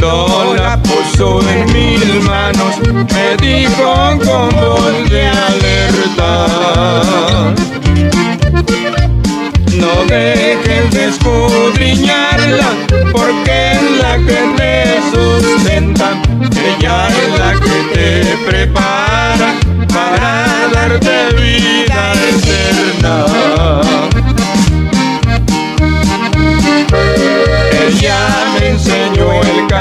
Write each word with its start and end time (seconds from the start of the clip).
Cuando 0.00 0.54
la 0.56 0.82
puso 0.82 1.40
en 1.48 1.72
mis 1.72 2.24
manos, 2.24 2.80
me 2.82 3.36
dijo 3.36 4.18
con 4.24 4.48
voz 4.48 5.08
de 5.08 5.28
alerta. 5.28 6.46
No 9.72 10.04
dejes 10.08 10.90
de 10.90 11.04
escudriñarla, 11.10 12.70
porque 13.12 13.72
es 13.72 13.82
la 14.02 14.16
que 14.16 14.40
te 14.56 15.00
sustenta. 15.12 16.20
Ella 16.50 17.08
es 17.08 17.38
la 17.38 17.52
que 17.60 17.76
te 17.94 18.36
prepara 18.50 19.54
para 19.92 20.68
darte 20.72 21.16
vida 21.36 22.14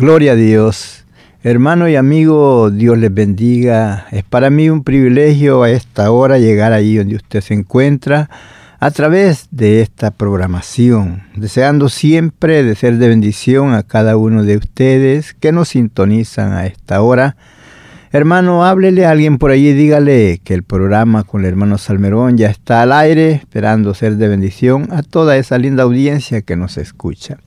Gloria 0.00 0.30
a 0.30 0.36
Dios. 0.36 1.04
Hermano 1.42 1.88
y 1.88 1.96
amigo, 1.96 2.70
Dios 2.70 2.96
les 2.98 3.12
bendiga. 3.12 4.06
Es 4.12 4.22
para 4.22 4.48
mí 4.48 4.70
un 4.70 4.84
privilegio 4.84 5.64
a 5.64 5.70
esta 5.70 6.12
hora 6.12 6.38
llegar 6.38 6.72
ahí 6.72 6.94
donde 6.94 7.16
usted 7.16 7.40
se 7.40 7.54
encuentra 7.54 8.30
a 8.78 8.92
través 8.92 9.48
de 9.50 9.82
esta 9.82 10.12
programación, 10.12 11.24
deseando 11.34 11.88
siempre 11.88 12.62
de 12.62 12.76
ser 12.76 12.98
de 12.98 13.08
bendición 13.08 13.74
a 13.74 13.82
cada 13.82 14.16
uno 14.16 14.44
de 14.44 14.58
ustedes 14.58 15.34
que 15.34 15.50
nos 15.50 15.70
sintonizan 15.70 16.52
a 16.52 16.66
esta 16.66 17.02
hora. 17.02 17.36
Hermano, 18.12 18.64
háblele 18.64 19.04
a 19.04 19.10
alguien 19.10 19.36
por 19.36 19.50
allí, 19.50 19.72
dígale 19.72 20.40
que 20.44 20.54
el 20.54 20.62
programa 20.62 21.24
con 21.24 21.40
el 21.40 21.48
hermano 21.48 21.76
Salmerón 21.76 22.38
ya 22.38 22.50
está 22.50 22.82
al 22.82 22.92
aire, 22.92 23.32
esperando 23.32 23.94
ser 23.94 24.14
de 24.14 24.28
bendición 24.28 24.90
a 24.92 25.02
toda 25.02 25.36
esa 25.38 25.58
linda 25.58 25.82
audiencia 25.82 26.42
que 26.42 26.54
nos 26.54 26.78
escucha. 26.78 27.38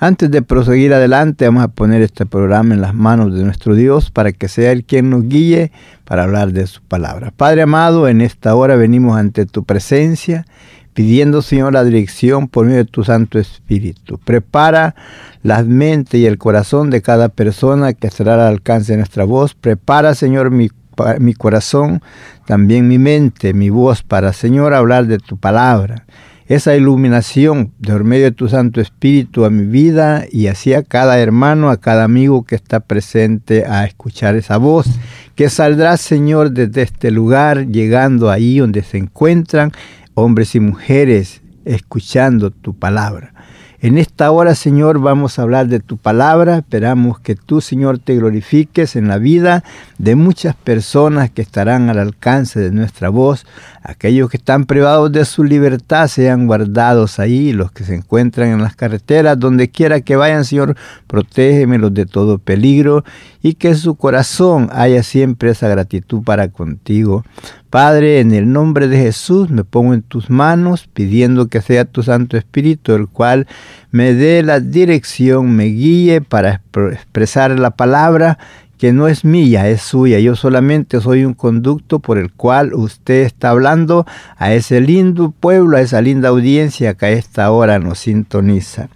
Antes 0.00 0.30
de 0.30 0.42
proseguir 0.42 0.94
adelante, 0.94 1.44
vamos 1.46 1.64
a 1.64 1.68
poner 1.68 2.02
este 2.02 2.24
programa 2.24 2.72
en 2.72 2.80
las 2.80 2.94
manos 2.94 3.34
de 3.34 3.42
nuestro 3.42 3.74
Dios 3.74 4.12
para 4.12 4.30
que 4.30 4.46
sea 4.46 4.70
Él 4.70 4.84
quien 4.84 5.10
nos 5.10 5.24
guíe 5.24 5.72
para 6.04 6.22
hablar 6.22 6.52
de 6.52 6.68
su 6.68 6.82
palabra. 6.82 7.32
Padre 7.36 7.62
amado, 7.62 8.06
en 8.06 8.20
esta 8.20 8.54
hora 8.54 8.76
venimos 8.76 9.18
ante 9.18 9.44
tu 9.44 9.64
presencia, 9.64 10.46
pidiendo, 10.94 11.42
Señor, 11.42 11.72
la 11.72 11.82
dirección 11.82 12.46
por 12.46 12.66
medio 12.66 12.78
de 12.78 12.84
tu 12.84 13.02
Santo 13.02 13.40
Espíritu. 13.40 14.18
Prepara 14.18 14.94
la 15.42 15.64
mente 15.64 16.18
y 16.18 16.26
el 16.26 16.38
corazón 16.38 16.90
de 16.90 17.02
cada 17.02 17.28
persona 17.28 17.92
que 17.92 18.06
estará 18.06 18.34
al 18.34 18.52
alcance 18.52 18.92
de 18.92 18.98
nuestra 18.98 19.24
voz. 19.24 19.54
Prepara, 19.56 20.14
Señor, 20.14 20.52
mi 20.52 21.34
corazón, 21.36 22.02
también 22.46 22.86
mi 22.86 23.00
mente, 23.00 23.52
mi 23.52 23.68
voz, 23.68 24.04
para, 24.04 24.32
Señor, 24.32 24.74
hablar 24.74 25.08
de 25.08 25.18
tu 25.18 25.38
palabra 25.38 26.06
esa 26.48 26.74
iluminación 26.74 27.72
por 27.86 28.04
medio 28.04 28.24
de 28.24 28.32
tu 28.32 28.48
Santo 28.48 28.80
Espíritu 28.80 29.44
a 29.44 29.50
mi 29.50 29.66
vida 29.66 30.24
y 30.32 30.46
así 30.46 30.72
a 30.72 30.82
cada 30.82 31.18
hermano, 31.18 31.68
a 31.68 31.76
cada 31.76 32.04
amigo 32.04 32.44
que 32.44 32.54
está 32.54 32.80
presente 32.80 33.66
a 33.66 33.84
escuchar 33.84 34.34
esa 34.34 34.56
voz, 34.56 34.86
que 35.34 35.50
saldrá, 35.50 35.96
Señor, 35.98 36.52
desde 36.52 36.82
este 36.82 37.10
lugar, 37.10 37.66
llegando 37.66 38.30
ahí 38.30 38.58
donde 38.58 38.82
se 38.82 38.96
encuentran 38.96 39.72
hombres 40.14 40.54
y 40.54 40.60
mujeres 40.60 41.42
escuchando 41.66 42.50
tu 42.50 42.74
palabra. 42.74 43.34
En 43.80 43.96
esta 43.96 44.32
hora, 44.32 44.56
Señor, 44.56 44.98
vamos 44.98 45.38
a 45.38 45.42
hablar 45.42 45.68
de 45.68 45.78
tu 45.78 45.98
palabra. 45.98 46.58
Esperamos 46.58 47.20
que 47.20 47.36
tú, 47.36 47.60
Señor, 47.60 48.00
te 48.00 48.16
glorifiques 48.16 48.96
en 48.96 49.06
la 49.06 49.18
vida 49.18 49.62
de 49.98 50.16
muchas 50.16 50.56
personas 50.56 51.30
que 51.30 51.42
estarán 51.42 51.88
al 51.88 52.00
alcance 52.00 52.58
de 52.58 52.72
nuestra 52.72 53.08
voz. 53.08 53.46
Aquellos 53.84 54.30
que 54.30 54.38
están 54.38 54.64
privados 54.64 55.12
de 55.12 55.24
su 55.24 55.44
libertad 55.44 56.08
sean 56.08 56.48
guardados 56.48 57.20
ahí. 57.20 57.52
Los 57.52 57.70
que 57.70 57.84
se 57.84 57.94
encuentran 57.94 58.48
en 58.48 58.62
las 58.62 58.74
carreteras, 58.74 59.38
donde 59.38 59.70
quiera 59.70 60.00
que 60.00 60.16
vayan, 60.16 60.44
Señor, 60.44 60.74
protégemelos 61.06 61.94
de 61.94 62.04
todo 62.04 62.38
peligro 62.38 63.04
y 63.42 63.54
que 63.54 63.74
su 63.74 63.94
corazón 63.94 64.68
haya 64.72 65.02
siempre 65.02 65.50
esa 65.50 65.68
gratitud 65.68 66.22
para 66.22 66.48
contigo. 66.48 67.24
Padre, 67.70 68.20
en 68.20 68.32
el 68.32 68.50
nombre 68.50 68.88
de 68.88 68.98
Jesús 68.98 69.50
me 69.50 69.64
pongo 69.64 69.94
en 69.94 70.02
tus 70.02 70.30
manos 70.30 70.88
pidiendo 70.92 71.48
que 71.48 71.60
sea 71.60 71.84
tu 71.84 72.02
Santo 72.02 72.36
Espíritu 72.36 72.94
el 72.94 73.08
cual 73.08 73.46
me 73.90 74.14
dé 74.14 74.42
la 74.42 74.60
dirección, 74.60 75.54
me 75.54 75.64
guíe 75.66 76.20
para 76.20 76.62
expresar 76.92 77.58
la 77.58 77.70
palabra 77.70 78.38
que 78.78 78.92
no 78.92 79.08
es 79.08 79.24
mía, 79.24 79.68
es 79.68 79.82
suya. 79.82 80.20
Yo 80.20 80.36
solamente 80.36 81.00
soy 81.00 81.24
un 81.24 81.34
conducto 81.34 81.98
por 81.98 82.16
el 82.16 82.32
cual 82.32 82.72
usted 82.74 83.22
está 83.22 83.50
hablando 83.50 84.06
a 84.36 84.52
ese 84.52 84.80
lindo 84.80 85.30
pueblo, 85.32 85.76
a 85.76 85.80
esa 85.80 86.00
linda 86.00 86.28
audiencia 86.28 86.94
que 86.94 87.06
a 87.06 87.10
esta 87.10 87.50
hora 87.50 87.78
nos 87.80 87.98
sintoniza. 87.98 88.88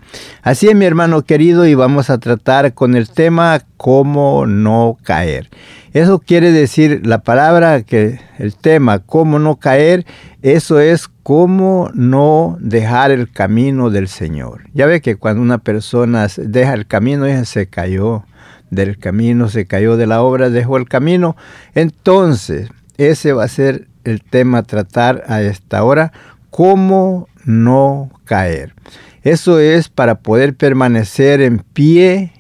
Así 0.43 0.69
es, 0.69 0.77
mi 0.77 0.85
hermano 0.85 1.23
querido, 1.23 1.67
y 1.67 1.75
vamos 1.75 2.11
a 2.11 2.19
tratar 2.19 2.75
con 2.75 2.95
el 2.95 3.11
tema 3.11 3.63
cómo 3.77 4.47
no 4.47 4.97
caer. 5.03 5.51
Eso 5.93 6.21
quiere 6.21 6.53
decir 6.53 7.03
la 7.05 7.19
palabra 7.19 7.83
que 7.83 8.21
el 8.39 8.55
tema 8.55 9.01
cómo 9.01 9.39
no 9.39 9.57
caer, 9.57 10.07
eso 10.41 10.81
es 10.81 11.09
cómo 11.23 11.91
no 11.93 12.57
dejar 12.61 13.11
el 13.11 13.31
camino 13.31 13.91
del 13.91 14.09
Señor. 14.09 14.63
Ya 14.73 14.87
ve 14.87 15.01
que 15.01 15.17
cuando 15.17 15.43
una 15.43 15.59
persona 15.59 16.29
deja 16.37 16.73
el 16.75 16.87
camino, 16.87 17.27
ella 17.27 17.45
se 17.45 17.67
cayó 17.67 18.25
del 18.73 18.97
camino, 18.99 19.51
se 19.51 19.67
cayó 19.67 19.99
de 19.99 20.07
la 20.07 20.23
obra, 20.23 20.49
dejó 20.49 20.79
el 20.79 20.89
camino. 20.89 21.37
Entonces, 21.75 22.71
ese 22.97 23.35
va 23.35 23.45
a 23.45 23.49
ser 23.49 23.87
el 24.05 24.23
tema 24.23 24.59
a 24.59 24.63
tratar 24.63 25.25
a 25.29 25.43
esta 25.43 25.85
hora, 25.85 26.13
cómo 26.51 27.29
no 27.45 28.11
caer. 28.25 28.75
Eso 29.23 29.61
es 29.61 29.91
para 29.91 30.21
poder 30.21 30.57
permanecer 30.57 31.43
en 31.43 31.59
pie, 31.59 32.33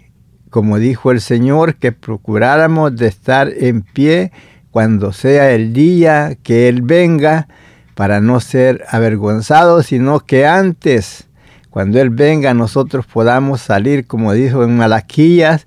como 0.49 0.79
dijo 0.79 1.11
el 1.11 1.21
Señor, 1.21 1.77
que 1.77 1.93
procuráramos 1.93 2.97
de 2.97 3.09
estar 3.09 3.51
en 3.55 3.83
pie 3.83 4.33
cuando 4.71 5.13
sea 5.13 5.51
el 5.51 5.75
día 5.75 6.39
que 6.43 6.69
Él 6.69 6.81
venga, 6.81 7.47
para 7.95 8.23
no 8.23 8.41
ser 8.41 8.87
avergonzados, 8.89 9.85
sino 9.87 10.21
que 10.21 10.47
antes, 10.47 11.29
cuando 11.69 12.01
Él 12.01 12.09
venga, 12.09 12.55
nosotros 12.55 13.05
podamos 13.05 13.61
salir, 13.61 14.07
como 14.07 14.33
dijo 14.33 14.65
en 14.65 14.79
Malaquías, 14.79 15.67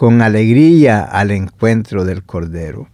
con 0.00 0.22
alegría 0.22 1.02
al 1.02 1.30
encuentro 1.30 2.06
del 2.06 2.22
Cordero. 2.22 2.88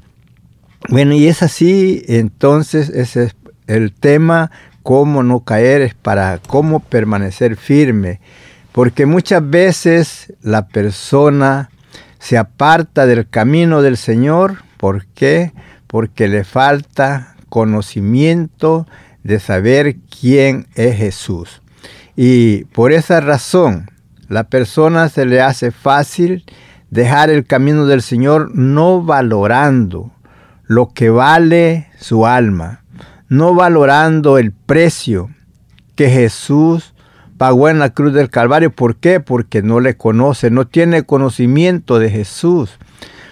Bueno, 0.89 1.15
y 1.15 1.29
es 1.29 1.41
así, 1.41 2.03
entonces 2.09 2.89
ese 2.89 3.27
es 3.27 3.37
el 3.69 3.93
tema, 3.93 4.51
cómo 4.83 5.23
no 5.23 5.45
caer, 5.45 5.83
es 5.83 5.95
para 5.95 6.41
cómo 6.49 6.81
permanecer 6.81 7.55
firme. 7.55 8.19
Porque 8.73 9.07
muchas 9.07 9.49
veces 9.49 10.33
la 10.43 10.67
persona 10.67 11.71
se 12.19 12.39
aparta 12.39 13.07
del 13.07 13.29
camino 13.29 13.83
del 13.83 13.99
Señor. 13.99 14.65
¿Por 14.77 15.07
qué? 15.07 15.53
Porque 15.87 16.27
le 16.27 16.43
falta 16.43 17.37
conocimiento 17.49 18.89
de 19.23 19.39
saber 19.39 19.95
quién 20.11 20.67
es 20.75 20.97
Jesús. 20.97 21.63
Y 22.17 22.65
por 22.65 22.91
esa 22.91 23.21
razón, 23.21 23.93
la 24.29 24.49
persona 24.49 25.09
se 25.09 25.25
le 25.25 25.41
hace 25.41 25.71
fácil 25.71 26.45
dejar 26.91 27.31
el 27.31 27.47
camino 27.47 27.87
del 27.87 28.03
Señor 28.03 28.55
no 28.55 29.03
valorando 29.03 30.13
lo 30.65 30.89
que 30.89 31.11
vale 31.11 31.89
su 31.99 32.27
alma, 32.27 32.83
no 33.29 33.55
valorando 33.55 34.39
el 34.39 34.53
precio 34.53 35.31
que 35.95 36.11
Jesús 36.11 36.95
pagó 37.39 37.69
en 37.69 37.79
la 37.79 37.91
cruz 37.91 38.13
del 38.13 38.31
Calvario. 38.31 38.71
¿Por 38.71 38.97
qué? 38.97 39.21
Porque 39.21 39.63
no 39.63 39.81
le 39.81 39.97
conoce, 39.97 40.51
no 40.51 40.67
tiene 40.67 41.05
conocimiento 41.05 41.99
de 41.99 42.11
Jesús. 42.11 42.79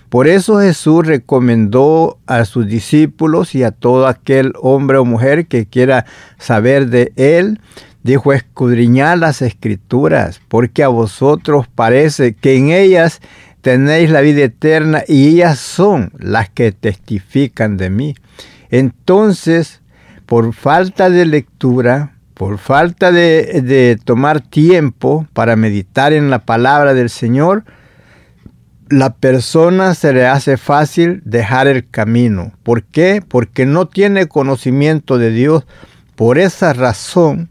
Por 0.09 0.29
eso 0.29 0.61
Jesús 0.61 1.06
recomendó 1.06 2.19
a 2.27 2.45
sus 2.45 2.67
discípulos 2.67 3.55
y 3.55 3.65
a 3.65 3.73
todo 3.73 4.06
aquel 4.06 4.53
hombre 4.61 4.99
o 4.99 5.05
mujer 5.05 5.47
que 5.47 5.67
quiera 5.67 6.06
saber 6.39 6.89
de 6.89 7.12
Él, 7.17 7.61
dijo, 8.05 8.33
escudriñad 8.33 9.19
las 9.19 9.43
escrituras, 9.43 10.41
porque 10.49 10.85
a 10.85 10.89
vosotros 10.89 11.67
parece 11.75 12.35
que 12.35 12.56
en 12.56 12.71
ellas 12.71 13.21
tenéis 13.62 14.11
la 14.11 14.21
vida 14.21 14.45
eterna 14.45 15.03
y 15.09 15.29
ellas 15.29 15.59
son 15.59 16.12
las 16.19 16.51
que 16.51 16.71
testifican 16.71 17.79
de 17.79 17.91
mí. 17.91 18.15
Entonces, 18.71 19.81
por 20.27 20.53
falta 20.53 21.09
de 21.09 21.25
lectura, 21.25 22.12
por 22.35 22.59
falta 22.59 23.11
de, 23.11 23.62
de 23.62 23.99
tomar 24.05 24.43
tiempo 24.43 25.27
para 25.33 25.56
meditar 25.56 26.12
en 26.12 26.29
la 26.29 26.41
palabra 26.41 26.93
del 26.93 27.09
Señor, 27.09 27.65
la 28.91 29.15
persona 29.15 29.95
se 29.95 30.12
le 30.12 30.27
hace 30.27 30.59
fácil 30.59 31.23
dejar 31.25 31.69
el 31.69 31.89
camino. 31.89 32.53
¿Por 32.62 32.85
qué? 32.85 33.23
Porque 33.27 33.65
no 33.65 33.87
tiene 33.87 34.29
conocimiento 34.29 35.17
de 35.17 35.31
Dios. 35.31 35.65
Por 36.17 36.39
esa 36.39 36.75
razón, 36.75 37.49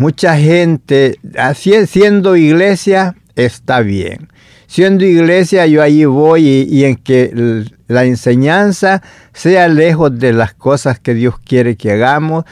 mucha 0.00 0.36
gente, 0.36 1.18
así 1.36 1.72
siendo 1.86 2.36
iglesia, 2.36 3.14
está 3.36 3.80
bien. 3.80 4.28
Siendo 4.66 5.04
iglesia, 5.04 5.66
yo 5.66 5.82
allí 5.82 6.04
voy 6.04 6.48
y, 6.48 6.62
y 6.70 6.84
en 6.84 6.96
que 6.96 7.64
la 7.86 8.04
enseñanza 8.04 9.02
sea 9.32 9.68
lejos 9.68 10.18
de 10.18 10.32
las 10.32 10.54
cosas 10.54 10.98
que 10.98 11.14
Dios 11.14 11.38
quiere 11.38 11.76
que 11.76 11.92
hagamos 11.92 12.44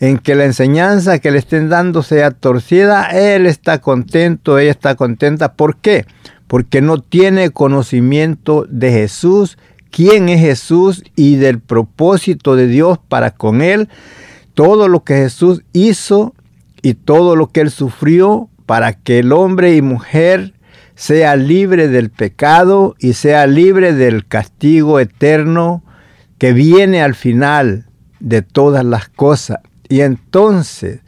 en 0.00 0.18
que 0.18 0.34
la 0.34 0.44
enseñanza 0.44 1.18
que 1.18 1.30
le 1.30 1.38
estén 1.38 1.68
dando 1.68 2.02
sea 2.02 2.30
torcida, 2.30 3.04
él 3.12 3.44
está 3.44 3.82
contento, 3.82 4.58
ella 4.58 4.70
está 4.70 4.94
contenta. 4.94 5.52
¿Por 5.52 5.76
qué? 5.76 6.06
porque 6.50 6.80
no 6.80 7.00
tiene 7.00 7.50
conocimiento 7.50 8.66
de 8.68 8.90
Jesús, 8.90 9.56
quién 9.92 10.28
es 10.28 10.40
Jesús 10.40 11.04
y 11.14 11.36
del 11.36 11.60
propósito 11.60 12.56
de 12.56 12.66
Dios 12.66 12.98
para 12.98 13.30
con 13.30 13.62
él, 13.62 13.88
todo 14.54 14.88
lo 14.88 15.04
que 15.04 15.14
Jesús 15.14 15.62
hizo 15.72 16.34
y 16.82 16.94
todo 16.94 17.36
lo 17.36 17.48
que 17.48 17.60
él 17.60 17.70
sufrió 17.70 18.48
para 18.66 18.92
que 18.92 19.18
el 19.18 19.32
hombre 19.32 19.74
y 19.74 19.82
mujer 19.82 20.54
sea 20.94 21.36
libre 21.36 21.88
del 21.88 22.10
pecado 22.10 22.94
y 22.98 23.14
sea 23.14 23.46
libre 23.46 23.94
del 23.94 24.26
castigo 24.26 25.00
eterno 25.00 25.82
que 26.38 26.52
viene 26.52 27.02
al 27.02 27.14
final 27.14 27.86
de 28.20 28.42
todas 28.42 28.84
las 28.84 29.08
cosas. 29.08 29.60
Y 29.88 30.02
entonces, 30.02 31.00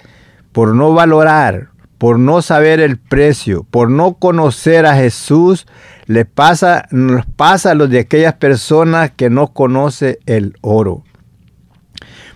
por 0.53 0.75
no 0.75 0.93
valorar, 0.93 1.69
por 1.99 2.19
no 2.19 2.43
saber 2.43 2.81
el 2.81 2.99
precio, 2.99 3.65
por 3.71 3.89
no 3.91 4.15
conocer 4.15 4.87
a 4.87 4.97
Jesús, 4.97 5.67
le 6.07 6.25
pasa, 6.25 6.87
nos 6.91 7.27
pasa 7.27 7.71
a 7.71 7.75
los 7.75 7.91
de 7.91 8.01
aquellas 8.01 8.35
personas 8.35 9.13
que 9.13 9.31
no 9.31 9.53
conoce 9.53 10.19
el 10.27 10.57
oro. 10.63 11.05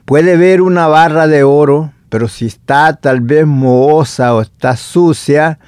Puede 0.04 0.36
ver 0.36 0.62
una 0.62 0.86
barra 0.86 1.26
de 1.26 1.42
oro, 1.42 1.92
pero 2.08 2.28
si 2.28 2.46
está 2.46 2.94
tal 2.96 3.20
vez 3.20 3.46
mohosa 3.46 4.34
o 4.34 4.40
está 4.40 4.76
sucia, 4.76 5.58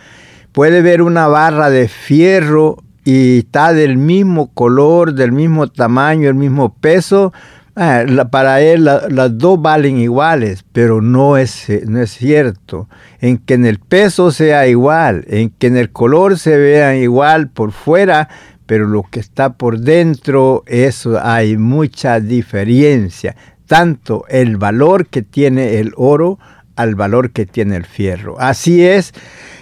puede 0.53 0.83
ver 0.83 1.03
una 1.03 1.27
barra 1.27 1.71
de 1.71 1.89
fierro 1.89 2.83
y 3.05 3.39
está 3.39 3.73
del 3.73 3.97
mismo 3.97 4.53
color, 4.53 5.15
del 5.15 5.33
mismo 5.33 5.69
tamaño, 5.69 6.29
el 6.29 6.35
mismo 6.35 6.75
peso, 6.75 7.33
Ah, 7.81 8.05
para 8.29 8.61
él 8.61 8.83
las 8.83 9.39
dos 9.39 9.63
valen 9.63 9.99
iguales, 9.99 10.65
pero 10.73 11.01
no 11.01 11.37
es, 11.37 11.69
no 11.87 12.01
es 12.03 12.11
cierto. 12.11 12.89
En 13.21 13.39
que 13.39 13.55
en 13.55 13.67
el 13.67 13.79
peso 13.79 14.33
sea 14.33 14.67
igual, 14.67 15.25
en 15.29 15.51
que 15.51 15.69
en 15.69 15.77
el 15.77 15.93
color 15.93 16.41
se 16.41 16.59
vea 16.59 16.97
igual 16.97 17.51
por 17.51 17.71
fuera, 17.71 18.29
pero 18.67 18.85
lo 18.89 19.05
que 19.05 19.21
está 19.21 19.53
por 19.53 19.79
dentro, 19.79 20.65
eso 20.67 21.21
hay 21.23 21.57
mucha 21.57 22.19
diferencia. 22.19 23.37
Tanto 23.69 24.25
el 24.29 24.57
valor 24.57 25.07
que 25.07 25.23
tiene 25.23 25.79
el 25.79 25.93
oro 25.97 26.41
al 26.75 26.97
valor 26.97 27.31
que 27.31 27.47
tiene 27.47 27.77
el 27.77 27.85
fierro. 27.85 28.41
Así 28.41 28.85
es, 28.85 29.15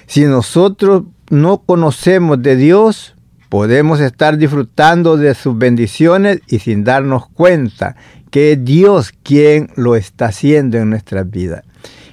si 0.07 0.25
nosotros 0.25 1.03
no 1.29 1.59
conocemos 1.59 2.43
de 2.43 2.57
Dios, 2.57 3.17
Podemos 3.49 4.01
estar 4.01 4.39
disfrutando 4.39 5.17
de 5.17 5.35
sus 5.35 5.57
bendiciones 5.57 6.41
y 6.49 6.59
sin 6.59 6.83
darnos 6.83 7.29
cuenta 7.29 7.95
que 8.31 8.53
es 8.53 8.65
Dios 8.65 9.13
quien 9.23 9.71
lo 9.77 9.95
está 9.95 10.27
haciendo 10.27 10.79
en 10.79 10.91
nuestras 10.91 11.31
vidas. 11.31 11.63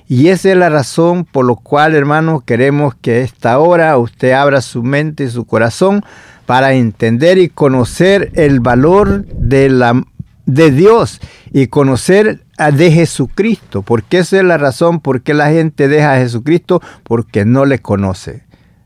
Y 0.07 0.27
esa 0.27 0.51
es 0.51 0.57
la 0.57 0.69
razón 0.69 1.25
por 1.25 1.47
la 1.47 1.55
cual, 1.55 1.95
hermanos, 1.95 2.43
queremos 2.43 2.93
que 2.93 3.23
esta 3.23 3.57
hora 3.57 3.97
usted 3.97 4.33
abra 4.33 4.61
su 4.61 4.83
mente 4.83 5.23
y 5.23 5.29
su 5.29 5.45
corazón 5.45 6.03
para 6.45 6.73
entender 6.73 7.39
y 7.39 7.49
conocer 7.49 8.31
el 8.35 8.59
valor 8.59 9.25
de, 9.25 9.69
la, 9.69 10.03
de 10.45 10.71
Dios 10.71 11.21
y 11.51 11.67
conocer 11.67 12.43
de 12.57 12.91
Jesucristo. 12.91 13.81
Porque 13.81 14.19
esa 14.19 14.37
es 14.37 14.43
la 14.43 14.57
razón 14.57 14.99
por 14.99 15.21
qué 15.21 15.33
la 15.33 15.49
gente 15.49 15.87
deja 15.87 16.13
a 16.13 16.17
Jesucristo, 16.17 16.81
porque 17.03 17.45
no 17.45 17.65
le 17.65 17.79
conoce 17.79 18.43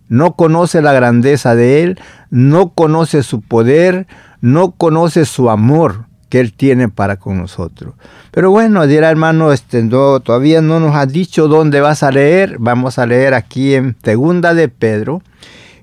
no 0.10 0.36
conoce 0.36 0.82
la 0.82 0.94
grandeza 0.94 1.56
de 1.56 1.84
Él, 1.84 2.00
no 2.30 2.70
conoce 2.70 3.24
su 3.24 3.42
poder, 3.42 4.08
no 4.42 4.72
conoce 4.72 5.26
su 5.26 5.50
amor 5.50 6.06
que 6.30 6.40
Él 6.40 6.54
tiene 6.54 6.90
para 6.90 7.18
con 7.18 7.38
nosotros. 7.38 7.96
Pero 8.32 8.52
bueno, 8.52 8.86
dirá 8.88 9.10
hermano, 9.10 9.52
este, 9.52 9.84
todavía 9.84 10.62
no 10.62 10.80
nos 10.80 10.96
ha 10.96 11.06
dicho 11.06 11.48
dónde 11.48 11.82
vas 11.82 12.04
a 12.04 12.12
leer. 12.12 12.58
Vamos 12.60 13.00
a 13.00 13.06
leer 13.06 13.34
aquí 13.34 13.76
en 13.76 13.96
Segunda 14.04 14.54
de 14.54 14.68
Pedro, 14.68 15.22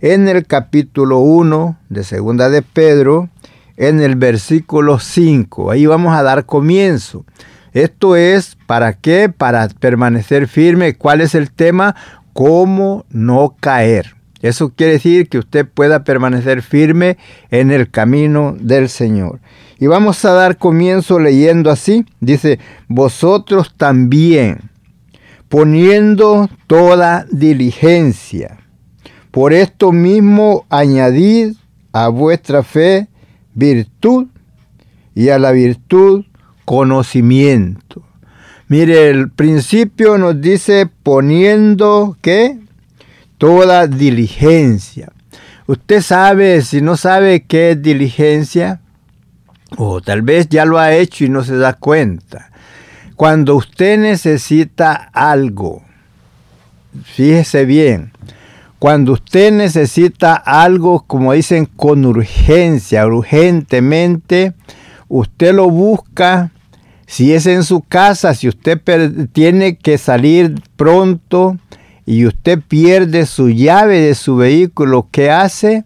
en 0.00 0.28
el 0.28 0.46
capítulo 0.46 1.18
1 1.18 1.78
de 1.88 2.04
Segunda 2.04 2.50
de 2.50 2.62
Pedro, 2.62 3.30
en 3.76 4.00
el 4.00 4.16
versículo 4.16 4.98
5. 4.98 5.70
Ahí 5.70 5.86
vamos 5.86 6.16
a 6.16 6.22
dar 6.22 6.46
comienzo. 6.46 7.24
Esto 7.72 8.14
es, 8.16 8.56
¿para 8.66 8.92
qué? 8.92 9.28
Para 9.28 9.68
permanecer 9.68 10.46
firme. 10.48 10.94
¿Cuál 10.94 11.20
es 11.20 11.34
el 11.34 11.50
tema? 11.50 11.96
cómo 12.34 13.06
no 13.08 13.56
caer. 13.58 14.14
Eso 14.42 14.74
quiere 14.76 14.94
decir 14.94 15.30
que 15.30 15.38
usted 15.38 15.66
pueda 15.66 16.04
permanecer 16.04 16.60
firme 16.60 17.16
en 17.50 17.70
el 17.70 17.90
camino 17.90 18.54
del 18.60 18.90
Señor. 18.90 19.40
Y 19.78 19.86
vamos 19.86 20.22
a 20.26 20.32
dar 20.32 20.58
comienzo 20.58 21.18
leyendo 21.18 21.70
así. 21.70 22.04
Dice, 22.20 22.58
vosotros 22.86 23.72
también, 23.74 24.70
poniendo 25.48 26.50
toda 26.66 27.24
diligencia. 27.30 28.58
Por 29.30 29.54
esto 29.54 29.92
mismo 29.92 30.66
añadid 30.68 31.54
a 31.92 32.08
vuestra 32.08 32.62
fe 32.62 33.08
virtud 33.54 34.26
y 35.14 35.28
a 35.28 35.38
la 35.38 35.52
virtud 35.52 36.24
conocimiento 36.64 38.02
Mire, 38.68 39.10
el 39.10 39.30
principio 39.30 40.16
nos 40.16 40.40
dice 40.40 40.88
poniendo 41.02 42.16
que 42.22 42.58
toda 43.36 43.86
diligencia. 43.86 45.12
Usted 45.66 46.00
sabe, 46.00 46.62
si 46.62 46.80
no 46.80 46.96
sabe 46.96 47.44
qué 47.44 47.72
es 47.72 47.82
diligencia, 47.82 48.80
o 49.76 50.00
tal 50.00 50.22
vez 50.22 50.48
ya 50.48 50.64
lo 50.64 50.78
ha 50.78 50.94
hecho 50.94 51.24
y 51.24 51.28
no 51.28 51.44
se 51.44 51.56
da 51.56 51.74
cuenta. 51.74 52.50
Cuando 53.16 53.54
usted 53.54 53.98
necesita 53.98 54.94
algo, 55.12 55.82
fíjese 57.04 57.66
bien, 57.66 58.12
cuando 58.78 59.12
usted 59.12 59.52
necesita 59.52 60.34
algo, 60.34 61.04
como 61.06 61.32
dicen, 61.32 61.66
con 61.66 62.04
urgencia, 62.04 63.06
urgentemente, 63.06 64.52
usted 65.08 65.54
lo 65.54 65.70
busca 65.70 66.50
Si 67.06 67.34
es 67.34 67.46
en 67.46 67.64
su 67.64 67.82
casa, 67.82 68.34
si 68.34 68.48
usted 68.48 68.80
tiene 69.32 69.76
que 69.76 69.98
salir 69.98 70.54
pronto 70.76 71.58
y 72.06 72.26
usted 72.26 72.60
pierde 72.66 73.26
su 73.26 73.50
llave 73.50 74.00
de 74.00 74.14
su 74.14 74.36
vehículo, 74.36 75.08
¿qué 75.10 75.30
hace? 75.30 75.84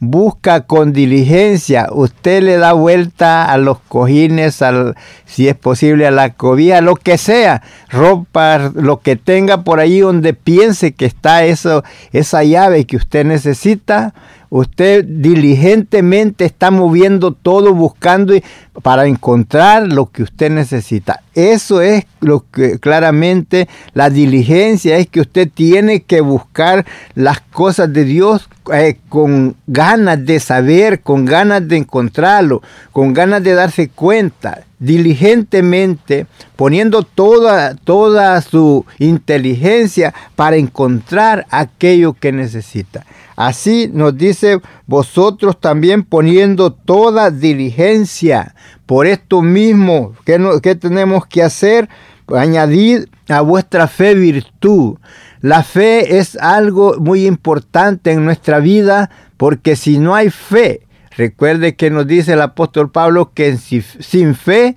Busca 0.00 0.62
con 0.62 0.94
diligencia, 0.94 1.88
usted 1.92 2.42
le 2.42 2.56
da 2.56 2.72
vuelta 2.72 3.44
a 3.44 3.58
los 3.58 3.78
cojines, 3.80 4.62
al, 4.62 4.96
si 5.26 5.46
es 5.46 5.54
posible 5.54 6.06
a 6.06 6.10
la 6.10 6.32
cobija, 6.32 6.80
lo 6.80 6.96
que 6.96 7.18
sea, 7.18 7.62
ropa, 7.90 8.72
lo 8.74 9.00
que 9.00 9.16
tenga 9.16 9.62
por 9.62 9.78
ahí 9.78 10.00
donde 10.00 10.32
piense 10.32 10.92
que 10.92 11.04
está 11.04 11.44
eso, 11.44 11.84
esa 12.12 12.42
llave 12.42 12.86
que 12.86 12.96
usted 12.96 13.26
necesita, 13.26 14.14
usted 14.50 15.04
diligentemente 15.04 16.44
está 16.44 16.70
moviendo 16.70 17.32
todo 17.32 17.72
buscando 17.72 18.34
para 18.82 19.06
encontrar 19.06 19.86
lo 19.86 20.10
que 20.10 20.24
usted 20.24 20.50
necesita. 20.50 21.22
Eso 21.34 21.80
es 21.80 22.04
lo 22.20 22.44
que 22.50 22.78
claramente 22.78 23.68
la 23.94 24.10
diligencia 24.10 24.98
es 24.98 25.06
que 25.06 25.20
usted 25.20 25.48
tiene 25.52 26.02
que 26.02 26.20
buscar 26.20 26.84
las 27.14 27.40
cosas 27.40 27.92
de 27.92 28.04
Dios 28.04 28.48
eh, 28.72 28.98
con 29.08 29.56
ganas 29.66 30.24
de 30.26 30.40
saber, 30.40 31.00
con 31.00 31.24
ganas 31.24 31.66
de 31.66 31.76
encontrarlo, 31.76 32.62
con 32.92 33.14
ganas 33.14 33.42
de 33.42 33.54
darse 33.54 33.88
cuenta 33.88 34.64
diligentemente, 34.80 36.26
poniendo 36.56 37.02
toda, 37.02 37.74
toda 37.74 38.40
su 38.40 38.84
inteligencia 38.98 40.12
para 40.34 40.56
encontrar 40.56 41.46
aquello 41.50 42.14
que 42.14 42.32
necesita. 42.32 43.04
Así 43.40 43.88
nos 43.90 44.18
dice 44.18 44.60
vosotros 44.86 45.58
también 45.58 46.02
poniendo 46.02 46.74
toda 46.74 47.30
diligencia 47.30 48.54
por 48.84 49.06
esto 49.06 49.40
mismo 49.40 50.14
que, 50.26 50.74
tenemos 50.74 51.24
que 51.24 51.42
hacer, 51.42 51.88
añadir 52.36 53.08
a 53.30 53.40
vuestra 53.40 53.88
fe 53.88 54.14
virtud. 54.14 54.98
La 55.40 55.62
fe 55.62 56.18
es 56.18 56.36
algo 56.36 56.96
muy 56.98 57.24
importante 57.24 58.12
en 58.12 58.26
nuestra 58.26 58.58
vida 58.58 59.08
porque 59.38 59.74
si 59.74 59.98
no 59.98 60.14
hay 60.14 60.28
fe, 60.28 60.86
recuerde 61.16 61.76
que 61.76 61.88
nos 61.88 62.06
dice 62.06 62.34
el 62.34 62.42
apóstol 62.42 62.90
Pablo 62.90 63.32
que 63.32 63.56
sin 63.56 64.34
fe 64.34 64.76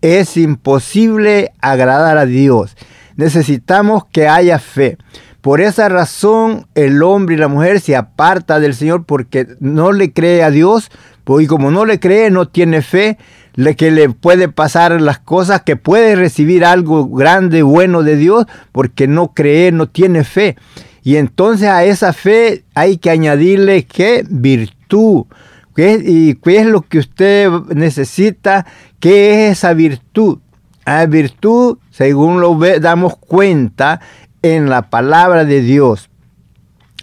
es 0.00 0.36
imposible 0.36 1.50
agradar 1.60 2.18
a 2.18 2.24
Dios. 2.24 2.76
Necesitamos 3.16 4.04
que 4.12 4.28
haya 4.28 4.60
fe. 4.60 4.96
Por 5.46 5.60
esa 5.60 5.88
razón 5.88 6.66
el 6.74 7.04
hombre 7.04 7.36
y 7.36 7.38
la 7.38 7.46
mujer 7.46 7.78
se 7.78 7.94
aparta 7.94 8.58
del 8.58 8.74
Señor 8.74 9.04
porque 9.04 9.46
no 9.60 9.92
le 9.92 10.12
cree 10.12 10.42
a 10.42 10.50
Dios, 10.50 10.90
y 11.38 11.46
como 11.46 11.70
no 11.70 11.84
le 11.84 12.00
cree, 12.00 12.32
no 12.32 12.48
tiene 12.48 12.82
fe, 12.82 13.16
le 13.54 13.76
que 13.76 13.92
le 13.92 14.08
puede 14.08 14.48
pasar 14.48 15.00
las 15.00 15.20
cosas, 15.20 15.62
que 15.62 15.76
puede 15.76 16.16
recibir 16.16 16.64
algo 16.64 17.08
grande, 17.10 17.62
bueno 17.62 18.02
de 18.02 18.16
Dios, 18.16 18.46
porque 18.72 19.06
no 19.06 19.34
cree, 19.34 19.70
no 19.70 19.88
tiene 19.88 20.24
fe. 20.24 20.56
Y 21.04 21.14
entonces 21.14 21.68
a 21.68 21.84
esa 21.84 22.12
fe 22.12 22.64
hay 22.74 22.96
que 22.96 23.10
añadirle 23.10 23.86
que 23.86 24.24
virtud. 24.28 25.26
¿Y 25.76 26.34
qué 26.34 26.56
es 26.56 26.66
lo 26.66 26.82
que 26.82 26.98
usted 26.98 27.48
necesita? 27.72 28.66
¿Qué 28.98 29.46
es 29.46 29.58
esa 29.58 29.74
virtud? 29.74 30.40
A 30.84 31.06
virtud, 31.06 31.78
según 31.90 32.40
lo 32.40 32.58
damos 32.80 33.16
cuenta, 33.16 34.00
en 34.54 34.70
la 34.70 34.90
palabra 34.90 35.44
de 35.44 35.60
Dios. 35.60 36.10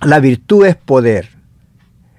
La 0.02 0.20
virtud 0.20 0.66
es 0.66 0.76
poder. 0.76 1.30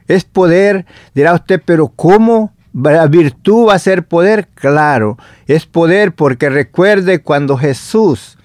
Es 0.07 0.25
poder, 0.25 0.87
dirá 1.15 1.35
usted, 1.35 1.63
pero 1.65 1.89
¿cómo? 1.89 2.53
¿La 2.73 3.07
virtud 3.07 3.69
va 3.69 3.75
a 3.75 3.79
ser 3.79 4.07
poder? 4.07 4.49
Claro, 4.55 5.17
es 5.47 5.65
poder 5.65 6.13
porque 6.13 6.51
recuerde 6.51 7.23
cuando 7.23 7.57
Jesús 7.57 8.37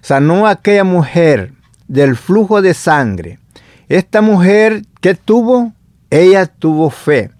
sanó 0.00 0.46
a 0.46 0.50
aquella 0.50 0.84
mujer 0.84 1.52
del 1.86 2.16
flujo 2.16 2.60
de 2.60 2.74
sangre. 2.74 3.38
Esta 3.88 4.20
mujer, 4.20 4.82
¿qué 5.00 5.14
tuvo? 5.14 5.72
Ella 6.10 6.46
tuvo 6.46 6.90
fe. 6.90 7.30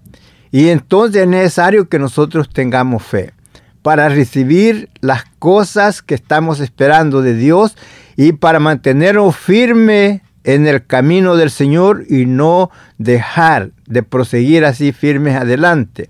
Y 0.51 0.69
entonces 0.69 1.23
es 1.23 1.27
necesario 1.27 1.89
que 1.89 1.99
nosotros 1.99 2.49
tengamos 2.49 3.03
fe 3.03 3.33
para 3.81 4.09
recibir 4.09 4.89
las 5.01 5.23
cosas 5.39 6.01
que 6.01 6.15
estamos 6.15 6.59
esperando 6.59 7.21
de 7.21 7.35
Dios 7.35 7.77
y 8.21 8.33
para 8.33 8.59
mantenernos 8.59 9.37
firme 9.37 10.23
en 10.43 10.67
el 10.67 10.85
camino 10.85 11.37
del 11.37 11.49
Señor 11.49 12.03
y 12.09 12.25
no 12.25 12.69
dejar 12.97 13.71
de 13.85 14.03
proseguir 14.03 14.65
así 14.65 14.91
firmes 14.91 15.37
adelante. 15.37 16.09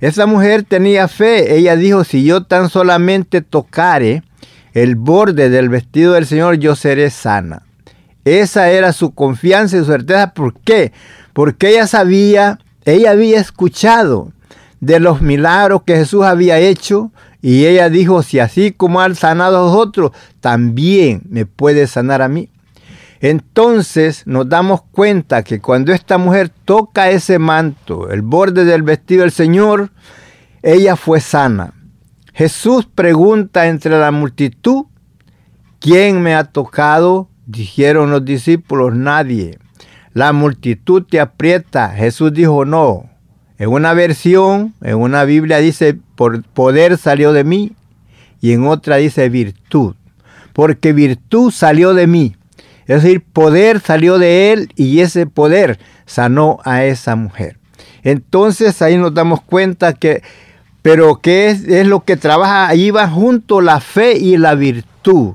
Esa 0.00 0.24
mujer 0.24 0.62
tenía 0.62 1.06
fe. 1.06 1.54
Ella 1.54 1.76
dijo, 1.76 2.04
si 2.04 2.24
yo 2.24 2.44
tan 2.44 2.70
solamente 2.70 3.42
tocare 3.42 4.22
el 4.72 4.96
borde 4.96 5.50
del 5.50 5.68
vestido 5.68 6.14
del 6.14 6.24
Señor, 6.24 6.54
yo 6.54 6.74
seré 6.76 7.10
sana. 7.10 7.60
Esa 8.24 8.70
era 8.70 8.94
su 8.94 9.14
confianza 9.14 9.76
y 9.76 9.80
su 9.80 9.84
certeza. 9.84 10.32
¿Por 10.32 10.54
qué? 10.60 10.92
Porque 11.34 11.72
ella 11.72 11.86
sabía, 11.86 12.58
ella 12.86 13.10
había 13.10 13.38
escuchado 13.38 14.32
de 14.80 14.98
los 14.98 15.20
milagros 15.20 15.82
que 15.82 15.96
Jesús 15.96 16.24
había 16.24 16.58
hecho, 16.58 17.12
y 17.42 17.66
ella 17.66 17.88
dijo, 17.88 18.22
si 18.22 18.38
así 18.38 18.72
como 18.72 19.00
han 19.00 19.14
sanado 19.14 19.58
a 19.58 19.76
otros, 19.76 20.12
también 20.40 21.22
me 21.28 21.46
puede 21.46 21.86
sanar 21.86 22.22
a 22.22 22.28
mí. 22.28 22.50
Entonces 23.20 24.22
nos 24.26 24.48
damos 24.48 24.82
cuenta 24.82 25.42
que 25.42 25.60
cuando 25.60 25.92
esta 25.92 26.18
mujer 26.18 26.50
toca 26.64 27.10
ese 27.10 27.38
manto, 27.38 28.10
el 28.10 28.22
borde 28.22 28.64
del 28.64 28.82
vestido 28.82 29.22
del 29.22 29.30
Señor, 29.30 29.90
ella 30.62 30.96
fue 30.96 31.20
sana. 31.20 31.74
Jesús 32.32 32.86
pregunta 32.86 33.66
entre 33.66 33.98
la 33.98 34.10
multitud, 34.10 34.86
¿quién 35.78 36.22
me 36.22 36.34
ha 36.34 36.44
tocado? 36.44 37.28
Dijeron 37.46 38.10
los 38.10 38.24
discípulos, 38.24 38.94
nadie. 38.94 39.58
La 40.14 40.32
multitud 40.32 41.04
te 41.08 41.20
aprieta. 41.20 41.90
Jesús 41.90 42.32
dijo, 42.32 42.64
no, 42.64 43.09
en 43.60 43.68
una 43.68 43.92
versión, 43.92 44.72
en 44.80 44.96
una 44.96 45.24
Biblia 45.24 45.58
dice, 45.58 45.94
por 46.16 46.42
poder 46.42 46.96
salió 46.96 47.34
de 47.34 47.44
mí, 47.44 47.72
y 48.40 48.52
en 48.52 48.66
otra 48.66 48.96
dice 48.96 49.28
virtud, 49.28 49.96
porque 50.54 50.94
virtud 50.94 51.50
salió 51.50 51.92
de 51.92 52.06
mí. 52.06 52.34
Es 52.86 53.02
decir, 53.02 53.20
poder 53.20 53.80
salió 53.80 54.18
de 54.18 54.52
él 54.52 54.72
y 54.76 55.00
ese 55.00 55.26
poder 55.26 55.78
sanó 56.06 56.58
a 56.64 56.84
esa 56.84 57.16
mujer. 57.16 57.58
Entonces 58.02 58.80
ahí 58.80 58.96
nos 58.96 59.12
damos 59.12 59.42
cuenta 59.42 59.92
que, 59.92 60.22
pero 60.80 61.16
¿qué 61.16 61.50
es, 61.50 61.62
es 61.64 61.86
lo 61.86 62.00
que 62.00 62.16
trabaja? 62.16 62.66
Ahí 62.66 62.90
va 62.90 63.08
junto 63.08 63.60
la 63.60 63.80
fe 63.80 64.16
y 64.16 64.38
la 64.38 64.54
virtud. 64.54 65.34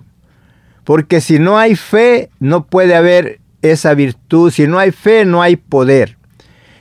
Porque 0.84 1.22
si 1.22 1.38
no 1.38 1.60
hay 1.60 1.76
fe, 1.76 2.32
no 2.40 2.66
puede 2.66 2.96
haber 2.96 3.40
esa 3.62 3.94
virtud. 3.94 4.50
Si 4.50 4.66
no 4.66 4.80
hay 4.80 4.90
fe, 4.90 5.26
no 5.26 5.44
hay 5.44 5.58
poder. 5.58 6.18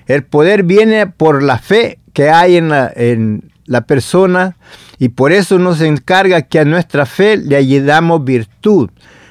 El 0.07 0.25
poder 0.25 0.63
viene 0.63 1.07
por 1.07 1.43
la 1.43 1.59
fe 1.59 1.99
que 2.13 2.31
hay 2.31 2.57
en 2.57 2.69
la, 2.69 3.81
persona 3.87 4.57
y 4.99 5.09
por 5.09 5.33
eso 5.33 5.59
nos 5.59 5.81
encarga 5.81 6.43
que 6.43 6.61
a 6.61 6.65
nuestra 6.65 7.07
fe 7.07 7.37
le 7.37 7.57
ayudamos 7.57 8.25
virtud, 8.25 8.91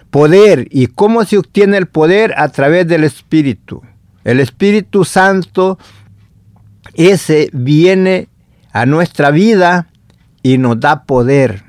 poder. 0.09 0.67
¿Y 0.71 0.87
cómo 0.87 1.23
se 1.23 1.37
obtiene 1.37 1.77
el 1.77 1.87
poder? 1.87 2.33
A 2.37 2.49
través 2.49 2.87
del 2.87 3.03
Espíritu. 3.03 3.81
El 4.23 4.39
Espíritu 4.39 5.05
Santo, 5.05 5.77
ese 6.93 7.49
viene 7.53 8.27
a 8.71 8.85
nuestra 8.85 9.31
vida 9.31 9.87
y 10.41 10.57
nos 10.57 10.79
da 10.79 11.03
poder. 11.03 11.63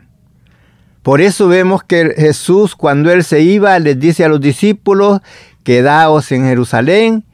Por 1.03 1.21
eso 1.21 1.49
vemos 1.49 1.85
que 1.85 2.15
Jesús 2.17 2.75
cuando 2.75 3.13
él 3.13 3.25
se 3.25 3.43
iba 3.43 3.79
les 3.79 4.01
dice 4.01 4.25
a 4.25 4.29
los 4.29 4.41
discípulos, 4.41 5.21
quedaos 5.63 6.33
en 6.33 6.45
Jerusalén 6.45 7.25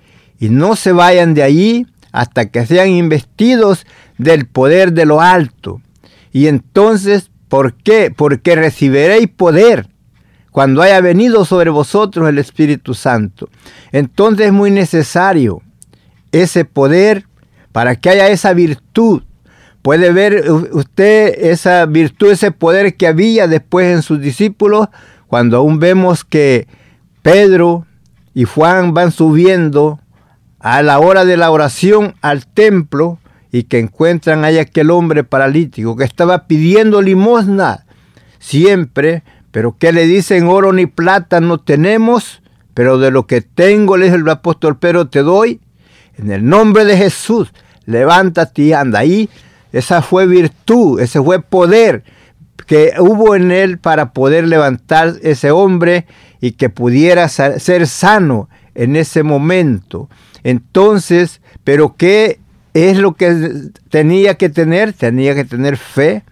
y 0.40 0.48
no 0.48 0.74
se 0.74 0.90
vayan 0.90 1.34
de 1.34 1.44
allí 1.44 1.86
hasta 2.10 2.46
que 2.48 2.66
sean 2.66 2.88
investidos 2.88 3.86
del 4.18 4.46
poder 4.46 4.92
de 4.92 5.04
lo 5.04 5.20
alto. 5.20 5.80
Y 6.32 6.48
entonces, 6.48 7.30
¿por 7.48 7.74
qué? 7.74 8.12
Porque 8.14 8.56
recibiréis 8.56 9.28
poder 9.28 9.86
cuando 10.50 10.82
haya 10.82 11.00
venido 11.00 11.44
sobre 11.44 11.70
vosotros 11.70 12.28
el 12.28 12.38
Espíritu 12.38 12.94
Santo. 12.94 13.48
Entonces 13.92 14.46
es 14.46 14.52
muy 14.52 14.70
necesario 14.70 15.62
ese 16.32 16.64
poder 16.64 17.26
para 17.70 17.96
que 17.96 18.10
haya 18.10 18.28
esa 18.28 18.52
virtud. 18.54 19.22
Puede 19.82 20.12
ver 20.12 20.50
usted 20.72 21.34
esa 21.38 21.86
virtud, 21.86 22.32
ese 22.32 22.50
poder 22.50 22.96
que 22.96 23.06
había 23.06 23.46
después 23.46 23.94
en 23.94 24.02
sus 24.02 24.20
discípulos, 24.20 24.88
cuando 25.26 25.58
aún 25.58 25.78
vemos 25.78 26.24
que 26.24 26.66
Pedro 27.22 27.86
y 28.34 28.44
Juan 28.44 28.92
van 28.94 29.12
subiendo 29.12 30.00
a 30.60 30.82
la 30.82 30.98
hora 30.98 31.24
de 31.24 31.36
la 31.36 31.50
oración 31.50 32.14
al 32.20 32.46
templo 32.46 33.18
y 33.50 33.64
que 33.64 33.78
encuentran 33.78 34.44
ahí 34.44 34.58
aquel 34.58 34.90
hombre 34.90 35.24
paralítico 35.24 35.96
que 35.96 36.04
estaba 36.04 36.46
pidiendo 36.46 37.02
limosna 37.02 37.84
siempre, 38.38 39.22
pero 39.50 39.76
que 39.78 39.92
le 39.92 40.06
dicen 40.06 40.48
oro 40.48 40.72
ni 40.72 40.86
plata 40.86 41.40
no 41.40 41.58
tenemos, 41.58 42.42
pero 42.74 42.98
de 42.98 43.10
lo 43.10 43.26
que 43.26 43.40
tengo, 43.40 43.96
le 43.96 44.06
dice 44.06 44.16
el 44.16 44.28
apóstol 44.28 44.78
Pedro, 44.78 45.08
te 45.08 45.22
doy, 45.22 45.60
en 46.16 46.30
el 46.32 46.48
nombre 46.48 46.84
de 46.84 46.96
Jesús, 46.96 47.52
levántate 47.86 48.62
y 48.62 48.72
anda. 48.72 49.00
Ahí 49.00 49.28
esa 49.72 50.02
fue 50.02 50.26
virtud, 50.26 51.00
ese 51.00 51.22
fue 51.22 51.40
poder. 51.40 52.02
que 52.66 52.92
hubo 52.98 53.34
en 53.34 53.50
él 53.50 53.78
para 53.78 54.12
poder 54.12 54.46
levantar 54.46 55.14
ese 55.22 55.50
hombre 55.50 56.06
y 56.40 56.52
que 56.52 56.68
pudiera 56.68 57.28
ser 57.28 57.86
sano 57.88 58.48
en 58.74 58.96
ese 58.96 59.22
momento. 59.24 60.08
Entonces, 60.42 61.40
pero 61.64 61.94
¿qué 61.96 62.40
es 62.74 62.98
lo 62.98 63.14
que 63.14 63.50
tenía 63.88 64.34
que 64.34 64.48
tener? 64.48 64.92
Tenía 64.92 65.34
que 65.34 65.44
tener 65.44 65.76
fe. 65.76 66.22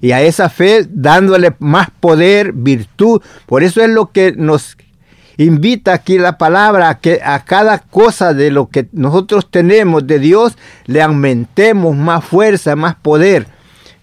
Y 0.00 0.12
a 0.12 0.22
esa 0.22 0.48
fe 0.50 0.86
dándole 0.88 1.54
más 1.60 1.88
poder, 2.00 2.52
virtud. 2.52 3.22
Por 3.46 3.62
eso 3.62 3.82
es 3.82 3.88
lo 3.88 4.12
que 4.12 4.32
nos 4.36 4.76
invita 5.36 5.94
aquí 5.94 6.18
la 6.18 6.38
palabra 6.38 6.88
a 6.90 6.98
que 6.98 7.20
a 7.24 7.44
cada 7.44 7.78
cosa 7.78 8.34
de 8.34 8.50
lo 8.50 8.68
que 8.68 8.88
nosotros 8.92 9.50
tenemos 9.50 10.06
de 10.06 10.18
Dios 10.18 10.56
le 10.86 11.02
aumentemos 11.02 11.96
más 11.96 12.24
fuerza, 12.24 12.76
más 12.76 12.96
poder. 12.96 13.46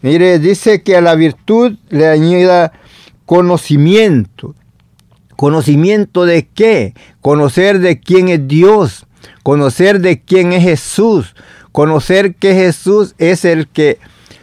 Mire, 0.01 0.39
dice 0.39 0.81
que 0.81 0.97
a 0.97 1.01
la 1.01 1.15
virtud 1.15 1.77
le 1.89 2.07
añada 2.07 2.73
conocimiento. 3.25 4.55
¿Conocimiento 5.35 6.25
de 6.25 6.47
qué? 6.47 6.93
Conocer 7.21 7.79
de 7.79 7.99
quién 7.99 8.29
es 8.29 8.47
Dios, 8.47 9.05
conocer 9.43 10.01
de 10.01 10.21
quién 10.21 10.53
es 10.53 10.63
Jesús, 10.63 11.35
conocer 11.71 12.35
que 12.35 12.53
Jesús 12.53 13.15
es 13.17 13.45
el 13.45 13.67
que 13.67 13.99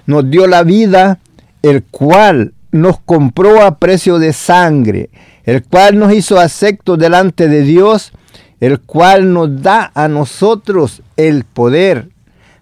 nos 0.07 0.31
dio 0.31 0.47
la 0.47 0.63
vida, 0.63 1.19
el 1.63 1.83
cual 1.85 2.55
nos 2.71 3.01
compró 3.01 3.63
a 3.63 3.79
precio 3.79 4.19
de 4.19 4.33
sangre, 4.33 5.11
el 5.45 5.63
cual 5.65 5.99
nos 5.99 6.13
hizo 6.13 6.39
aceptos 6.39 6.99
delante 6.99 7.49
de 7.49 7.63
Dios, 7.63 8.13
el 8.61 8.81
cual 8.81 9.33
nos 9.33 9.63
da 9.63 9.91
a 9.95 10.09
nosotros 10.09 11.03
el 11.17 11.45
poder 11.45 12.09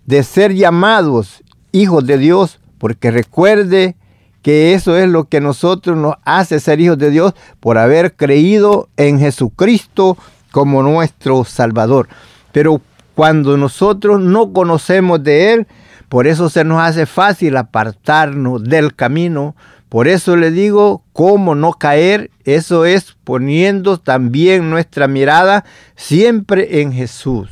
de 0.04 0.22
ser 0.22 0.54
llamados 0.54 1.42
hijos 1.72 2.06
de 2.06 2.18
Dios, 2.18 2.60
porque 2.78 3.10
recuerde 3.10 3.96
que 4.42 4.74
eso 4.74 4.96
es 4.96 5.08
lo 5.08 5.24
que 5.24 5.40
nosotros 5.40 5.96
nos 5.96 6.14
hace 6.24 6.60
ser 6.60 6.80
hijos 6.80 6.98
de 6.98 7.10
Dios 7.10 7.34
por 7.58 7.78
haber 7.78 8.14
creído 8.14 8.88
en 8.96 9.18
Jesucristo 9.18 10.16
como 10.56 10.82
nuestro 10.82 11.44
Salvador. 11.44 12.08
Pero 12.50 12.80
cuando 13.14 13.58
nosotros 13.58 14.22
no 14.22 14.54
conocemos 14.54 15.22
de 15.22 15.52
Él, 15.52 15.66
por 16.08 16.26
eso 16.26 16.48
se 16.48 16.64
nos 16.64 16.80
hace 16.80 17.04
fácil 17.04 17.58
apartarnos 17.58 18.64
del 18.64 18.94
camino. 18.94 19.54
Por 19.90 20.08
eso 20.08 20.34
le 20.34 20.50
digo, 20.50 21.02
cómo 21.12 21.54
no 21.54 21.74
caer, 21.74 22.30
eso 22.44 22.86
es 22.86 23.18
poniendo 23.22 23.98
también 23.98 24.70
nuestra 24.70 25.08
mirada 25.08 25.66
siempre 25.94 26.80
en 26.80 26.90
Jesús. 26.90 27.50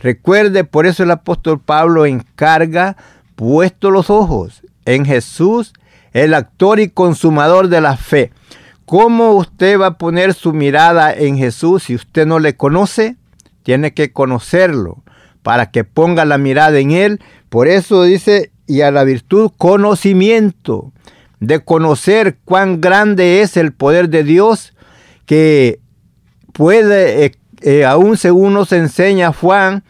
Recuerde, 0.00 0.64
por 0.64 0.86
eso 0.86 1.04
el 1.04 1.12
apóstol 1.12 1.60
Pablo 1.60 2.04
encarga, 2.04 2.96
puesto 3.36 3.92
los 3.92 4.10
ojos 4.10 4.62
en 4.86 5.04
Jesús, 5.04 5.72
el 6.12 6.34
actor 6.34 6.80
y 6.80 6.88
consumador 6.88 7.68
de 7.68 7.80
la 7.80 7.96
fe. 7.96 8.32
¿Cómo 8.90 9.34
usted 9.34 9.78
va 9.78 9.86
a 9.86 9.98
poner 9.98 10.34
su 10.34 10.52
mirada 10.52 11.14
en 11.14 11.38
Jesús 11.38 11.84
si 11.84 11.94
usted 11.94 12.26
no 12.26 12.40
le 12.40 12.56
conoce? 12.56 13.14
Tiene 13.62 13.94
que 13.94 14.10
conocerlo 14.10 15.04
para 15.44 15.70
que 15.70 15.84
ponga 15.84 16.24
la 16.24 16.38
mirada 16.38 16.76
en 16.80 16.90
Él. 16.90 17.20
Por 17.50 17.68
eso 17.68 18.02
dice, 18.02 18.50
y 18.66 18.80
a 18.80 18.90
la 18.90 19.04
virtud 19.04 19.52
conocimiento, 19.56 20.92
de 21.38 21.60
conocer 21.60 22.38
cuán 22.44 22.80
grande 22.80 23.42
es 23.42 23.56
el 23.56 23.72
poder 23.72 24.08
de 24.08 24.24
Dios, 24.24 24.74
que 25.24 25.78
puede, 26.52 27.26
eh, 27.26 27.32
eh, 27.60 27.84
aún 27.84 28.16
según 28.16 28.54
nos 28.54 28.72
enseña 28.72 29.32
Juan, 29.32 29.84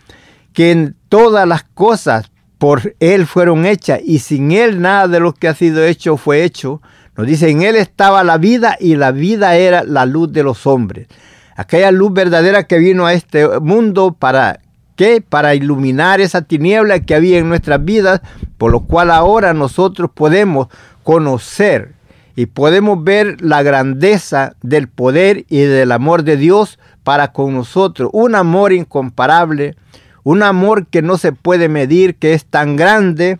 que 0.52 0.72
en 0.72 0.94
todas 1.08 1.48
las 1.48 1.62
cosas 1.62 2.30
por 2.58 2.94
Él 3.00 3.26
fueron 3.26 3.64
hechas 3.64 4.00
y 4.04 4.18
sin 4.18 4.52
Él 4.52 4.82
nada 4.82 5.08
de 5.08 5.20
lo 5.20 5.32
que 5.32 5.48
ha 5.48 5.54
sido 5.54 5.82
hecho 5.86 6.18
fue 6.18 6.44
hecho. 6.44 6.82
Nos 7.20 7.26
dice, 7.26 7.50
en 7.50 7.60
Él 7.60 7.76
estaba 7.76 8.24
la 8.24 8.38
vida 8.38 8.78
y 8.80 8.96
la 8.96 9.12
vida 9.12 9.54
era 9.54 9.84
la 9.84 10.06
luz 10.06 10.32
de 10.32 10.42
los 10.42 10.66
hombres. 10.66 11.06
Aquella 11.54 11.90
luz 11.90 12.14
verdadera 12.14 12.62
que 12.62 12.78
vino 12.78 13.04
a 13.04 13.12
este 13.12 13.60
mundo 13.60 14.16
para 14.18 14.60
¿qué? 14.96 15.20
Para 15.20 15.54
iluminar 15.54 16.22
esa 16.22 16.40
tiniebla 16.40 17.00
que 17.00 17.14
había 17.14 17.36
en 17.36 17.50
nuestras 17.50 17.84
vidas, 17.84 18.22
por 18.56 18.72
lo 18.72 18.80
cual 18.84 19.10
ahora 19.10 19.52
nosotros 19.52 20.10
podemos 20.14 20.68
conocer 21.02 21.92
y 22.36 22.46
podemos 22.46 23.04
ver 23.04 23.42
la 23.42 23.62
grandeza 23.62 24.54
del 24.62 24.88
poder 24.88 25.44
y 25.50 25.58
del 25.58 25.92
amor 25.92 26.22
de 26.22 26.38
Dios 26.38 26.78
para 27.04 27.32
con 27.32 27.52
nosotros. 27.52 28.08
Un 28.14 28.34
amor 28.34 28.72
incomparable, 28.72 29.76
un 30.24 30.42
amor 30.42 30.86
que 30.86 31.02
no 31.02 31.18
se 31.18 31.32
puede 31.32 31.68
medir, 31.68 32.14
que 32.14 32.32
es 32.32 32.46
tan 32.46 32.76
grande, 32.76 33.38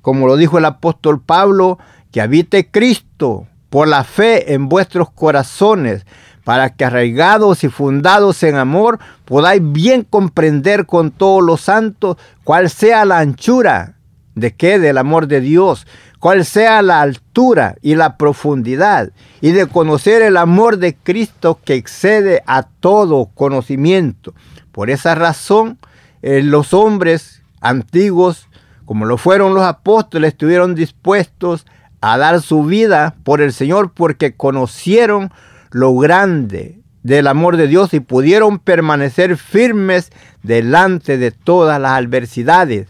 como 0.00 0.28
lo 0.28 0.36
dijo 0.36 0.58
el 0.58 0.64
apóstol 0.64 1.20
Pablo, 1.20 1.80
que 2.16 2.22
habite 2.22 2.70
Cristo 2.70 3.46
por 3.68 3.88
la 3.88 4.02
fe 4.02 4.54
en 4.54 4.70
vuestros 4.70 5.10
corazones, 5.10 6.06
para 6.44 6.70
que 6.70 6.86
arraigados 6.86 7.62
y 7.62 7.68
fundados 7.68 8.42
en 8.42 8.54
amor 8.54 8.98
podáis 9.26 9.60
bien 9.62 10.02
comprender 10.02 10.86
con 10.86 11.10
todos 11.10 11.44
los 11.44 11.60
santos 11.60 12.16
cuál 12.42 12.70
sea 12.70 13.04
la 13.04 13.18
anchura 13.18 13.96
de 14.34 14.54
qué 14.54 14.78
del 14.78 14.96
amor 14.96 15.26
de 15.26 15.42
Dios, 15.42 15.86
cuál 16.18 16.46
sea 16.46 16.80
la 16.80 17.02
altura 17.02 17.76
y 17.82 17.96
la 17.96 18.16
profundidad, 18.16 19.10
y 19.42 19.50
de 19.50 19.66
conocer 19.66 20.22
el 20.22 20.38
amor 20.38 20.78
de 20.78 20.94
Cristo 20.94 21.60
que 21.66 21.74
excede 21.74 22.42
a 22.46 22.62
todo 22.62 23.28
conocimiento. 23.34 24.32
Por 24.72 24.88
esa 24.88 25.14
razón, 25.14 25.76
eh, 26.22 26.40
los 26.42 26.72
hombres 26.72 27.42
antiguos, 27.60 28.48
como 28.86 29.04
lo 29.04 29.18
fueron 29.18 29.52
los 29.52 29.64
apóstoles, 29.64 30.28
estuvieron 30.28 30.74
dispuestos 30.74 31.66
a 32.00 32.18
dar 32.18 32.40
su 32.40 32.64
vida 32.64 33.16
por 33.24 33.40
el 33.40 33.52
Señor 33.52 33.92
porque 33.92 34.34
conocieron 34.34 35.32
lo 35.70 35.94
grande 35.96 36.80
del 37.02 37.26
amor 37.28 37.56
de 37.56 37.68
Dios 37.68 37.94
y 37.94 38.00
pudieron 38.00 38.58
permanecer 38.58 39.36
firmes 39.36 40.10
delante 40.42 41.18
de 41.18 41.30
todas 41.30 41.80
las 41.80 41.92
adversidades. 41.92 42.88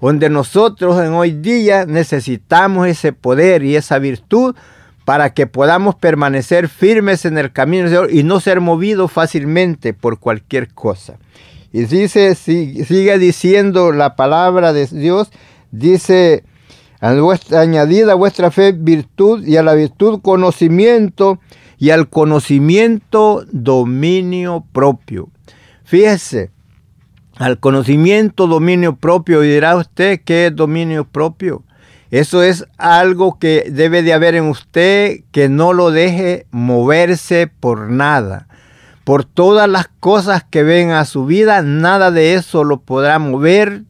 Donde 0.00 0.28
nosotros 0.28 1.02
en 1.02 1.14
hoy 1.14 1.32
día 1.32 1.86
necesitamos 1.86 2.86
ese 2.88 3.14
poder 3.14 3.62
y 3.62 3.76
esa 3.76 3.98
virtud 3.98 4.54
para 5.04 5.32
que 5.32 5.46
podamos 5.46 5.94
permanecer 5.94 6.68
firmes 6.68 7.24
en 7.24 7.38
el 7.38 7.52
camino 7.52 7.84
del 7.84 7.90
Señor 7.90 8.12
y 8.12 8.22
no 8.22 8.40
ser 8.40 8.60
movidos 8.60 9.12
fácilmente 9.12 9.94
por 9.94 10.18
cualquier 10.18 10.72
cosa. 10.72 11.16
Y 11.72 11.86
dice, 11.86 12.34
sigue 12.34 13.18
diciendo 13.18 13.92
la 13.92 14.14
palabra 14.14 14.72
de 14.72 14.86
Dios, 14.86 15.30
dice, 15.72 16.44
añadida 17.56 18.12
a 18.12 18.16
vuestra 18.16 18.50
fe 18.50 18.72
virtud 18.72 19.44
y 19.46 19.56
a 19.56 19.62
la 19.62 19.74
virtud 19.74 20.20
conocimiento 20.22 21.40
y 21.78 21.90
al 21.90 22.08
conocimiento 22.08 23.44
dominio 23.50 24.64
propio. 24.72 25.28
Fíjese, 25.84 26.50
al 27.36 27.58
conocimiento 27.58 28.46
dominio 28.46 28.96
propio, 28.96 29.44
y 29.44 29.48
dirá 29.48 29.76
usted 29.76 30.20
qué 30.24 30.46
es 30.46 30.56
dominio 30.56 31.04
propio. 31.04 31.64
Eso 32.10 32.42
es 32.42 32.66
algo 32.78 33.38
que 33.38 33.68
debe 33.70 34.02
de 34.02 34.12
haber 34.12 34.36
en 34.36 34.44
usted 34.44 35.20
que 35.32 35.48
no 35.48 35.72
lo 35.72 35.90
deje 35.90 36.46
moverse 36.52 37.48
por 37.48 37.90
nada 37.90 38.46
por 39.04 39.24
todas 39.24 39.68
las 39.68 39.88
cosas 40.00 40.42
que 40.42 40.62
ven 40.62 40.90
a 40.90 41.04
su 41.04 41.26
vida, 41.26 41.62
nada 41.62 42.10
de 42.10 42.34
eso 42.34 42.64
lo 42.64 42.80
podrá 42.80 43.18
mover. 43.18 43.82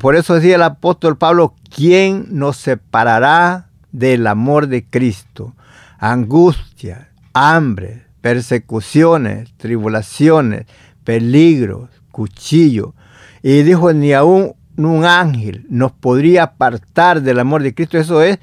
Por 0.00 0.16
eso 0.16 0.34
decía 0.34 0.56
el 0.56 0.62
apóstol 0.62 1.16
Pablo, 1.16 1.54
¿quién 1.74 2.26
nos 2.30 2.56
separará 2.56 3.68
del 3.92 4.26
amor 4.26 4.68
de 4.68 4.84
Cristo? 4.84 5.54
Angustia, 5.98 7.08
hambre, 7.32 8.04
persecuciones, 8.20 9.52
tribulaciones, 9.56 10.66
peligros, 11.04 11.90
cuchillo. 12.10 12.94
Y 13.42 13.62
dijo, 13.62 13.92
ni 13.92 14.12
aún 14.12 14.54
un 14.76 15.04
ángel 15.04 15.66
nos 15.68 15.92
podría 15.92 16.44
apartar 16.44 17.22
del 17.22 17.38
amor 17.40 17.62
de 17.62 17.74
Cristo. 17.74 17.98
Eso 17.98 18.22
es 18.22 18.38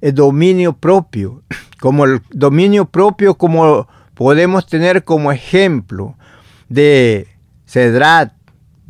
el 0.00 0.14
dominio 0.14 0.72
propio, 0.72 1.42
como 1.80 2.04
el 2.04 2.22
dominio 2.30 2.86
propio, 2.86 3.34
como 3.34 3.88
podemos 4.14 4.66
tener 4.66 5.04
como 5.04 5.30
ejemplo 5.30 6.16
de 6.68 7.28
Cedrat, 7.66 8.32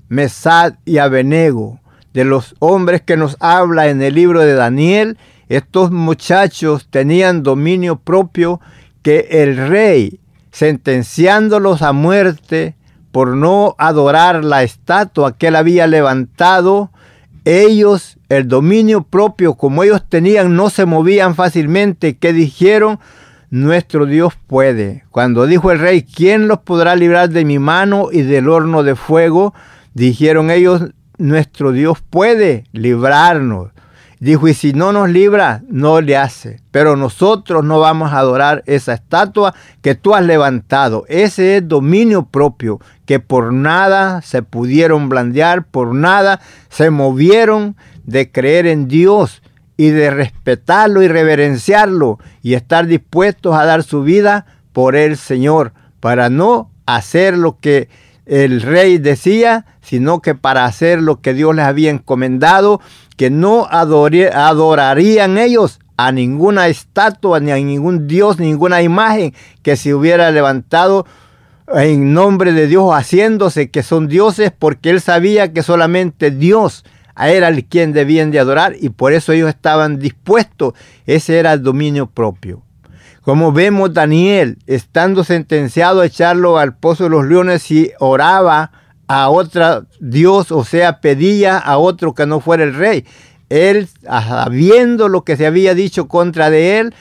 Mesad 0.09 0.75
y 0.85 0.99
Abenego, 0.99 1.81
de 2.15 2.25
los 2.25 2.55
hombres 2.59 3.03
que 3.03 3.17
nos 3.17 3.37
habla 3.41 3.89
en 3.89 4.03
el 4.03 4.15
libro 4.15 4.41
de 4.41 4.55
Daniel, 4.55 5.19
estos 5.49 5.91
muchachos 5.91 6.89
tenían 6.91 7.43
dominio 7.43 7.97
propio 7.97 8.61
que 9.03 9.29
el 9.31 9.57
rey, 9.57 10.21
sentenciándolos 10.51 11.83
a 11.83 11.93
muerte 11.93 12.75
por 13.13 13.37
no 13.37 13.75
adorar 13.79 14.45
la 14.45 14.63
estatua 14.63 15.37
que 15.37 15.49
él 15.49 15.57
había 15.57 15.87
levantado, 15.87 16.91
ellos, 17.45 18.19
el 18.29 18.47
dominio 18.47 19.03
propio 19.03 19.55
como 19.55 19.83
ellos 19.83 20.03
tenían, 20.07 20.55
no 20.55 20.69
se 20.69 20.85
movían 20.85 21.35
fácilmente. 21.35 22.19
¿Qué 22.19 22.35
dijeron? 22.35 22.99
nuestro 23.51 24.07
Dios 24.07 24.35
puede. 24.47 25.05
Cuando 25.11 25.47
dijo 25.47 25.71
el 25.71 25.79
rey, 25.79 26.03
¿quién 26.03 26.49
los 26.49 26.59
podrá 26.61 26.97
librar 26.97 27.31
de 27.31 27.45
mi 27.45 27.59
mano 27.59 28.09
y 28.13 28.23
del 28.23 28.49
horno 28.49 28.83
de 28.83 28.95
fuego? 28.95 29.55
Dijeron 29.99 30.53
ellos, 30.53 30.83
nuestro 31.17 31.73
Dios 31.73 31.99
puede 32.09 32.63
librarnos. 32.71 33.73
Dijo, 34.21 34.47
y 34.47 34.55
si 34.55 34.73
no 34.73 34.93
nos 34.93 35.11
libra, 35.11 35.63
no 35.69 36.01
le 36.01 36.17
hace. 36.17 36.61
Pero 36.71 36.95
nosotros 36.95 37.65
no 37.65 37.81
vamos 37.81 38.13
a 38.13 38.21
adorar 38.21 38.63
esa 38.67 38.95
estatua 38.95 39.57
que 39.83 39.97
tú 39.97 40.15
has 40.15 40.25
levantado. 40.25 41.05
Ese 41.09 41.57
es 41.57 41.67
dominio 41.67 42.27
propio, 42.27 42.79
que 43.07 43.19
por 43.19 43.53
nada 43.53 44.23
se 44.23 44.43
pudieron 44.43 45.09
blandear, 45.09 45.67
por 45.67 45.93
nada 45.93 46.41
se 46.69 46.91
movieron 46.91 47.75
de 48.05 48.31
creer 48.31 48.69
en 48.69 48.87
Dios 48.87 49.43
y 49.77 49.91
de 49.91 50.11
respetarlo 50.11 51.03
y 51.03 51.09
reverenciarlo 51.09 52.21
y 52.41 52.55
estar 52.55 52.87
dispuestos 52.87 53.57
a 53.57 53.65
dar 53.65 53.83
su 53.83 54.05
vida 54.05 54.47
por 54.73 54.95
el 54.95 55.17
Señor, 55.17 55.73
para 55.99 56.31
no 56.31 56.71
hacer 56.87 57.37
lo 57.37 57.59
que 57.59 57.89
el 58.29 58.61
rey 58.61 58.99
decía, 58.99 59.65
sino 59.89 60.21
que 60.21 60.35
para 60.35 60.67
hacer 60.67 61.01
lo 61.01 61.23
que 61.23 61.33
Dios 61.33 61.57
les 61.57 61.65
había 61.65 61.91
encomendado, 61.91 62.79
que 63.17 63.31
no 63.31 63.67
adorarían 63.71 65.39
ellos 65.39 65.81
a 65.97 66.13
ninguna 66.13 66.69
estatua, 66.69 67.41
ni 67.41 67.53
a 67.53 67.57
ningún 67.57 68.07
Dios, 68.07 68.39
ninguna 68.39 68.83
imagen 68.83 69.33
que 69.63 69.77
se 69.77 69.95
hubiera 69.95 70.31
levantado 70.31 71.07
en 71.75 72.13
nombre 72.13 72.53
de 72.53 72.67
Dios, 72.67 72.93
haciéndose 72.93 73.71
que 73.71 73.83
son 73.83 74.09
dioses, 74.09 74.53
porque 74.57 74.91
él 74.91 75.01
sabía 75.01 75.55
que 75.55 75.63
solamente 75.63 76.31
Dios 76.31 76.85
era 77.19 77.49
el 77.49 77.65
quien 77.65 77.95
debían 77.95 78.31
de 78.31 78.41
adorar 78.41 78.77
y 78.79 78.91
por 78.91 79.15
eso 79.15 79.33
ellos 79.33 79.49
estaban 79.49 79.99
dispuestos. 79.99 80.75
Ese 81.07 81.39
era 81.39 81.55
el 81.55 81.63
dominio 81.63 82.09
propio. 82.09 82.63
Como 83.23 83.53
vemos 83.53 83.95
Daniel, 83.95 84.59
estando 84.67 85.25
sentenciado 85.25 86.03
a 86.03 86.07
echarlo 86.07 86.59
al 86.59 86.77
pozo 86.77 87.05
de 87.05 87.11
los 87.11 87.27
leones 87.27 87.71
y 87.71 87.91
oraba 88.01 88.71
a 89.09 89.31
otro 89.31 89.87
Dios, 90.01 90.53
o 90.53 90.65
sea, 90.65 91.01
pedía 91.01 91.59
a 91.59 91.79
otro 91.79 92.15
que 92.15 92.27
no 92.27 92.41
fuera 92.41 92.65
el 92.65 92.75
rey. 92.75 93.05
Él, 93.49 93.89
sabiendo 94.05 95.09
lo 95.09 95.25
que 95.25 95.37
se 95.37 95.47
había 95.47 95.75
dicho 95.75 96.07
contra 96.07 96.51
de 96.51 96.79
él, 96.79 96.95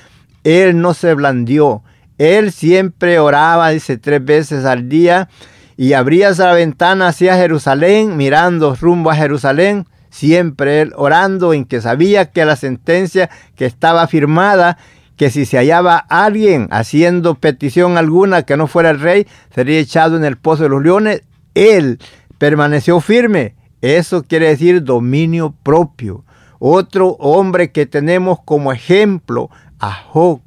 él 0.43 0.79
no 0.79 0.93
se 0.93 1.13
blandió. 1.13 1.83
Él 2.17 2.51
siempre 2.51 3.19
oraba, 3.19 3.69
dice, 3.69 3.97
tres 3.97 4.23
veces 4.23 4.65
al 4.65 4.89
día 4.89 5.29
y 5.75 5.93
abría 5.93 6.31
la 6.31 6.53
ventana 6.53 7.09
hacia 7.09 7.37
Jerusalén, 7.37 8.17
mirando 8.17 8.75
rumbo 8.75 9.11
a 9.11 9.15
Jerusalén, 9.15 9.85
siempre 10.09 10.81
él 10.81 10.93
orando 10.95 11.53
en 11.53 11.65
que 11.65 11.81
sabía 11.81 12.31
que 12.31 12.45
la 12.45 12.55
sentencia 12.55 13.29
que 13.55 13.65
estaba 13.65 14.07
firmada 14.07 14.77
que 15.17 15.31
si 15.31 15.45
se 15.45 15.57
hallaba 15.57 15.97
alguien 15.97 16.67
haciendo 16.71 17.35
petición 17.35 17.97
alguna 17.97 18.43
que 18.43 18.55
no 18.55 18.67
fuera 18.67 18.91
el 18.91 18.99
rey, 18.99 19.27
sería 19.53 19.79
echado 19.79 20.15
en 20.15 20.23
el 20.23 20.37
pozo 20.37 20.63
de 20.63 20.69
los 20.69 20.83
leones. 20.83 21.23
Él 21.57 21.99
permaneció 22.37 22.99
firme. 23.01 23.55
Eso 23.81 24.23
quiere 24.23 24.49
decir 24.49 24.83
dominio 24.83 25.55
propio. 25.63 26.23
Otro 26.59 27.09
hombre 27.19 27.71
que 27.71 27.85
tenemos 27.85 28.39
como 28.43 28.71
ejemplo, 28.71 29.49
a 29.79 29.91
Job. 29.91 30.41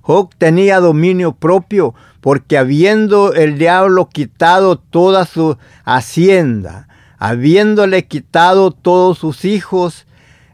Job 0.00 0.34
tenía 0.36 0.80
dominio 0.80 1.32
propio 1.32 1.94
porque 2.20 2.56
habiendo 2.56 3.34
el 3.34 3.58
diablo 3.58 4.08
quitado 4.08 4.78
toda 4.78 5.26
su 5.26 5.58
hacienda, 5.84 6.88
habiéndole 7.18 8.06
quitado 8.06 8.70
todos 8.70 9.18
sus 9.18 9.44
hijos, 9.44 10.06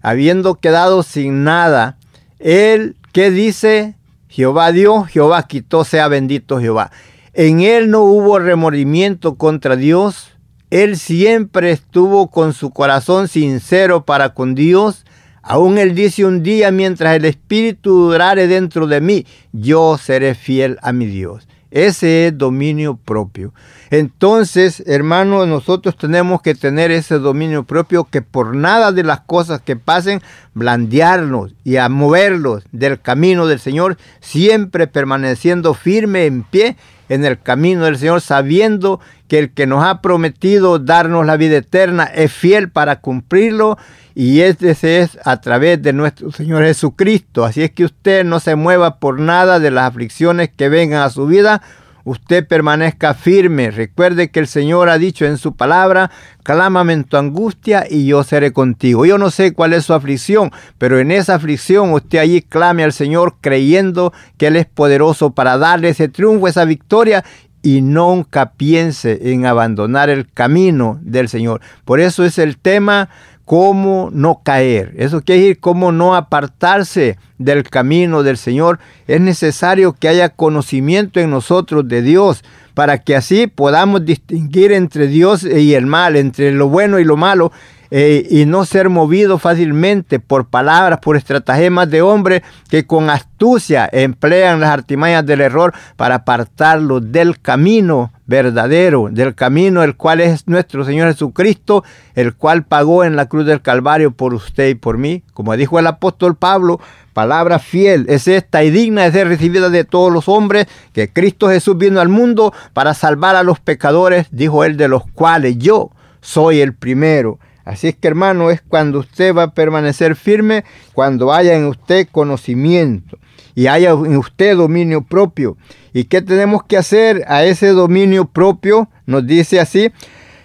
habiendo 0.03 0.57
quedado 0.57 1.03
sin 1.03 1.45
nada, 1.45 1.99
él, 2.39 2.97
¿qué 3.13 3.31
dice? 3.31 3.97
Jehová 4.29 4.73
dio, 4.73 5.05
Jehová 5.05 5.45
quitó, 5.45 5.85
sea 5.85 6.09
bendito 6.09 6.61
Jehová. 6.61 6.91
En 7.33 7.61
él 7.61 7.91
no 7.91 8.03
hubo 8.03 8.41
remordimiento 8.41 9.37
contra 9.37 9.77
Dios. 9.77 10.33
Él 10.71 10.97
siempre 10.97 11.71
estuvo 11.71 12.29
con 12.29 12.53
su 12.53 12.71
corazón 12.71 13.29
sincero 13.29 14.05
para 14.05 14.35
con 14.35 14.57
Dios. 14.57 15.05
Aún 15.43 15.79
él 15.79 15.95
dice 15.95 16.25
un 16.25 16.43
día, 16.43 16.73
mientras 16.73 17.17
el 17.17 17.25
Espíritu 17.25 18.11
durare 18.11 18.49
dentro 18.49 18.87
de 18.89 19.01
mí, 19.01 19.27
yo 19.53 19.97
seré 19.97 20.35
fiel 20.35 20.79
a 20.83 20.93
mi 20.93 21.07
Dios. 21.07 21.47
Ese 21.71 22.27
es 22.27 22.37
dominio 22.37 22.97
propio. 22.97 23.55
Entonces, 23.91 24.83
hermanos, 24.87 25.47
nosotros 25.47 25.97
tenemos 25.97 26.43
que 26.43 26.57
tener 26.57 26.91
ese 26.91 27.21
dominio 27.21 27.63
propio 27.63 28.05
que 28.05 28.23
por 28.23 28.57
nada 28.57 28.91
de 28.91 29.05
las 29.05 29.21
cosas 29.21 29.61
que 29.61 29.77
pasen, 29.77 30.21
blandearnos 30.55 31.55
y 31.63 31.77
a 31.77 31.89
moverlos 31.89 32.65
del 32.73 33.01
camino 33.01 33.47
del 33.47 33.61
Señor, 33.61 33.99
siempre 34.21 34.89
permaneciendo 34.89 35.75
firme 35.75 36.27
en 36.27 36.43
pie 36.43 36.77
en 37.11 37.25
el 37.25 37.39
camino 37.39 37.85
del 37.85 37.99
Señor, 37.99 38.23
sabiendo 38.23 39.01
que 39.29 39.41
el 39.41 39.51
que 39.53 39.67
nos 39.67 39.85
ha 39.85 40.01
prometido 40.01 40.79
darnos 40.79 41.27
la 41.27 41.37
vida 41.37 41.59
eterna 41.59 42.05
es 42.05 42.33
fiel 42.33 42.71
para 42.71 43.01
cumplirlo 43.01 43.77
y 44.15 44.41
ese 44.41 45.01
es 45.01 45.19
a 45.25 45.41
través 45.41 45.83
de 45.83 45.93
nuestro 45.93 46.31
Señor 46.31 46.65
Jesucristo. 46.65 47.45
Así 47.45 47.63
es 47.63 47.73
que 47.73 47.85
usted 47.85 48.25
no 48.25 48.39
se 48.39 48.55
mueva 48.55 48.99
por 48.99 49.21
nada 49.21 49.59
de 49.59 49.73
las 49.73 49.89
aflicciones 49.89 50.51
que 50.57 50.69
vengan 50.69 51.03
a 51.03 51.11
su 51.11 51.27
vida. 51.27 51.63
Usted 52.05 52.47
permanezca 52.47 53.15
firme. 53.15 53.71
Recuerde 53.71 54.31
que 54.31 54.41
el 54.41 54.47
Señor 54.47 54.89
ha 54.89 54.99
dicho 54.99 55.25
en 55.25 55.39
su 55.39 55.55
palabra, 55.55 56.11
clámame 56.43 56.93
en 56.93 57.05
tu 57.05 57.17
angustia 57.17 57.87
y 57.89 58.07
yo 58.07 58.25
seré 58.25 58.53
contigo. 58.53 59.05
Yo 59.07 59.19
no 59.19 59.31
sé 59.31 59.53
cuál 59.53 59.73
es 59.73 59.85
su 59.85 59.95
aflicción, 59.95 60.51
pero 60.79 60.99
en 60.99 61.11
esa 61.11 61.35
aflicción 61.35 61.93
usted 61.93 62.19
allí 62.19 62.43
clame 62.43 62.85
al 62.85 62.93
Señor 62.93 63.37
creyendo 63.41 64.13
que 64.37 64.49
Él 64.49 64.57
es 64.57 64.67
poderoso 64.67 65.31
para 65.31 65.59
darle 65.59 65.91
ese 65.91 66.09
triunfo, 66.09 66.49
esa 66.49 66.65
victoria 66.65 67.25
y 67.63 67.83
nunca 67.83 68.53
piense 68.53 69.33
en 69.33 69.45
abandonar 69.45 70.09
el 70.09 70.31
camino 70.31 70.99
del 71.03 71.29
Señor. 71.29 71.61
Por 71.85 72.01
eso 72.01 72.25
es 72.25 72.39
el 72.39 72.57
tema 72.57 73.11
cómo 73.51 74.11
no 74.13 74.43
caer. 74.45 74.95
Eso 74.97 75.23
quiere 75.23 75.41
decir 75.41 75.59
cómo 75.59 75.91
no 75.91 76.15
apartarse 76.15 77.19
del 77.37 77.65
camino 77.65 78.23
del 78.23 78.37
Señor. 78.37 78.79
Es 79.09 79.21
necesario 79.21 79.93
que 79.93 80.07
haya 80.07 80.29
conocimiento 80.29 81.19
en 81.19 81.31
nosotros 81.31 81.89
de 81.89 82.01
Dios 82.01 82.45
para 82.75 82.99
que 82.99 83.17
así 83.17 83.49
podamos 83.49 84.05
distinguir 84.05 84.71
entre 84.71 85.09
Dios 85.09 85.43
y 85.43 85.75
el 85.75 85.87
mal, 85.87 86.15
entre 86.15 86.53
lo 86.53 86.69
bueno 86.69 87.01
y 87.01 87.05
lo 87.05 87.17
malo 87.17 87.51
eh, 87.91 88.27
y 88.31 88.47
no 88.47 88.65
ser 88.65 88.89
movido 88.89 89.39
fácilmente 89.39 90.21
por 90.21 90.47
palabras, 90.47 91.01
por 91.01 91.17
estratagemas 91.17 91.91
de 91.91 92.03
hombres 92.03 92.43
que 92.69 92.87
con 92.87 93.11
astucia 93.11 93.89
emplean 93.93 94.61
las 94.61 94.71
artimañas 94.71 95.27
del 95.27 95.41
error 95.41 95.75
para 95.97 96.17
apartarlo 96.17 97.01
del 97.01 97.41
camino 97.41 98.13
verdadero, 98.27 99.09
del 99.11 99.35
camino 99.35 99.83
el 99.83 99.97
cual 99.97 100.21
es 100.21 100.47
nuestro 100.47 100.85
Señor 100.85 101.11
Jesucristo, 101.11 101.83
el 102.15 102.35
cual 102.35 102.63
pagó 102.63 103.03
en 103.03 103.17
la 103.17 103.27
cruz 103.27 103.45
del 103.45 103.61
Calvario 103.61 104.13
por 104.13 104.35
usted 104.35 104.69
y 104.69 104.75
por 104.77 104.99
mí. 104.99 105.25
Como 105.35 105.57
dijo 105.57 105.81
el 105.81 105.89
apóstol 105.89 106.37
Pablo, 106.37 106.81
palabra 107.13 107.59
fiel 107.59 108.07
es 108.09 108.29
esta 108.29 108.63
y 108.63 108.71
digna 108.71 109.03
de 109.03 109.13
ser 109.13 109.27
recibida 109.27 109.69
de 109.69 109.85
todos 109.85 110.13
los 110.13 110.29
hombres, 110.29 110.69
que 110.93 111.13
Cristo 111.13 111.49
Jesús 111.49 111.77
vino 111.77 112.01
al 112.01 112.09
mundo 112.09 112.55
para 112.73 112.95
salvar 112.95 113.35
a 113.35 113.43
los 113.43 113.59
pecadores, 113.59 114.29
dijo 114.31 114.63
él, 114.63 114.77
de 114.77 114.87
los 114.87 115.03
cuales 115.09 115.59
yo 115.59 115.91
soy 116.21 116.61
el 116.61 116.73
primero. 116.73 117.41
Así 117.71 117.87
es 117.87 117.95
que 117.95 118.09
hermano, 118.09 118.51
es 118.51 118.61
cuando 118.61 118.99
usted 118.99 119.33
va 119.33 119.45
a 119.45 119.55
permanecer 119.55 120.17
firme, 120.17 120.65
cuando 120.93 121.33
haya 121.33 121.55
en 121.55 121.67
usted 121.67 122.09
conocimiento 122.11 123.17
y 123.55 123.69
haya 123.69 123.91
en 123.91 124.17
usted 124.17 124.57
dominio 124.57 125.03
propio. 125.03 125.57
¿Y 125.93 126.05
qué 126.05 126.21
tenemos 126.21 126.65
que 126.65 126.77
hacer 126.77 127.25
a 127.29 127.45
ese 127.45 127.69
dominio 127.69 128.25
propio? 128.25 128.89
Nos 129.07 129.25
dice 129.25 129.61
así, 129.61 129.93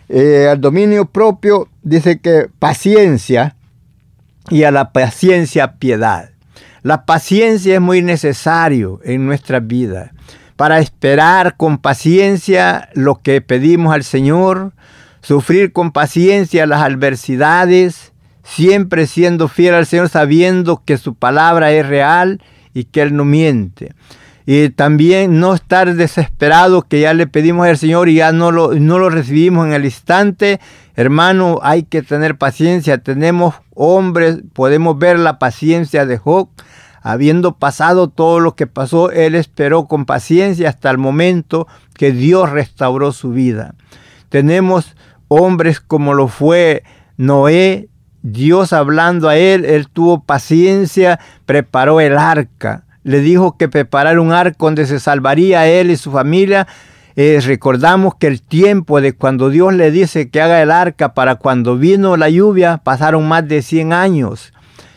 eh, 0.07 0.47
al 0.51 0.61
dominio 0.61 1.05
propio 1.05 1.67
dice 1.81 2.19
que 2.19 2.47
paciencia 2.59 3.55
y 4.51 4.61
a 4.61 4.69
la 4.69 4.91
paciencia 4.91 5.77
piedad. 5.79 6.29
La 6.83 7.07
paciencia 7.07 7.73
es 7.73 7.81
muy 7.81 8.03
necesario 8.03 8.99
en 9.03 9.25
nuestra 9.25 9.59
vida 9.59 10.11
para 10.55 10.77
esperar 10.77 11.57
con 11.57 11.79
paciencia 11.79 12.89
lo 12.93 13.15
que 13.15 13.41
pedimos 13.41 13.95
al 13.95 14.03
Señor, 14.03 14.73
sufrir 15.25 15.73
con 15.73 15.91
paciencia 15.91 16.67
las 16.67 16.83
adversidades, 16.83 18.13
siempre 18.43 19.07
siendo 19.07 19.47
fiel 19.47 19.73
al 19.73 19.87
Señor, 19.87 20.09
sabiendo 20.09 20.83
que 20.85 20.97
su 20.99 21.15
palabra 21.15 21.71
es 21.71 21.87
real 21.87 22.43
y 22.75 22.83
que 22.83 23.01
Él 23.01 23.15
no 23.15 23.25
miente. 23.25 23.95
Y 24.45 24.69
también 24.69 25.39
no 25.39 25.55
estar 25.55 25.95
desesperado 25.95 26.83
que 26.83 26.99
ya 26.99 27.15
le 27.15 27.25
pedimos 27.25 27.65
al 27.65 27.79
Señor 27.79 28.07
y 28.07 28.15
ya 28.15 28.31
no 28.31 28.51
lo, 28.51 28.75
no 28.75 28.99
lo 28.99 29.09
recibimos 29.09 29.65
en 29.65 29.73
el 29.73 29.85
instante. 29.85 30.59
Hermano, 30.95 31.59
hay 31.63 31.81
que 31.81 32.03
tener 32.03 32.37
paciencia. 32.37 32.99
Tenemos 32.99 33.55
hombres, 33.73 34.43
podemos 34.53 34.99
ver 34.99 35.17
la 35.17 35.39
paciencia 35.39 36.05
de 36.05 36.19
Job. 36.19 36.49
Habiendo 37.01 37.57
pasado 37.57 38.09
todo 38.09 38.39
lo 38.39 38.55
que 38.55 38.67
pasó, 38.67 39.09
él 39.09 39.33
esperó 39.33 39.87
con 39.87 40.05
paciencia 40.05 40.69
hasta 40.69 40.91
el 40.91 40.99
momento 40.99 41.67
que 41.95 42.11
Dios 42.11 42.51
restauró 42.51 43.11
su 43.11 43.31
vida. 43.31 43.73
Tenemos 44.29 44.94
hombres 45.27 45.79
como 45.79 46.13
lo 46.13 46.27
fue 46.27 46.83
Noé, 47.17 47.89
Dios 48.21 48.73
hablando 48.73 49.29
a 49.29 49.37
él, 49.37 49.65
él 49.65 49.87
tuvo 49.87 50.23
paciencia, 50.23 51.19
preparó 51.45 52.01
el 52.01 52.17
arca, 52.17 52.85
le 53.03 53.19
dijo 53.19 53.55
que 53.57 53.69
preparara 53.69 54.19
un 54.19 54.31
arca 54.31 54.57
donde 54.59 54.87
se 54.87 54.99
salvaría 54.99 55.67
él 55.67 55.91
y 55.91 55.95
su 55.97 56.11
familia. 56.11 56.67
eh, 57.15 57.39
recordamos 57.45 58.15
que 58.15 58.27
el 58.27 58.41
tiempo 58.41 58.99
de 58.99 59.13
cuando 59.13 59.49
Dios 59.49 59.73
le 59.73 59.91
dice 59.91 60.29
que 60.29 60.41
haga 60.41 60.61
el 60.61 60.71
arca 60.71 61.13
para 61.13 61.35
cuando 61.35 61.77
vino 61.77 62.17
la 62.17 62.29
lluvia 62.29 62.81
pasaron 62.83 63.27
más 63.27 63.47
de 63.47 63.61
100 63.61 63.93
años. 63.93 64.51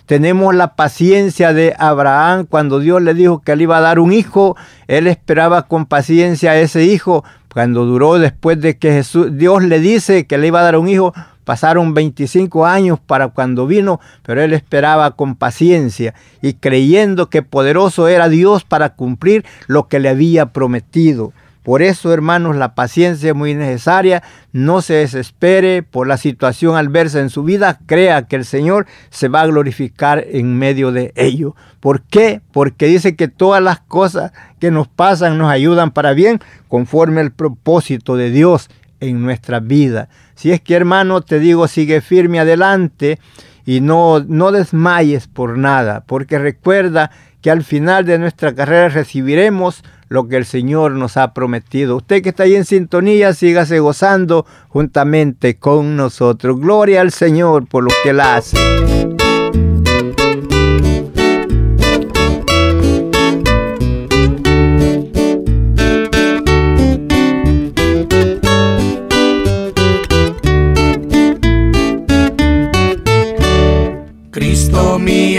Tenemos 0.09 0.55
la 0.55 0.75
paciencia 0.75 1.53
de 1.53 1.75
Abraham 1.79 2.47
cuando 2.49 2.81
Dios 2.81 3.03
le 3.03 3.13
dijo 3.13 3.43
que 3.43 3.55
le 3.55 3.65
iba 3.65 3.77
a 3.77 3.83
dar 3.83 3.99
un 3.99 4.15
hijo. 4.15 4.57
Él 4.87 5.07
esperaba 5.07 5.69
con 5.69 5.85
paciencia 5.85 6.53
a 6.53 6.57
ese 6.57 6.85
hijo. 6.85 7.25
Cuando 7.53 7.85
duró 7.85 8.19
después 8.19 8.61
de 8.61 8.77
que 8.79 8.93
Jesús, 8.93 9.37
Dios 9.37 9.63
le 9.63 9.81
dice 9.81 10.27
que 10.27 10.39
le 10.39 10.49
iba 10.49 10.61
a 10.61 10.65
dar 10.65 10.77
un 10.77 10.89
hijo, 10.89 11.13
pasaron 11.45 11.95
25 11.95 12.67
años 12.67 13.01
para 13.01 13.29
cuando 13.29 13.67
vino, 13.67 14.01
pero 14.23 14.43
él 14.43 14.53
esperaba 14.53 15.13
con 15.13 15.35
paciencia 15.35 16.15
y 16.43 16.53
creyendo 16.53 17.31
que 17.31 17.43
poderoso 17.43 18.07
era 18.07 18.29
Dios 18.29 18.65
para 18.65 18.91
cumplir 18.91 19.47
lo 19.67 19.89
que 19.89 19.99
le 19.99 20.11
había 20.11 20.53
prometido. 20.53 21.33
Por 21.69 21.83
eso, 21.83 22.15
hermanos, 22.15 22.57
la 22.57 22.75
paciencia 22.75 23.29
es 23.29 23.37
muy 23.37 23.55
necesaria. 23.55 24.23
No 24.53 24.81
se 24.81 24.95
desespere 24.95 25.83
por 25.83 26.07
la 26.07 26.17
situación 26.17 26.77
al 26.77 26.89
verse 26.89 27.21
en 27.21 27.29
su 27.29 27.43
vida. 27.43 27.79
Crea 27.85 28.23
que 28.23 28.37
el 28.37 28.47
Señor 28.47 28.87
se 29.11 29.29
va 29.29 29.43
a 29.43 29.47
glorificar 29.49 30.25
en 30.31 30.57
medio 30.57 30.93
de 30.93 31.13
ello. 31.15 31.57
¿Por 31.81 32.01
qué? 32.01 32.41
Porque 32.53 32.87
dice 32.87 33.17
que 33.17 33.29
todas 33.29 33.63
las 33.63 33.81
cosas 33.81 34.33
que 34.59 34.71
nos 34.71 34.89
pasan 34.89 35.37
nos 35.37 35.51
ayudan 35.51 35.91
para 35.91 36.15
bien 36.15 36.41
conforme 36.69 37.21
al 37.21 37.33
propósito 37.33 38.17
de 38.17 38.31
Dios 38.31 38.71
en 39.01 39.23
nuestra 39.23 39.61
vida. 39.61 40.09
Si 40.37 40.53
es 40.53 40.63
que, 40.63 40.75
hermano, 40.75 41.21
te 41.21 41.39
digo, 41.39 41.69
sigue 41.69 42.01
firme 42.01 42.41
adelante 42.41 43.19
y 43.67 43.83
no, 43.83 44.21
no 44.21 44.53
desmayes 44.53 45.27
por 45.27 45.59
nada, 45.59 46.03
porque 46.07 46.39
recuerda 46.39 47.11
que 47.43 47.51
al 47.51 47.63
final 47.63 48.05
de 48.05 48.19
nuestra 48.19 48.55
carrera 48.55 48.89
recibiremos 48.89 49.83
lo 50.09 50.27
que 50.27 50.37
el 50.37 50.45
Señor 50.45 50.93
nos 50.93 51.17
ha 51.17 51.35
prometido. 51.35 51.97
Usted 51.97 52.23
que 52.23 52.31
está 52.31 52.45
ahí 52.45 52.57
en 52.57 52.65
sintonía, 52.65 53.35
sígase 53.35 53.79
gozando 53.79 54.47
juntamente 54.69 55.59
con 55.59 55.97
nosotros. 55.97 56.59
Gloria 56.61 57.01
al 57.01 57.13
Señor 57.13 57.69
por 57.69 57.85
lo 57.85 57.91
que 58.03 58.11
Él 58.11 58.21
hace. 58.21 58.57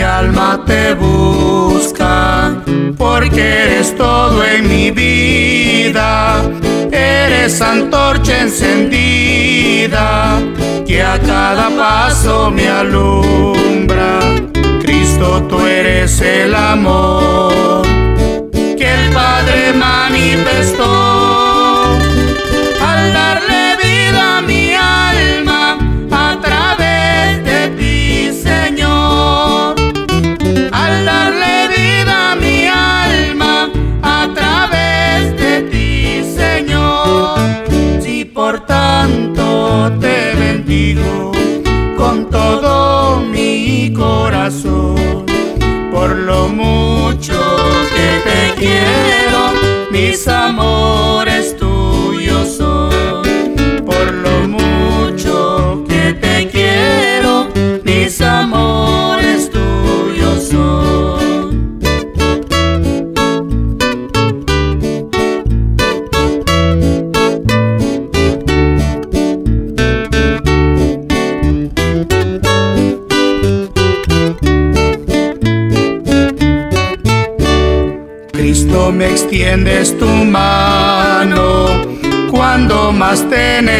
Mi 0.00 0.06
alma 0.06 0.64
te 0.64 0.94
busca 0.94 2.56
porque 2.96 3.42
eres 3.64 3.94
todo 3.98 4.42
en 4.42 4.66
mi 4.66 4.90
vida. 4.90 6.42
Eres 6.90 7.60
antorcha 7.60 8.40
encendida 8.40 10.38
que 10.86 11.02
a 11.02 11.18
cada 11.18 11.68
paso 11.68 12.50
me 12.50 12.66
alumbra. 12.66 14.20
Cristo, 14.80 15.42
tú 15.50 15.66
eres 15.66 16.18
el 16.22 16.54
amor 16.54 17.82
que 18.78 18.94
el 18.94 19.12
Padre 19.12 19.74
manifestó 19.74 21.19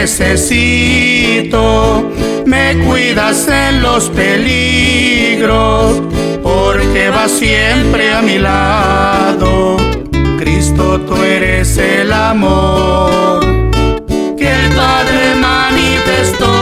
necesito. 0.00 1.72
Me 2.46 2.78
cuidas 2.86 3.46
en 3.48 3.82
los 3.82 4.08
peligros 4.08 6.00
porque 6.42 7.10
vas 7.10 7.30
siempre 7.30 8.10
a 8.10 8.22
mi 8.22 8.38
lado. 8.38 9.76
Cristo, 10.38 11.02
tú 11.02 11.22
eres 11.22 11.76
el 11.76 12.10
amor 12.12 13.40
que 14.38 14.50
el 14.50 14.72
Padre 14.74 15.34
manifestó 15.38 16.59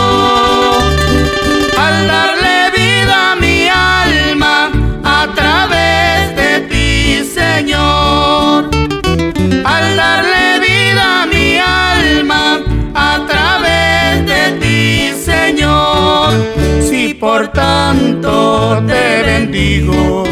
por 17.20 17.48
tanto 17.48 18.82
te 18.86 19.22
bendigo 19.22 20.24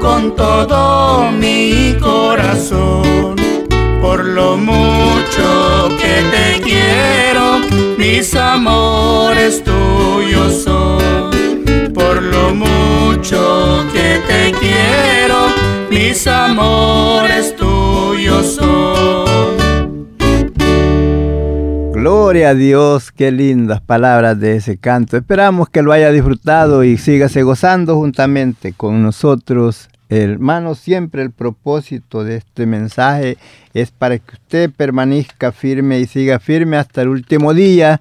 con 0.00 0.34
todo 0.34 1.30
mi 1.30 1.96
corazón, 2.00 3.36
por 4.00 4.24
lo 4.24 4.56
mucho 4.56 5.88
que 6.00 6.22
te 6.30 6.60
quiero, 6.62 7.60
mis 7.98 8.34
amores 8.34 9.62
tuyos 9.62 10.62
son. 10.64 11.02
Por 11.94 12.22
lo 12.22 12.54
mucho 12.54 13.84
que 13.92 14.20
te 14.26 14.52
quiero, 14.58 15.48
mis 15.90 16.26
amores 16.26 17.54
tuyos 17.56 17.61
Gloria 21.94 22.48
a 22.48 22.54
Dios, 22.54 23.12
qué 23.12 23.30
lindas 23.30 23.80
palabras 23.80 24.40
de 24.40 24.56
ese 24.56 24.78
canto. 24.78 25.16
Esperamos 25.16 25.68
que 25.68 25.82
lo 25.82 25.92
haya 25.92 26.10
disfrutado 26.10 26.84
y 26.84 26.96
sígase 26.96 27.42
gozando 27.42 27.96
juntamente 27.96 28.72
con 28.72 29.02
nosotros. 29.02 29.88
Hermanos, 30.08 30.78
siempre 30.78 31.22
el 31.22 31.30
propósito 31.30 32.24
de 32.24 32.36
este 32.36 32.66
mensaje 32.66 33.36
es 33.74 33.90
para 33.90 34.18
que 34.18 34.34
usted 34.34 34.70
permanezca 34.70 35.52
firme 35.52 36.00
y 36.00 36.06
siga 36.06 36.38
firme 36.38 36.78
hasta 36.78 37.02
el 37.02 37.08
último 37.08 37.54
día 37.54 38.00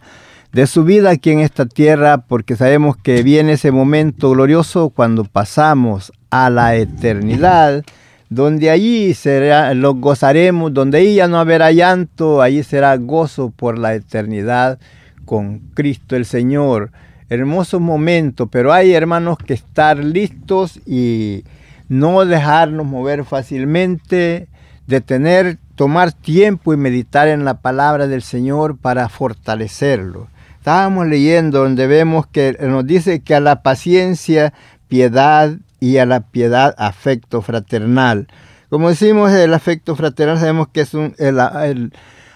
de 0.52 0.68
su 0.68 0.84
vida 0.84 1.12
aquí 1.12 1.32
en 1.32 1.40
esta 1.40 1.66
tierra, 1.66 2.20
porque 2.20 2.56
sabemos 2.56 2.98
que 2.98 3.24
viene 3.24 3.54
ese 3.54 3.72
momento 3.72 4.32
glorioso 4.32 4.90
cuando 4.90 5.26
pasamos 5.26 6.12
a 6.30 6.50
la 6.50 6.76
eternidad 6.76 7.84
donde 8.32 8.70
allí 8.70 9.14
será, 9.14 9.74
lo 9.74 9.96
gozaremos, 9.96 10.74
donde 10.74 11.00
ahí 11.00 11.16
ya 11.16 11.28
no 11.28 11.38
habrá 11.38 11.70
llanto, 11.74 12.42
allí 12.42 12.64
será 12.64 12.96
gozo 12.96 13.52
por 13.54 13.78
la 13.78 13.94
eternidad 13.94 14.80
con 15.26 15.60
Cristo 15.74 16.16
el 16.16 16.24
Señor. 16.24 16.92
Hermoso 17.28 17.82
momento, 17.82 18.48
pero 18.48 18.72
hay 18.72 18.94
hermanos 18.94 19.38
que 19.38 19.54
estar 19.54 19.98
listos 19.98 20.80
y 20.86 21.44
no 21.90 22.24
dejarnos 22.26 22.86
mover 22.86 23.26
fácilmente, 23.26 24.48
detener, 24.88 25.58
tomar 25.76 26.14
tiempo 26.14 26.74
y 26.74 26.78
meditar 26.78 27.28
en 27.28 27.44
la 27.44 27.56
palabra 27.56 28.08
del 28.08 28.22
Señor 28.22 28.78
para 28.78 29.10
fortalecerlo. 29.10 30.30
Estábamos 30.58 31.06
leyendo 31.08 31.64
donde 31.64 31.86
vemos 31.86 32.28
que 32.28 32.58
nos 32.62 32.88
dice 32.88 33.20
que 33.20 33.36
a 33.36 33.42
la 33.42 33.62
paciencia, 33.62 34.54
piedad 34.88 35.58
y 35.82 35.98
a 35.98 36.06
la 36.06 36.22
piedad 36.22 36.74
afecto 36.78 37.42
fraternal. 37.42 38.28
Como 38.70 38.88
decimos, 38.88 39.32
el 39.34 39.54
afecto 39.54 39.98
fraternal 39.98 40.40
sabemos 40.40 40.70
que 40.70 40.82
es 40.82 40.94
un, 40.94 41.14
el, 41.18 41.92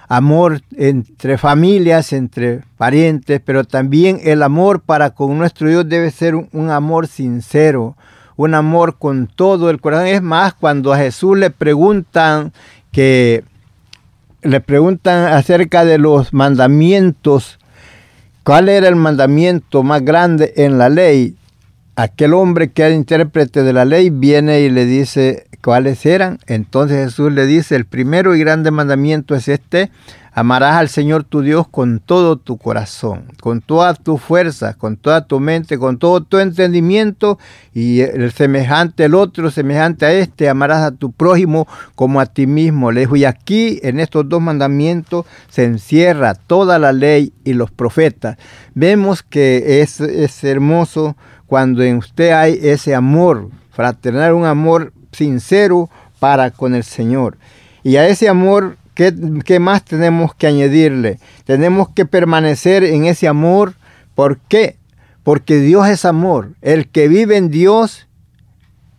amor 0.09 0.61
entre 0.75 1.37
familias, 1.37 2.11
entre 2.11 2.61
parientes, 2.77 3.41
pero 3.45 3.63
también 3.63 4.19
el 4.23 4.43
amor 4.43 4.81
para 4.81 5.11
con 5.11 5.37
nuestro 5.37 5.69
Dios 5.69 5.87
debe 5.87 6.11
ser 6.11 6.35
un, 6.35 6.49
un 6.51 6.69
amor 6.71 7.07
sincero, 7.07 7.95
un 8.35 8.53
amor 8.53 8.97
con 8.97 9.27
todo 9.27 9.69
el 9.69 9.79
corazón. 9.79 10.07
Es 10.07 10.21
más, 10.21 10.53
cuando 10.53 10.91
a 10.91 10.97
Jesús 10.97 11.37
le 11.37 11.51
preguntan 11.51 12.51
que 12.91 13.43
le 14.41 14.59
preguntan 14.59 15.33
acerca 15.33 15.85
de 15.85 15.97
los 15.97 16.33
mandamientos, 16.33 17.59
cuál 18.43 18.69
era 18.69 18.87
el 18.87 18.95
mandamiento 18.95 19.83
más 19.83 20.03
grande 20.03 20.53
en 20.55 20.77
la 20.77 20.89
ley, 20.89 21.35
aquel 21.95 22.33
hombre 22.33 22.71
que 22.71 22.83
era 22.83 22.93
intérprete 22.93 23.63
de 23.63 23.73
la 23.73 23.85
ley 23.85 24.09
viene 24.09 24.61
y 24.61 24.69
le 24.69 24.85
dice 24.85 25.47
cuáles 25.63 26.05
eran. 26.05 26.39
Entonces 26.47 27.05
Jesús 27.05 27.31
le 27.31 27.45
dice, 27.45 27.75
el 27.75 27.85
primero 27.85 28.35
y 28.35 28.39
grande 28.39 28.69
mandamiento 28.71 29.33
es 29.35 29.47
este, 29.47 29.89
amarás 30.31 30.75
al 30.75 30.89
Señor 30.89 31.23
tu 31.23 31.41
Dios 31.41 31.67
con 31.67 31.99
todo 31.99 32.35
tu 32.35 32.57
corazón, 32.57 33.23
con 33.39 33.61
todas 33.61 33.99
tus 34.03 34.21
fuerzas, 34.21 34.75
con 34.75 34.97
toda 34.97 35.25
tu 35.25 35.39
mente, 35.39 35.79
con 35.79 35.97
todo 35.97 36.21
tu 36.21 36.37
entendimiento 36.39 37.39
y 37.73 38.01
el 38.01 38.31
semejante, 38.33 39.05
el 39.05 39.15
otro 39.15 39.49
semejante 39.49 40.05
a 40.05 40.11
este, 40.11 40.49
amarás 40.49 40.83
a 40.83 40.91
tu 40.91 41.13
prójimo 41.13 41.67
como 41.95 42.19
a 42.19 42.25
ti 42.25 42.45
mismo. 42.45 42.91
Le 42.91 43.01
dijo, 43.01 43.15
y 43.15 43.23
aquí 43.23 43.79
en 43.81 44.01
estos 44.01 44.27
dos 44.27 44.41
mandamientos 44.41 45.25
se 45.49 45.63
encierra 45.63 46.35
toda 46.35 46.77
la 46.77 46.91
ley 46.91 47.31
y 47.45 47.53
los 47.53 47.71
profetas. 47.71 48.37
Vemos 48.73 49.23
que 49.23 49.81
es, 49.81 50.01
es 50.01 50.43
hermoso 50.43 51.15
cuando 51.47 51.83
en 51.83 51.97
usted 51.97 52.31
hay 52.31 52.59
ese 52.61 52.95
amor 52.95 53.49
fraternal, 53.71 54.33
un 54.33 54.45
amor 54.45 54.93
sincero 55.11 55.89
para 56.19 56.51
con 56.51 56.75
el 56.75 56.83
Señor. 56.83 57.37
Y 57.83 57.97
a 57.97 58.07
ese 58.07 58.29
amor, 58.29 58.77
¿qué, 58.93 59.13
¿qué, 59.43 59.59
más 59.59 59.83
tenemos 59.83 60.33
que 60.33 60.47
añadirle? 60.47 61.19
Tenemos 61.43 61.89
que 61.89 62.05
permanecer 62.05 62.83
en 62.83 63.05
ese 63.05 63.27
amor. 63.27 63.75
¿Por 64.15 64.39
qué? 64.39 64.77
Porque 65.23 65.59
Dios 65.59 65.87
es 65.87 66.05
amor. 66.05 66.53
El 66.61 66.87
que 66.87 67.07
vive 67.07 67.37
en 67.37 67.49
Dios, 67.49 68.07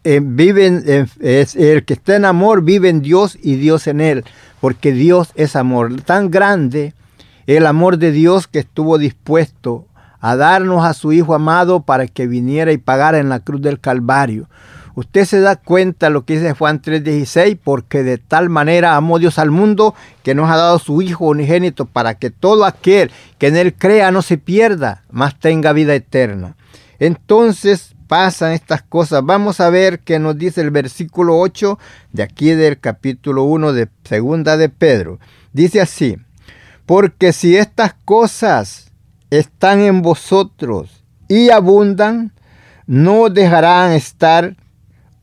eh, 0.04 0.20
vive 0.22 0.66
en, 0.66 1.08
es, 1.20 1.56
el 1.56 1.84
que 1.84 1.94
está 1.94 2.16
en 2.16 2.24
amor, 2.24 2.62
vive 2.62 2.88
en 2.88 3.02
Dios 3.02 3.38
y 3.42 3.56
Dios 3.56 3.86
en 3.86 4.00
él. 4.00 4.24
Porque 4.60 4.92
Dios 4.92 5.32
es 5.34 5.56
amor. 5.56 6.00
Tan 6.02 6.30
grande 6.30 6.94
el 7.46 7.66
amor 7.66 7.98
de 7.98 8.12
Dios 8.12 8.46
que 8.46 8.60
estuvo 8.60 8.98
dispuesto 8.98 9.86
a 10.20 10.36
darnos 10.36 10.84
a 10.84 10.94
su 10.94 11.12
Hijo 11.12 11.34
amado 11.34 11.80
para 11.80 12.06
que 12.06 12.26
viniera 12.26 12.72
y 12.72 12.78
pagara 12.78 13.18
en 13.18 13.28
la 13.28 13.40
cruz 13.40 13.62
del 13.62 13.80
Calvario. 13.80 14.48
Usted 14.96 15.26
se 15.26 15.40
da 15.40 15.56
cuenta 15.56 16.08
lo 16.08 16.24
que 16.24 16.34
dice 16.34 16.54
Juan 16.54 16.80
3:16, 16.80 17.58
porque 17.62 18.02
de 18.02 18.16
tal 18.16 18.48
manera 18.48 18.96
amó 18.96 19.18
Dios 19.18 19.38
al 19.38 19.50
mundo 19.50 19.94
que 20.22 20.34
nos 20.34 20.50
ha 20.50 20.56
dado 20.56 20.78
su 20.78 21.02
Hijo 21.02 21.26
unigénito 21.26 21.84
para 21.84 22.14
que 22.14 22.30
todo 22.30 22.64
aquel 22.64 23.10
que 23.38 23.48
en 23.48 23.56
él 23.56 23.74
crea 23.74 24.10
no 24.10 24.22
se 24.22 24.38
pierda, 24.38 25.02
mas 25.10 25.38
tenga 25.38 25.74
vida 25.74 25.94
eterna. 25.94 26.56
Entonces 26.98 27.94
pasan 28.06 28.52
estas 28.52 28.80
cosas. 28.80 29.22
Vamos 29.22 29.60
a 29.60 29.68
ver 29.68 30.00
qué 30.00 30.18
nos 30.18 30.38
dice 30.38 30.62
el 30.62 30.70
versículo 30.70 31.38
8 31.38 31.78
de 32.12 32.22
aquí 32.22 32.50
del 32.52 32.80
capítulo 32.80 33.44
1 33.44 33.74
de 33.74 33.88
segunda 34.04 34.56
de 34.56 34.70
Pedro. 34.70 35.18
Dice 35.52 35.82
así, 35.82 36.16
porque 36.86 37.34
si 37.34 37.56
estas 37.56 37.94
cosas 38.04 38.85
están 39.30 39.80
en 39.80 40.02
vosotros 40.02 41.02
y 41.28 41.50
abundan, 41.50 42.32
no 42.86 43.28
dejarán 43.28 43.92
estar 43.92 44.56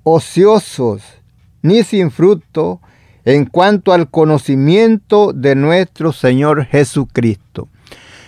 ociosos 0.04 1.02
ni 1.62 1.84
sin 1.84 2.12
fruto 2.12 2.82
en 3.26 3.46
cuanto 3.46 3.94
al 3.94 4.10
conocimiento 4.10 5.32
de 5.34 5.56
nuestro 5.56 6.12
Señor 6.12 6.66
Jesucristo. 6.66 7.70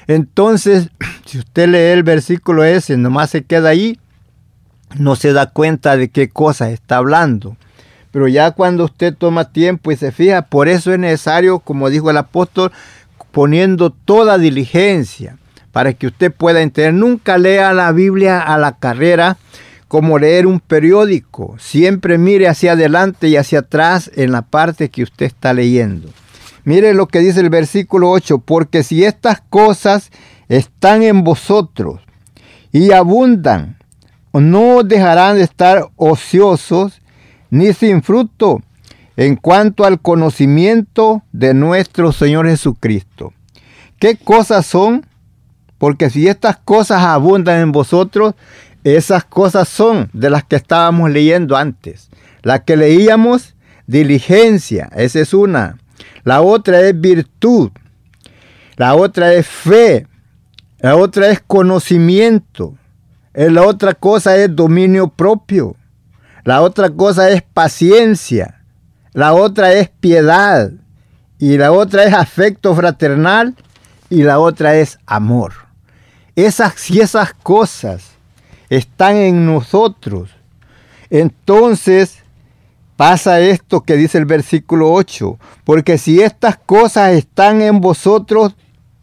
Entonces, 0.07 0.89
si 1.25 1.39
usted 1.39 1.67
lee 1.67 1.91
el 1.91 2.03
versículo 2.03 2.63
ese, 2.63 2.95
nomás 2.95 3.31
se 3.31 3.43
queda 3.43 3.69
ahí, 3.69 3.99
no 4.97 5.17
se 5.17 5.33
da 5.33 5.47
cuenta 5.49 5.97
de 5.97 6.09
qué 6.09 6.29
cosa 6.29 6.69
está 6.69 6.97
hablando. 6.97 7.57
Pero 8.11 8.29
ya 8.29 8.51
cuando 8.51 8.85
usted 8.85 9.13
toma 9.13 9.51
tiempo 9.51 9.91
y 9.91 9.97
se 9.97 10.13
fija, 10.13 10.43
por 10.43 10.69
eso 10.69 10.93
es 10.93 10.99
necesario, 10.99 11.59
como 11.59 11.89
dijo 11.89 12.09
el 12.09 12.15
apóstol, 12.15 12.71
poniendo 13.31 13.89
toda 13.89 14.38
diligencia 14.38 15.38
para 15.75 15.91
que 15.91 16.07
usted 16.07 16.31
pueda 16.31 16.61
entender. 16.61 16.93
Nunca 16.93 17.38
lea 17.38 17.73
la 17.73 17.91
Biblia 17.91 18.39
a 18.39 18.57
la 18.57 18.77
carrera, 18.77 19.35
como 19.89 20.17
leer 20.17 20.47
un 20.47 20.61
periódico. 20.61 21.57
Siempre 21.59 22.17
mire 22.17 22.47
hacia 22.47 22.71
adelante 22.71 23.27
y 23.27 23.35
hacia 23.35 23.59
atrás 23.59 24.09
en 24.15 24.31
la 24.31 24.43
parte 24.43 24.89
que 24.89 25.03
usted 25.03 25.25
está 25.25 25.53
leyendo. 25.53 26.07
Mire 26.63 26.93
lo 26.93 27.09
que 27.09 27.19
dice 27.19 27.41
el 27.41 27.49
versículo 27.49 28.09
8, 28.11 28.38
porque 28.38 28.83
si 28.83 29.03
estas 29.03 29.41
cosas 29.49 30.11
están 30.47 31.03
en 31.03 31.25
vosotros 31.25 31.99
y 32.71 32.93
abundan, 32.93 33.77
no 34.31 34.81
dejarán 34.81 35.35
de 35.35 35.43
estar 35.43 35.89
ociosos 35.97 37.01
ni 37.49 37.73
sin 37.73 38.01
fruto 38.01 38.61
en 39.17 39.35
cuanto 39.35 39.83
al 39.83 39.99
conocimiento 39.99 41.21
de 41.33 41.53
nuestro 41.53 42.13
Señor 42.13 42.47
Jesucristo. 42.47 43.33
¿Qué 43.99 44.15
cosas 44.15 44.65
son? 44.65 45.05
Porque 45.77 46.09
si 46.09 46.27
estas 46.27 46.57
cosas 46.57 47.03
abundan 47.03 47.59
en 47.59 47.71
vosotros, 47.71 48.35
esas 48.83 49.25
cosas 49.25 49.67
son 49.67 50.09
de 50.13 50.29
las 50.29 50.43
que 50.43 50.55
estábamos 50.55 51.09
leyendo 51.09 51.57
antes. 51.57 52.09
La 52.43 52.63
que 52.63 52.77
leíamos, 52.77 53.55
diligencia, 53.88 54.89
esa 54.95 55.19
es 55.19 55.33
una. 55.33 55.77
La 56.23 56.41
otra 56.41 56.81
es 56.81 56.99
virtud. 56.99 57.71
La 58.75 58.95
otra 58.95 59.33
es 59.33 59.47
fe. 59.47 60.07
La 60.79 60.95
otra 60.95 61.29
es 61.29 61.39
conocimiento. 61.39 62.75
La 63.33 63.63
otra 63.63 63.95
cosa 63.95 64.38
es 64.38 64.55
dominio 64.55 65.07
propio. 65.07 65.75
La 66.43 66.61
otra 66.61 66.89
cosa 66.89 67.29
es 67.29 67.41
paciencia. 67.41 68.61
La 69.13 69.33
otra 69.33 69.73
es 69.73 69.89
piedad. 69.89 70.71
Y 71.39 71.57
la 71.57 71.71
otra 71.71 72.03
es 72.03 72.13
afecto 72.13 72.75
fraternal. 72.75 73.55
Y 74.09 74.21
la 74.23 74.39
otra 74.39 74.75
es 74.75 74.99
amor. 75.07 75.64
Esas, 76.36 76.74
si 76.76 77.00
esas 77.00 77.34
cosas 77.34 78.15
están 78.69 79.17
en 79.17 79.45
nosotros. 79.45 80.30
Entonces 81.10 82.17
pasa 82.95 83.39
esto 83.39 83.82
que 83.82 83.95
dice 83.95 84.17
el 84.17 84.26
versículo 84.26 84.91
8, 84.93 85.38
porque 85.63 85.98
si 85.98 86.21
estas 86.21 86.58
cosas 86.58 87.13
están 87.13 87.62
en 87.62 87.80
vosotros, 87.82 88.56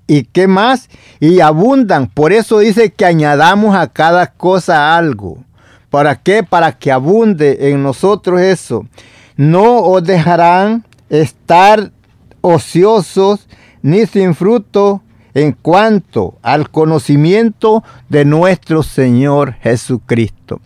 ¿y 0.06 0.24
qué 0.24 0.46
más? 0.46 0.88
Y 1.20 1.40
abundan. 1.40 2.08
Por 2.08 2.32
eso 2.32 2.58
dice 2.58 2.92
que 2.92 3.04
añadamos 3.04 3.76
a 3.76 3.88
cada 3.88 4.32
cosa 4.32 4.96
algo. 4.96 5.38
¿Para 5.90 6.16
qué? 6.16 6.42
Para 6.42 6.72
que 6.72 6.90
abunde 6.90 7.70
en 7.70 7.82
nosotros 7.82 8.40
eso. 8.40 8.86
No 9.36 9.80
os 9.80 10.02
dejarán 10.02 10.86
estar 11.10 11.92
ociosos 12.40 13.46
ni 13.82 14.06
sin 14.06 14.34
fruto 14.34 15.02
en 15.34 15.52
cuanto 15.52 16.38
al 16.42 16.70
conocimiento 16.70 17.82
de 18.08 18.24
nuestro 18.24 18.82
Señor 18.82 19.54
Jesucristo. 19.62 20.60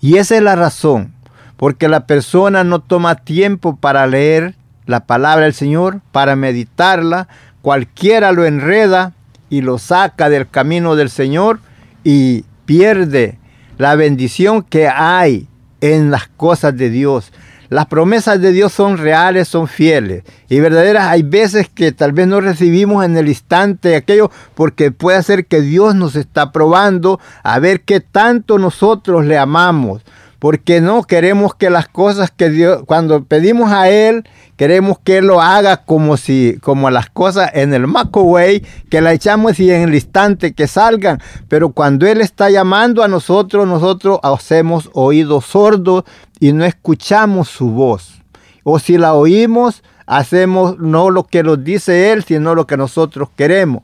Y 0.00 0.16
esa 0.16 0.36
es 0.36 0.42
la 0.42 0.56
razón, 0.56 1.12
porque 1.56 1.88
la 1.88 2.06
persona 2.06 2.64
no 2.64 2.80
toma 2.80 3.16
tiempo 3.16 3.76
para 3.76 4.06
leer 4.06 4.54
la 4.86 5.00
palabra 5.00 5.44
del 5.44 5.54
Señor, 5.54 6.00
para 6.10 6.36
meditarla, 6.36 7.28
cualquiera 7.62 8.32
lo 8.32 8.44
enreda 8.44 9.12
y 9.48 9.60
lo 9.60 9.78
saca 9.78 10.28
del 10.30 10.48
camino 10.48 10.96
del 10.96 11.10
Señor 11.10 11.60
y 12.02 12.44
pierde 12.64 13.38
la 13.78 13.94
bendición 13.94 14.62
que 14.62 14.88
hay 14.88 15.48
en 15.80 16.10
las 16.10 16.28
cosas 16.28 16.76
de 16.76 16.90
Dios. 16.90 17.32
Las 17.70 17.86
promesas 17.86 18.40
de 18.40 18.50
Dios 18.50 18.72
son 18.72 18.98
reales, 18.98 19.46
son 19.46 19.68
fieles 19.68 20.24
y 20.48 20.58
verdaderas. 20.58 21.06
Hay 21.06 21.22
veces 21.22 21.68
que 21.72 21.92
tal 21.92 22.10
vez 22.10 22.26
no 22.26 22.40
recibimos 22.40 23.04
en 23.04 23.16
el 23.16 23.28
instante 23.28 23.94
aquello 23.94 24.28
porque 24.56 24.90
puede 24.90 25.22
ser 25.22 25.46
que 25.46 25.60
Dios 25.60 25.94
nos 25.94 26.16
está 26.16 26.50
probando 26.50 27.20
a 27.44 27.60
ver 27.60 27.82
qué 27.82 28.00
tanto 28.00 28.58
nosotros 28.58 29.24
le 29.24 29.38
amamos 29.38 30.02
porque 30.40 30.80
no 30.80 31.02
queremos 31.02 31.54
que 31.54 31.68
las 31.68 31.86
cosas 31.86 32.30
que 32.30 32.48
Dios, 32.48 32.82
cuando 32.86 33.24
pedimos 33.24 33.70
a 33.70 33.90
Él, 33.90 34.24
queremos 34.56 34.98
que 34.98 35.18
Él 35.18 35.26
lo 35.26 35.42
haga 35.42 35.84
como 35.84 36.16
si, 36.16 36.56
como 36.62 36.90
las 36.90 37.10
cosas 37.10 37.50
en 37.52 37.74
el 37.74 37.86
microwave, 37.86 38.62
que 38.88 39.02
la 39.02 39.12
echamos 39.12 39.60
y 39.60 39.70
en 39.70 39.82
el 39.82 39.94
instante 39.94 40.54
que 40.54 40.66
salgan. 40.66 41.20
Pero 41.48 41.72
cuando 41.72 42.06
Él 42.06 42.22
está 42.22 42.48
llamando 42.48 43.02
a 43.04 43.08
nosotros, 43.08 43.68
nosotros 43.68 44.18
hacemos 44.22 44.88
oídos 44.94 45.44
sordos 45.44 46.04
y 46.40 46.52
no 46.52 46.64
escuchamos 46.64 47.50
su 47.50 47.70
voz. 47.70 48.22
O 48.64 48.78
si 48.78 48.96
la 48.96 49.12
oímos, 49.12 49.82
hacemos 50.06 50.78
no 50.78 51.10
lo 51.10 51.24
que 51.24 51.42
nos 51.42 51.62
dice 51.62 52.12
Él, 52.12 52.24
sino 52.24 52.54
lo 52.54 52.66
que 52.66 52.78
nosotros 52.78 53.28
queremos. 53.36 53.82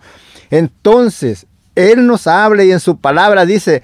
Entonces, 0.50 1.46
Él 1.74 2.06
nos 2.06 2.26
habla 2.26 2.64
y 2.64 2.72
en 2.72 2.80
su 2.80 2.96
palabra 2.96 3.44
dice, 3.44 3.82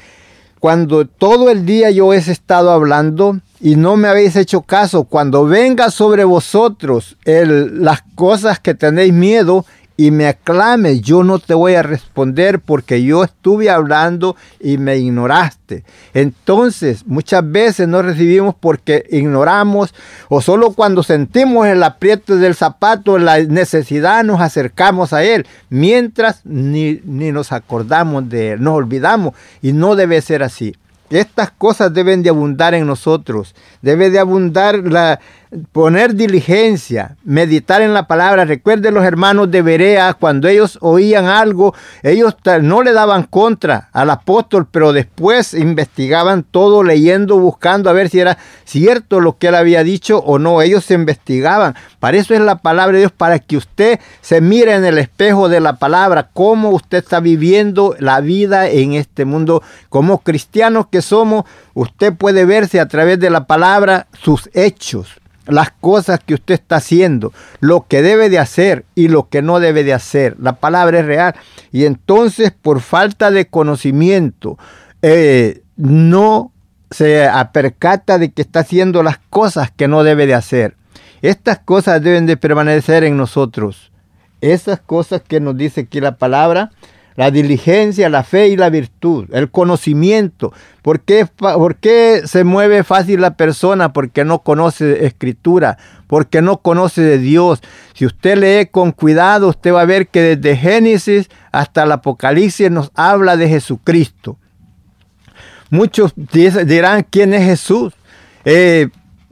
cuando 0.63 1.09
todo 1.09 1.51
el 1.51 1.67
día 1.67 1.91
yo 1.91 2.13
he 2.13 2.19
estado 2.19 2.71
hablando 2.71 3.41
y 3.61 3.75
no 3.75 3.97
me 3.97 4.07
habéis 4.07 4.37
hecho 4.37 4.63
caso, 4.63 5.03
cuando 5.03 5.45
venga 5.45 5.91
sobre 5.91 6.23
vosotros 6.23 7.17
las 7.25 8.03
cosas 8.15 8.61
que 8.61 8.73
tenéis 8.73 9.13
miedo, 9.13 9.67
y 10.03 10.11
me 10.11 10.27
aclames, 10.27 11.01
yo 11.01 11.23
no 11.23 11.39
te 11.39 11.55
voy 11.55 11.75
a 11.77 11.83
responder 11.85 12.59
porque 12.59 13.05
yo 13.05 13.23
estuve 13.23 13.71
hablando 13.71 14.35
y 14.59 14.77
me 14.77 14.97
ignoraste. 14.97 15.85
Entonces, 16.13 17.07
muchas 17.07 17.49
veces 17.49 17.87
no 17.87 18.03
recibimos 18.03 18.57
porque 18.59 19.07
ignoramos 19.13 19.95
o 20.29 20.41
solo 20.41 20.73
cuando 20.73 21.05
sentimos 21.05 21.69
el 21.69 21.85
aprieto 21.85 22.37
del 22.37 22.57
zapato, 22.57 23.17
la 23.17 23.39
necesidad, 23.45 24.25
nos 24.25 24.41
acercamos 24.41 25.13
a 25.13 25.23
Él, 25.23 25.47
mientras 25.71 26.41
ni, 26.45 27.01
ni 27.05 27.31
nos 27.31 27.53
acordamos 27.53 28.29
de 28.29 28.55
Él, 28.55 28.63
nos 28.65 28.75
olvidamos 28.75 29.35
y 29.63 29.73
no 29.73 29.95
debe 29.95 30.21
ser 30.21 30.43
así. 30.43 30.75
Estas 31.11 31.51
cosas 31.51 31.93
deben 31.93 32.25
de 32.25 32.31
abundar 32.31 32.75
en 32.75 32.87
nosotros. 32.87 33.55
Debe 33.83 34.09
de 34.09 34.19
abundar 34.19 34.79
la, 34.79 35.21
poner 35.73 36.15
diligencia, 36.15 37.17
meditar 37.25 37.83
en 37.83 37.93
la 37.93 38.07
palabra. 38.07 38.45
Recuerden 38.45 38.95
los 38.95 39.05
hermanos 39.05 39.51
de 39.51 39.63
Berea, 39.63 40.15
cuando 40.15 40.49
ellos 40.49 40.79
oían 40.81 41.27
algo, 41.27 41.75
ellos 42.03 42.37
no 42.63 42.83
le 42.83 42.93
daban 42.93 43.25
contra 43.25 43.91
al 43.93 44.11
apóstol, 44.11 44.67
pero 44.71 44.93
después 44.93 45.53
investigaban 45.55 46.43
todo, 46.43 46.83
leyendo, 46.83 47.39
buscando 47.39 47.91
a 47.91 47.93
ver 47.93 48.09
si 48.09 48.21
era 48.21 48.39
cierto 48.65 49.21
lo 49.21 49.37
que 49.37 49.49
él 49.49 49.55
había 49.55 49.85
dicho 49.85 50.19
o 50.19 50.39
no. 50.39 50.63
Ellos 50.63 50.85
se 50.85 50.95
investigaban. 50.95 51.75
Para 52.01 52.17
eso 52.17 52.35
es 52.35 52.41
la 52.41 52.57
palabra 52.57 52.95
de 52.95 53.01
Dios, 53.01 53.13
para 53.13 53.39
que 53.39 53.57
usted 53.57 54.01
se 54.23 54.41
mire 54.41 54.75
en 54.75 54.85
el 54.85 54.99
espejo 54.99 55.49
de 55.49 55.61
la 55.61 55.75
palabra, 55.75 56.31
cómo 56.33 56.71
usted 56.71 56.99
está 56.99 57.21
viviendo 57.21 57.95
la 57.99 58.21
vida 58.21 58.69
en 58.69 58.95
este 58.95 59.25
mundo. 59.25 59.63
Como 59.91 60.19
cristianos 60.19 60.87
que 60.91 61.03
somos, 61.03 61.45
usted 61.75 62.15
puede 62.15 62.47
verse 62.47 62.81
a 62.81 62.89
través 62.89 63.21
de 63.21 63.31
la 63.31 63.47
palabra 63.47 64.07
sus 64.13 64.49
hechos 64.55 65.22
las 65.47 65.71
cosas 65.73 66.21
que 66.25 66.35
usted 66.35 66.55
está 66.55 66.77
haciendo, 66.77 67.33
lo 67.61 67.87
que 67.89 68.03
debe 68.03 68.31
de 68.31 68.39
hacer 68.39 68.85
y 68.95 69.09
lo 69.09 69.29
que 69.29 69.43
no 69.43 69.61
debe 69.61 69.85
de 69.85 69.93
hacer. 69.93 70.37
La 70.39 70.55
palabra 70.55 71.01
es 71.01 71.07
real. 71.07 71.35
Y 71.73 71.85
entonces 71.85 72.53
por 72.53 72.81
falta 72.81 73.31
de 73.31 73.47
conocimiento 73.47 74.59
eh, 75.03 75.63
no 75.77 76.53
se 76.91 77.27
apercata 77.27 78.19
de 78.19 78.31
que 78.31 78.43
está 78.43 78.61
haciendo 78.61 79.03
las 79.03 79.19
cosas 79.31 79.71
que 79.71 79.89
no 79.89 80.05
debe 80.05 80.27
de 80.27 80.35
hacer. 80.35 80.77
Estas 81.23 81.59
cosas 81.59 82.03
deben 82.03 82.27
de 82.27 82.37
permanecer 82.37 83.05
en 83.05 83.17
nosotros. 83.17 83.91
Esas 84.41 84.81
cosas 84.81 85.23
que 85.23 85.41
nos 85.41 85.57
dice 85.57 85.83
aquí 85.83 86.01
la 86.01 86.17
palabra 86.17 86.71
la 87.17 87.31
diligencia, 87.31 88.09
la 88.09 88.23
fe 88.23 88.49
y 88.49 88.57
la 88.57 88.71
virtud, 88.71 89.27
el 89.33 89.51
conocimiento. 89.51 90.53
¿Por 90.83 91.01
qué, 91.01 91.27
¿Por 91.27 91.77
qué, 91.77 92.23
se 92.25 92.45
mueve 92.45 92.85
fácil 92.85 93.21
la 93.21 93.37
persona? 93.37 93.93
Porque 93.93 94.25
no 94.25 94.41
conoce 94.41 95.07
escritura, 95.07 95.79
porque 96.07 96.43
no 96.43 96.59
conoce 96.59 97.03
de 97.03 97.19
Dios. 97.19 97.61
Si 97.95 98.07
usted 98.07 98.39
lee 98.39 98.69
con 98.71 98.93
cuidado, 98.93 99.49
usted 99.49 99.73
va 99.73 99.83
a 99.83 99.87
ver 99.87 100.09
que 100.09 100.37
desde 100.37 100.57
Génesis 100.57 101.29
hasta 101.53 101.85
el 101.85 101.93
Apocalipsis 101.93 102.71
nos 102.71 102.91
habla 102.95 103.37
de 103.37 103.49
Jesucristo. 103.49 104.39
Muchos 105.71 106.13
dirán 106.17 107.07
quién 107.09 107.33
es 107.33 107.45
Jesús, 107.45 107.95
eh, 108.45 108.89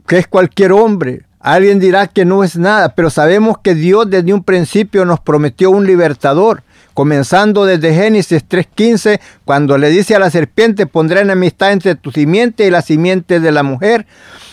que 0.07 0.17
es 0.17 0.27
cualquier 0.27 0.71
hombre. 0.71 1.23
Alguien 1.39 1.79
dirá 1.79 2.07
que 2.07 2.23
no 2.23 2.43
es 2.43 2.55
nada, 2.55 2.95
pero 2.95 3.09
sabemos 3.09 3.57
que 3.63 3.73
Dios 3.73 4.09
desde 4.09 4.33
un 4.33 4.43
principio 4.43 5.05
nos 5.05 5.19
prometió 5.19 5.71
un 5.71 5.85
libertador 5.87 6.63
comenzando 6.93 7.65
desde 7.65 7.93
Génesis 7.93 8.47
3.15, 8.47 9.19
cuando 9.45 9.77
le 9.77 9.89
dice 9.89 10.15
a 10.15 10.19
la 10.19 10.29
serpiente, 10.29 10.85
pondré 10.85 11.21
enemistad 11.21 11.71
entre 11.71 11.95
tu 11.95 12.11
simiente 12.11 12.65
y 12.65 12.71
la 12.71 12.81
simiente 12.81 13.39
de 13.39 13.51
la 13.51 13.63
mujer. 13.63 14.05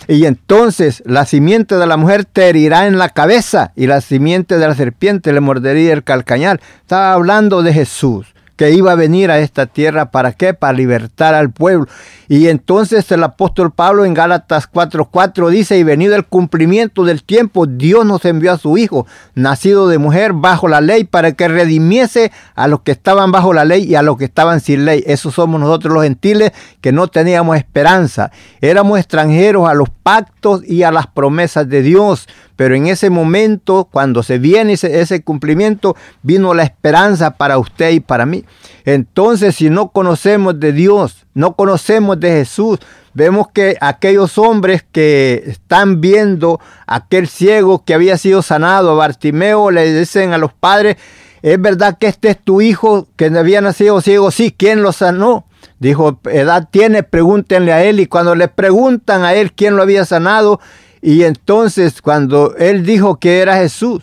Y 0.07 0.25
entonces 0.25 1.03
la 1.05 1.27
simiente 1.27 1.77
de 1.77 1.87
la 1.87 1.97
mujer 1.97 2.25
te 2.25 2.49
herirá 2.49 2.87
en 2.87 2.97
la 2.97 3.11
cabeza 3.11 3.73
y 3.77 3.87
la 3.87 4.01
simiente 4.01 4.59
de 4.59 4.67
la 4.67 4.75
serpiente 4.75 5.33
le 5.33 5.41
mordería 5.41 5.93
el 5.93 6.05
calcañal. 6.05 6.61
Estaba 6.81 7.13
hablando 7.13 7.63
de 7.63 7.75
Jesús 7.75 8.27
que 8.57 8.73
iba 8.73 8.93
a 8.93 8.97
venir 8.97 9.31
a 9.31 9.39
esta 9.39 9.67
tierra. 9.67 10.11
¿Para 10.11 10.33
qué? 10.33 10.53
Para 10.53 10.73
libertar 10.73 11.35
al 11.35 11.51
pueblo. 11.51 11.87
Y 12.29 12.49
entonces 12.49 13.11
el 13.11 13.25
apóstol 13.25 13.73
Pablo 13.73 14.05
en 14.05 14.13
Gálatas 14.13 14.71
4:4 14.71 15.49
dice, 15.49 15.79
y 15.79 15.83
venido 15.83 16.15
el 16.15 16.27
cumplimiento 16.27 17.05
del 17.05 17.25
tiempo, 17.25 17.67
Dios 17.67 18.05
nos 18.05 18.25
envió 18.27 18.53
a 18.53 18.59
su 18.59 18.77
Hijo, 18.77 19.07
nacido 19.35 19.89
de 19.89 19.97
mujer 19.97 20.35
bajo 20.35 20.69
la 20.69 20.83
ley, 20.83 21.05
para 21.05 21.33
que 21.33 21.49
redimiese 21.49 22.31
a 22.55 22.69
los 22.69 22.81
que 22.83 22.93
estaban 22.93 23.33
bajo 23.33 23.55
la 23.55 23.65
ley 23.65 23.85
y 23.85 23.95
a 23.95 24.03
los 24.03 24.19
que 24.19 24.27
estaban 24.27 24.61
sin 24.61 24.85
ley. 24.85 25.03
Esos 25.07 25.35
somos 25.35 25.59
nosotros 25.59 25.95
los 25.95 26.03
gentiles 26.03 26.53
que 26.83 26.93
no 26.93 27.09
teníamos 27.09 27.57
esperanza. 27.57 28.31
Éramos 28.61 28.99
extranjeros 28.99 29.67
a 29.67 29.73
los 29.73 29.89
pactos 29.89 30.63
y 30.67 30.83
a 30.83 30.93
las 30.93 31.07
promesas 31.07 31.67
de 31.69 31.83
Dios. 31.83 32.29
Pero 32.57 32.75
en 32.75 32.89
ese 32.89 33.09
momento, 33.09 33.89
cuando 33.91 34.23
se 34.25 34.39
viene 34.39 34.73
ese, 34.73 35.01
ese, 35.01 35.23
cumplimiento, 35.23 35.97
vino 36.23 36.55
la 36.55 36.65
esperanza 36.65 37.37
para 37.37 37.57
usted 37.57 37.93
y 37.93 38.01
para 38.01 38.27
mí. 38.27 38.45
Entonces, 38.85 39.55
si 39.55 39.71
no 39.71 39.91
conocemos 39.91 40.59
de 40.59 40.73
Dios, 40.73 41.28
no 41.39 41.55
conocemos 41.55 42.19
de 42.19 42.33
Jesús, 42.33 42.81
vemos 43.15 43.47
que 43.55 43.77
aquellos 43.81 44.39
hombres 44.39 44.85
que 44.91 45.45
están 45.47 46.01
viendo 46.01 46.59
aquel 46.85 47.29
ciego 47.29 47.85
que 47.85 47.95
había 47.95 48.19
sido 48.19 48.43
sanado, 48.43 48.91
a 48.91 48.95
Bartimeo, 48.95 49.71
le 49.71 49.97
dicen 49.97 50.33
a 50.33 50.39
los 50.39 50.53
padres, 50.53 50.97
¿es 51.43 51.61
verdad 51.63 51.97
que 51.97 52.09
este 52.09 52.31
es 52.31 52.39
tu 52.43 52.61
hijo 52.61 53.07
que 53.15 53.27
había 53.27 53.61
nacido 53.61 54.01
ciego? 54.01 54.33
Sí, 54.33 54.51
¿quién 54.51 54.83
lo 54.83 54.91
sanó? 54.91 55.47
Dijo, 55.79 56.19
edad 56.25 56.71
tiene, 56.73 57.05
pregúntenle 57.05 57.73
a 57.73 57.85
él. 57.85 58.01
Y 58.01 58.07
cuando 58.07 58.35
le 58.35 58.49
preguntan 58.49 59.23
a 59.23 59.35
él 59.35 59.53
quién 59.53 59.77
lo 59.77 59.83
había 59.83 60.05
sanado, 60.05 60.59
y 61.01 61.23
entonces 61.23 62.03
cuando 62.03 62.57
él 62.57 62.85
dijo 62.85 63.21
que 63.21 63.39
era 63.39 63.59
Jesús, 63.59 64.03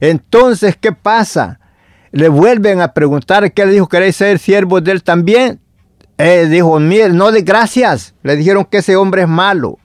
entonces, 0.00 0.78
¿qué 0.80 0.92
pasa? 0.92 1.60
Le 2.10 2.30
vuelven 2.30 2.80
a 2.80 2.94
preguntar 2.94 3.52
qué 3.52 3.66
le 3.66 3.72
dijo, 3.72 3.86
¿queréis 3.86 4.16
ser 4.16 4.38
siervos 4.38 4.82
de 4.82 4.92
él 4.92 5.02
también? 5.02 5.60
Él 6.20 6.50
dijo, 6.50 6.78
miel, 6.78 7.16
no 7.16 7.32
de 7.32 7.42
gracias. 7.42 8.14
Le 8.22 8.36
dijeron 8.36 8.66
que 8.66 8.78
ese 8.78 8.96
hombre 8.96 9.22
es 9.22 9.28
malo. 9.28 9.78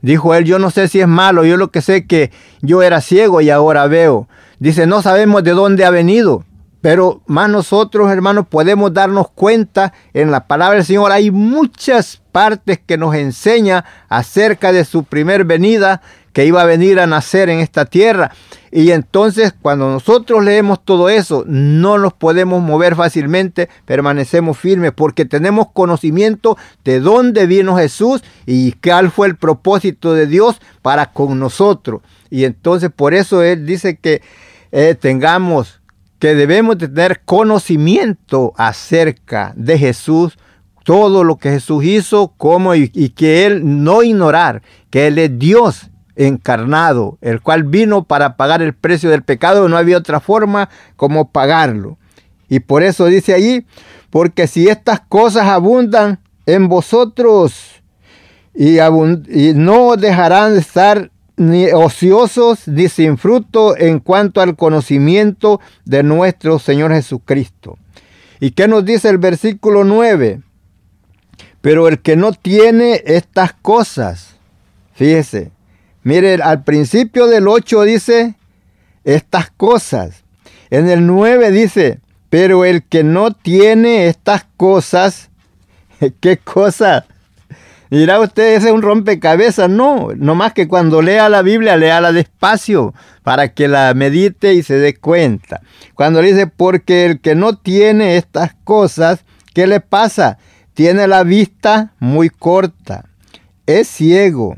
Dijo 0.00 0.34
él, 0.34 0.44
yo 0.44 0.58
no 0.58 0.70
sé 0.70 0.88
si 0.88 1.00
es 1.00 1.08
malo, 1.08 1.44
yo 1.44 1.56
lo 1.56 1.70
que 1.70 1.80
sé 1.80 2.06
que 2.06 2.30
yo 2.60 2.82
era 2.82 3.00
ciego 3.00 3.40
y 3.40 3.50
ahora 3.50 3.86
veo. 3.86 4.28
Dice, 4.58 4.86
no 4.86 5.02
sabemos 5.02 5.44
de 5.44 5.52
dónde 5.52 5.84
ha 5.84 5.90
venido. 5.90 6.44
Pero 6.80 7.22
más 7.26 7.48
nosotros, 7.48 8.10
hermanos, 8.10 8.46
podemos 8.48 8.92
darnos 8.92 9.30
cuenta 9.30 9.92
en 10.14 10.32
la 10.32 10.48
palabra 10.48 10.76
del 10.76 10.84
Señor. 10.84 11.12
Hay 11.12 11.30
muchas 11.30 12.20
partes 12.32 12.80
que 12.84 12.98
nos 12.98 13.14
enseña 13.14 13.84
acerca 14.08 14.72
de 14.72 14.84
su 14.84 15.04
primer 15.04 15.44
venida, 15.44 16.02
que 16.32 16.44
iba 16.44 16.62
a 16.62 16.66
venir 16.66 16.98
a 16.98 17.06
nacer 17.06 17.48
en 17.48 17.60
esta 17.60 17.84
tierra. 17.84 18.32
Y 18.74 18.92
entonces 18.92 19.52
cuando 19.60 19.90
nosotros 19.90 20.42
leemos 20.42 20.82
todo 20.82 21.10
eso, 21.10 21.44
no 21.46 21.98
nos 21.98 22.14
podemos 22.14 22.62
mover 22.62 22.96
fácilmente, 22.96 23.68
permanecemos 23.84 24.56
firmes 24.56 24.92
porque 24.92 25.26
tenemos 25.26 25.66
conocimiento 25.74 26.56
de 26.82 27.00
dónde 27.00 27.46
vino 27.46 27.76
Jesús 27.76 28.24
y 28.46 28.72
cuál 28.72 29.10
fue 29.10 29.26
el 29.26 29.36
propósito 29.36 30.14
de 30.14 30.26
Dios 30.26 30.58
para 30.80 31.12
con 31.12 31.38
nosotros. 31.38 32.00
Y 32.30 32.44
entonces 32.44 32.90
por 32.90 33.12
eso 33.12 33.42
Él 33.42 33.66
dice 33.66 33.98
que 33.98 34.22
eh, 34.72 34.96
tengamos 34.98 35.82
que 36.18 36.34
debemos 36.34 36.78
tener 36.78 37.20
conocimiento 37.26 38.54
acerca 38.56 39.52
de 39.54 39.76
Jesús, 39.76 40.38
todo 40.82 41.24
lo 41.24 41.36
que 41.36 41.50
Jesús 41.50 41.84
hizo, 41.84 42.32
cómo 42.38 42.74
y, 42.74 42.90
y, 42.94 43.10
que 43.10 43.44
Él 43.44 43.84
no 43.84 44.02
ignorar, 44.02 44.62
que 44.88 45.08
Él 45.08 45.18
es 45.18 45.38
Dios 45.38 45.90
encarnado, 46.16 47.18
el 47.20 47.40
cual 47.40 47.64
vino 47.64 48.04
para 48.04 48.36
pagar 48.36 48.62
el 48.62 48.74
precio 48.74 49.10
del 49.10 49.22
pecado, 49.22 49.68
no 49.68 49.76
había 49.76 49.98
otra 49.98 50.20
forma 50.20 50.68
como 50.96 51.30
pagarlo. 51.30 51.98
Y 52.48 52.60
por 52.60 52.82
eso 52.82 53.06
dice 53.06 53.34
allí, 53.34 53.66
porque 54.10 54.46
si 54.46 54.68
estas 54.68 55.00
cosas 55.00 55.46
abundan 55.46 56.20
en 56.46 56.68
vosotros 56.68 57.82
y, 58.54 58.78
y 58.78 59.54
no 59.54 59.96
dejarán 59.96 60.54
de 60.54 60.60
estar 60.60 61.10
ni 61.36 61.66
ociosos 61.72 62.68
ni 62.68 62.88
sin 62.88 63.16
fruto 63.16 63.76
en 63.76 64.00
cuanto 64.00 64.40
al 64.40 64.56
conocimiento 64.56 65.60
de 65.84 66.02
nuestro 66.02 66.58
Señor 66.58 66.92
Jesucristo. 66.92 67.78
¿Y 68.38 68.50
qué 68.50 68.68
nos 68.68 68.84
dice 68.84 69.08
el 69.08 69.18
versículo 69.18 69.84
9? 69.84 70.42
Pero 71.60 71.88
el 71.88 72.00
que 72.00 72.16
no 72.16 72.32
tiene 72.32 73.02
estas 73.06 73.52
cosas, 73.52 74.36
fíjese, 74.94 75.52
mire, 76.02 76.34
al 76.42 76.64
principio 76.64 77.26
del 77.26 77.48
8 77.48 77.82
dice 77.82 78.34
estas 79.04 79.50
cosas. 79.50 80.24
En 80.70 80.88
el 80.88 81.06
9 81.06 81.50
dice, 81.50 82.00
pero 82.30 82.64
el 82.64 82.82
que 82.82 83.04
no 83.04 83.32
tiene 83.32 84.06
estas 84.06 84.46
cosas, 84.56 85.30
¿qué 86.20 86.38
cosas? 86.38 87.04
Dirá 87.90 88.20
usted, 88.20 88.54
ese 88.54 88.68
es 88.68 88.72
un 88.72 88.80
rompecabezas. 88.80 89.68
No, 89.68 90.08
no 90.16 90.34
más 90.34 90.54
que 90.54 90.66
cuando 90.66 91.02
lea 91.02 91.28
la 91.28 91.42
Biblia, 91.42 91.76
léala 91.76 92.10
despacio 92.10 92.94
para 93.22 93.52
que 93.52 93.68
la 93.68 93.92
medite 93.92 94.54
y 94.54 94.62
se 94.62 94.78
dé 94.78 94.94
cuenta. 94.94 95.60
Cuando 95.94 96.22
dice, 96.22 96.46
porque 96.46 97.04
el 97.04 97.20
que 97.20 97.34
no 97.34 97.58
tiene 97.58 98.16
estas 98.16 98.54
cosas, 98.64 99.26
¿qué 99.52 99.66
le 99.66 99.80
pasa? 99.80 100.38
Tiene 100.72 101.06
la 101.06 101.22
vista 101.22 101.92
muy 101.98 102.30
corta, 102.30 103.04
es 103.66 103.88
ciego, 103.88 104.56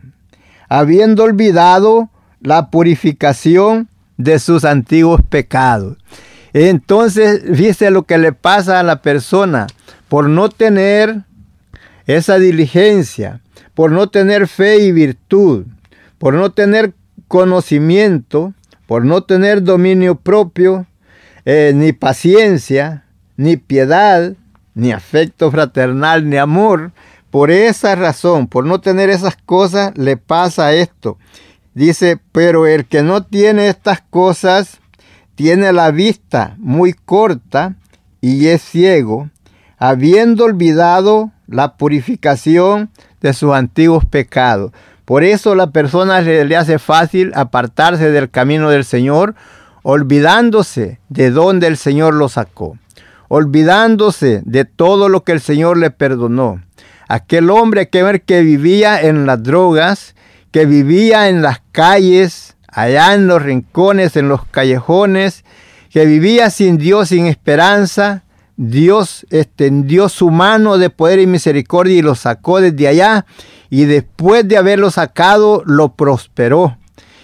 habiendo 0.69 1.25
olvidado 1.25 2.11
la 2.41 2.71
purificación 2.71 3.89
de 4.17 4.39
sus 4.39 4.65
antiguos 4.65 5.21
pecados. 5.29 5.97
Entonces, 6.53 7.43
fíjese 7.55 7.91
lo 7.91 8.05
que 8.05 8.19
le 8.19 8.33
pasa 8.33 8.79
a 8.79 8.85
la 8.85 9.03
persona 9.03 9.67
por 10.09 10.29
no 10.29 10.49
tener 10.49 11.23
esa 12.07 12.39
diligencia, 12.39 13.41
por 13.75 13.91
no 13.91 14.09
tener 14.09 14.47
fe 14.47 14.79
y 14.79 14.93
virtud, 14.93 15.65
por 16.19 16.35
no 16.35 16.53
tener 16.53 16.95
conocimiento, 17.29 18.55
por 18.87 19.05
no 19.05 19.23
tener 19.23 19.62
dominio 19.62 20.15
propio, 20.15 20.87
eh, 21.45 21.73
ni 21.75 21.93
paciencia, 21.93 23.05
ni 23.37 23.57
piedad, 23.57 24.35
ni 24.75 24.93
afecto 24.93 25.51
fraternal, 25.51 26.29
ni 26.29 26.37
amor. 26.37 26.93
Por 27.35 27.51
esa 27.51 27.97
razón, 27.97 28.47
por 28.47 28.64
no 28.64 28.80
tener 28.80 29.11
esas 29.11 29.37
cosas, 29.37 29.91
le 29.99 30.16
pasa 30.16 30.72
esto. 30.72 31.18
Dice, 31.74 32.20
pero 32.30 32.68
el 32.68 32.85
que 32.85 33.03
no 33.03 33.24
tiene 33.24 33.66
estas 33.66 34.01
cosas, 34.03 34.78
tiene 35.35 35.72
la 35.72 35.91
vista 35.91 36.55
muy 36.59 36.93
corta 36.93 37.74
y 38.20 38.47
es 38.47 38.62
ciego, 38.62 39.30
habiendo 39.78 40.45
olvidado 40.45 41.32
la 41.49 41.76
purificación 41.76 42.91
de 43.20 43.32
sus 43.32 43.53
antiguos 43.53 44.05
pecados. 44.05 44.70
Por 45.05 45.24
eso 45.24 45.57
la 45.57 45.72
persona 45.72 46.20
le, 46.20 46.57
hace 46.57 46.78
fácil 46.78 47.32
apartarse 47.35 48.12
del 48.12 48.30
camino 48.30 48.70
del 48.70 48.85
Señor, 48.85 49.35
olvidándose 49.82 51.01
de 51.09 51.32
dónde 51.32 51.66
el 51.66 51.78
Señor 51.78 52.14
lo 52.14 52.28
sacó, 52.28 52.78
olvidándose 53.26 54.41
de 54.45 54.64
todo 54.64 55.09
lo 55.09 55.24
que 55.24 55.32
el 55.32 55.41
Señor 55.41 55.78
le 55.78 55.91
perdonó. 55.91 56.61
Aquel 57.09 57.50
hombre 57.50 57.88
que, 57.88 58.40
vivía 58.42 59.00
en 59.02 59.26
las 59.26 59.42
drogas, 59.42 60.14
que 60.50 60.66
vivía 60.66 61.28
en 61.28 61.42
las 61.42 61.61
calles, 61.72 62.57
allá 62.68 63.14
en 63.14 63.26
los 63.26 63.42
rincones, 63.42 64.16
en 64.16 64.28
los 64.28 64.44
callejones, 64.46 65.44
que 65.90 66.07
vivía 66.07 66.50
sin 66.50 66.78
Dios, 66.78 67.09
sin 67.09 67.26
esperanza, 67.26 68.24
Dios 68.57 69.26
extendió 69.30 70.09
su 70.09 70.30
mano 70.30 70.78
de 70.78 70.90
poder 70.90 71.18
y 71.18 71.26
misericordia 71.26 71.96
y 71.96 72.02
lo 72.02 72.14
sacó 72.14 72.61
desde 72.61 72.88
allá 72.88 73.26
y 73.68 73.84
después 73.84 74.46
de 74.46 74.57
haberlo 74.57 74.90
sacado 74.90 75.62
lo 75.66 75.94
prosperó. 75.94 76.78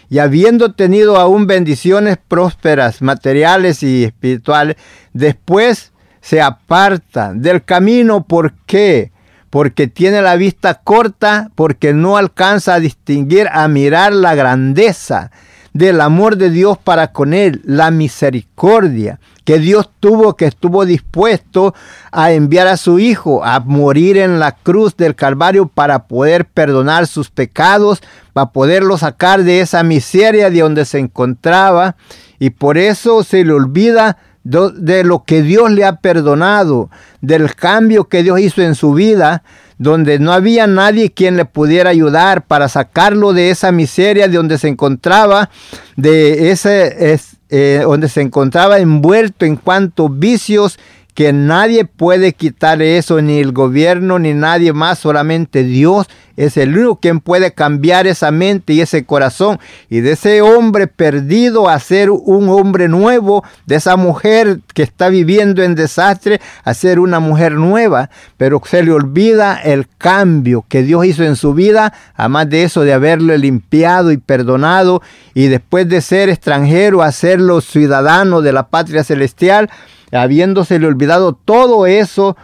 Y 0.09 0.19
habiendo 0.19 0.73
tenido 0.73 1.19
aún 1.19 1.47
bendiciones 1.47 2.19
prósperas, 2.19 3.01
materiales 3.01 3.85
y 3.85 4.03
espirituales, 4.03 4.77
después 5.13 5.93
se 6.21 6.43
aparta 6.43 7.33
del 7.33 7.65
camino. 7.65 8.25
¿Por 8.25 8.55
qué? 8.67 9.13
Porque 9.51 9.89
tiene 9.89 10.23
la 10.23 10.37
vista 10.37 10.75
corta, 10.75 11.51
porque 11.55 11.93
no 11.93 12.17
alcanza 12.17 12.75
a 12.75 12.81
distinguir, 12.81 13.49
a 13.53 13.67
mirar 13.69 14.13
la 14.13 14.35
grandeza 14.35 15.31
del 15.73 16.01
amor 16.01 16.37
de 16.37 16.51
Dios 16.51 16.79
para 16.79 17.13
con 17.13 17.35
él, 17.35 17.61
la 17.65 17.91
misericordia 17.91 19.21
que 19.51 19.59
Dios 19.59 19.91
tuvo, 19.99 20.37
que 20.37 20.45
estuvo 20.45 20.87
dispuesto 20.87 21.75
a 22.13 22.31
enviar 22.31 22.69
a 22.69 22.77
su 22.77 23.01
Hijo 23.01 23.45
a 23.45 23.59
morir 23.59 24.17
en 24.17 24.39
la 24.39 24.53
cruz 24.53 24.97
del 24.97 25.17
Calvario 25.17 25.67
para 25.67 26.07
poder 26.07 26.45
perdonar 26.45 27.09
sus 27.09 27.31
pecados, 27.31 28.01
para 28.33 28.53
poderlo 28.53 28.97
sacar 28.97 29.43
de 29.43 29.61
esa 29.61 29.83
miseria 29.83 30.51
de 30.51 30.61
donde 30.61 30.85
se 30.85 31.01
encontraba. 31.01 31.97
Y 32.39 32.51
por 32.51 32.79
eso 32.79 33.25
se 33.25 33.45
le 33.45 33.53
olvida 33.53 34.19
de 34.43 35.05
lo 35.05 35.25
que 35.25 35.43
Dios 35.43 35.71
le 35.71 35.85
ha 35.85 35.97
perdonado, 35.97 36.91
del 37.21 37.55
cambio 37.55 38.09
que 38.09 38.23
Dios 38.23 38.41
hizo 38.41 38.63
en 38.63 38.75
su 38.75 38.95
vida, 38.95 39.43
donde 39.79 40.19
no 40.19 40.33
había 40.33 40.67
nadie 40.67 41.11
quien 41.11 41.37
le 41.37 41.45
pudiera 41.45 41.91
ayudar 41.91 42.47
para 42.47 42.69
sacarlo 42.69 43.33
de 43.33 43.51
esa 43.51 43.73
miseria 43.73 44.29
de 44.29 44.37
donde 44.37 44.59
se 44.59 44.69
encontraba, 44.69 45.51
de 45.97 46.51
ese, 46.51 47.19
eh, 47.49 47.81
donde 47.83 48.09
se 48.09 48.21
encontraba 48.21 48.79
envuelto 48.79 49.45
en 49.45 49.57
cuantos 49.57 50.19
vicios 50.19 50.79
que 51.21 51.35
nadie 51.35 51.85
puede 51.85 52.33
quitar 52.33 52.81
eso, 52.81 53.21
ni 53.21 53.41
el 53.41 53.53
gobierno, 53.53 54.19
ni 54.19 54.33
nadie 54.33 54.73
más, 54.73 55.01
solamente 55.01 55.65
Dios 55.65 56.07
es 56.39 56.57
el 56.57 56.75
único 56.75 56.99
quien 56.99 57.21
puede 57.21 57.53
cambiar 57.53 58.07
esa 58.07 58.31
mente 58.31 58.73
y 58.73 58.81
ese 58.81 59.05
corazón. 59.05 59.61
Y 59.91 60.01
de 60.01 60.13
ese 60.13 60.41
hombre 60.41 60.87
perdido 60.87 61.69
a 61.69 61.79
ser 61.79 62.09
un 62.09 62.49
hombre 62.49 62.89
nuevo, 62.89 63.45
de 63.67 63.75
esa 63.75 63.97
mujer 63.97 64.61
que 64.73 64.83
está 64.83 65.11
viviendo 65.11 65.63
en 65.63 65.75
desastre, 65.75 66.41
a 66.65 66.73
ser 66.73 66.99
una 66.99 67.21
mujer 67.21 67.53
nueva. 67.53 68.09
Pero 68.39 68.63
se 68.65 68.83
le 68.83 68.91
olvida 68.91 69.61
el 69.63 69.87
cambio 69.99 70.65
que 70.67 70.83
Dios 70.83 71.05
hizo 71.05 71.23
en 71.23 71.37
su 71.37 71.53
vida, 71.53 71.93
además 72.15 72.49
de 72.49 72.63
eso, 72.63 72.81
de 72.81 72.95
haberle 72.95 73.37
limpiado 73.37 74.11
y 74.11 74.17
perdonado, 74.17 75.03
y 75.35 75.49
después 75.49 75.87
de 75.87 76.01
ser 76.01 76.31
extranjero, 76.31 77.03
hacerlo 77.03 77.61
ciudadano 77.61 78.41
de 78.41 78.55
la 78.55 78.69
patria 78.69 79.05
celestial 79.05 79.69
habiéndosele 80.13 80.87
olvidado 80.87 81.35
todo 81.35 81.87
eso, 81.87 82.37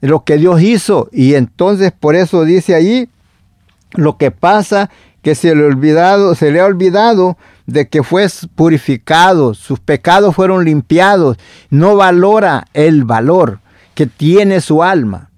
lo 0.00 0.24
que 0.24 0.36
Dios 0.36 0.60
hizo. 0.62 1.08
Y 1.12 1.34
entonces 1.34 1.92
por 1.92 2.16
eso 2.16 2.44
dice 2.44 2.74
ahí, 2.74 3.08
lo 3.92 4.16
que 4.16 4.30
pasa 4.30 4.90
que 5.22 5.34
se 5.34 5.54
le, 5.54 5.64
olvidado, 5.64 6.34
se 6.34 6.50
le 6.50 6.60
ha 6.60 6.66
olvidado 6.66 7.38
de 7.66 7.88
que 7.88 8.02
fue 8.02 8.26
purificado, 8.54 9.54
sus 9.54 9.78
pecados 9.78 10.34
fueron 10.34 10.64
limpiados, 10.64 11.38
no 11.70 11.96
valora 11.96 12.66
el 12.74 13.04
valor 13.04 13.60
que 13.94 14.06
tiene 14.06 14.60
su 14.60 14.82
alma, 14.82 15.30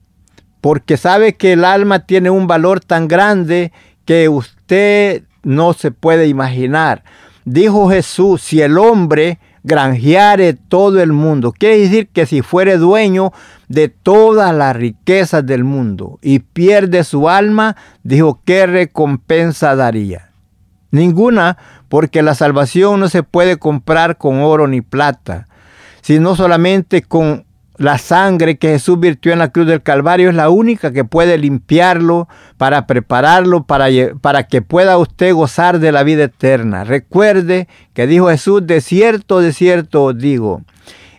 porque 0.60 0.96
sabe 0.96 1.36
que 1.36 1.52
el 1.52 1.64
alma 1.64 2.06
tiene 2.06 2.30
un 2.30 2.46
valor 2.46 2.80
tan 2.80 3.08
grande 3.08 3.72
que 4.06 4.28
usted 4.28 5.24
no 5.42 5.74
se 5.74 5.90
puede 5.90 6.28
imaginar. 6.28 7.04
Dijo 7.44 7.90
Jesús, 7.90 8.40
si 8.40 8.62
el 8.62 8.78
hombre 8.78 9.38
granjeare 9.64 10.52
todo 10.52 11.02
el 11.02 11.12
mundo. 11.12 11.52
Quiere 11.52 11.78
decir 11.78 12.08
que 12.08 12.26
si 12.26 12.42
fuere 12.42 12.76
dueño 12.76 13.32
de 13.68 13.88
todas 13.88 14.54
las 14.54 14.76
riquezas 14.76 15.44
del 15.44 15.64
mundo 15.64 16.18
y 16.22 16.38
pierde 16.38 17.02
su 17.02 17.28
alma, 17.28 17.74
dijo, 18.04 18.40
¿qué 18.44 18.66
recompensa 18.66 19.74
daría? 19.74 20.30
Ninguna, 20.90 21.56
porque 21.88 22.22
la 22.22 22.34
salvación 22.34 23.00
no 23.00 23.08
se 23.08 23.24
puede 23.24 23.56
comprar 23.58 24.16
con 24.18 24.42
oro 24.42 24.68
ni 24.68 24.82
plata, 24.82 25.48
sino 26.02 26.36
solamente 26.36 27.02
con 27.02 27.46
la 27.76 27.98
sangre 27.98 28.56
que 28.56 28.68
Jesús 28.68 29.00
virtió 29.00 29.32
en 29.32 29.40
la 29.40 29.50
cruz 29.50 29.66
del 29.66 29.82
Calvario 29.82 30.28
es 30.28 30.36
la 30.36 30.48
única 30.48 30.92
que 30.92 31.04
puede 31.04 31.38
limpiarlo 31.38 32.28
para 32.56 32.86
prepararlo 32.86 33.64
para, 33.64 33.88
para, 34.20 34.44
que 34.44 34.62
pueda 34.62 34.96
usted 34.96 35.34
gozar 35.34 35.80
de 35.80 35.90
la 35.90 36.04
vida 36.04 36.24
eterna. 36.24 36.84
Recuerde 36.84 37.68
que 37.92 38.06
dijo 38.06 38.28
Jesús, 38.28 38.66
de 38.66 38.80
cierto, 38.80 39.40
de 39.40 39.52
cierto 39.52 40.04
os 40.04 40.18
digo, 40.18 40.62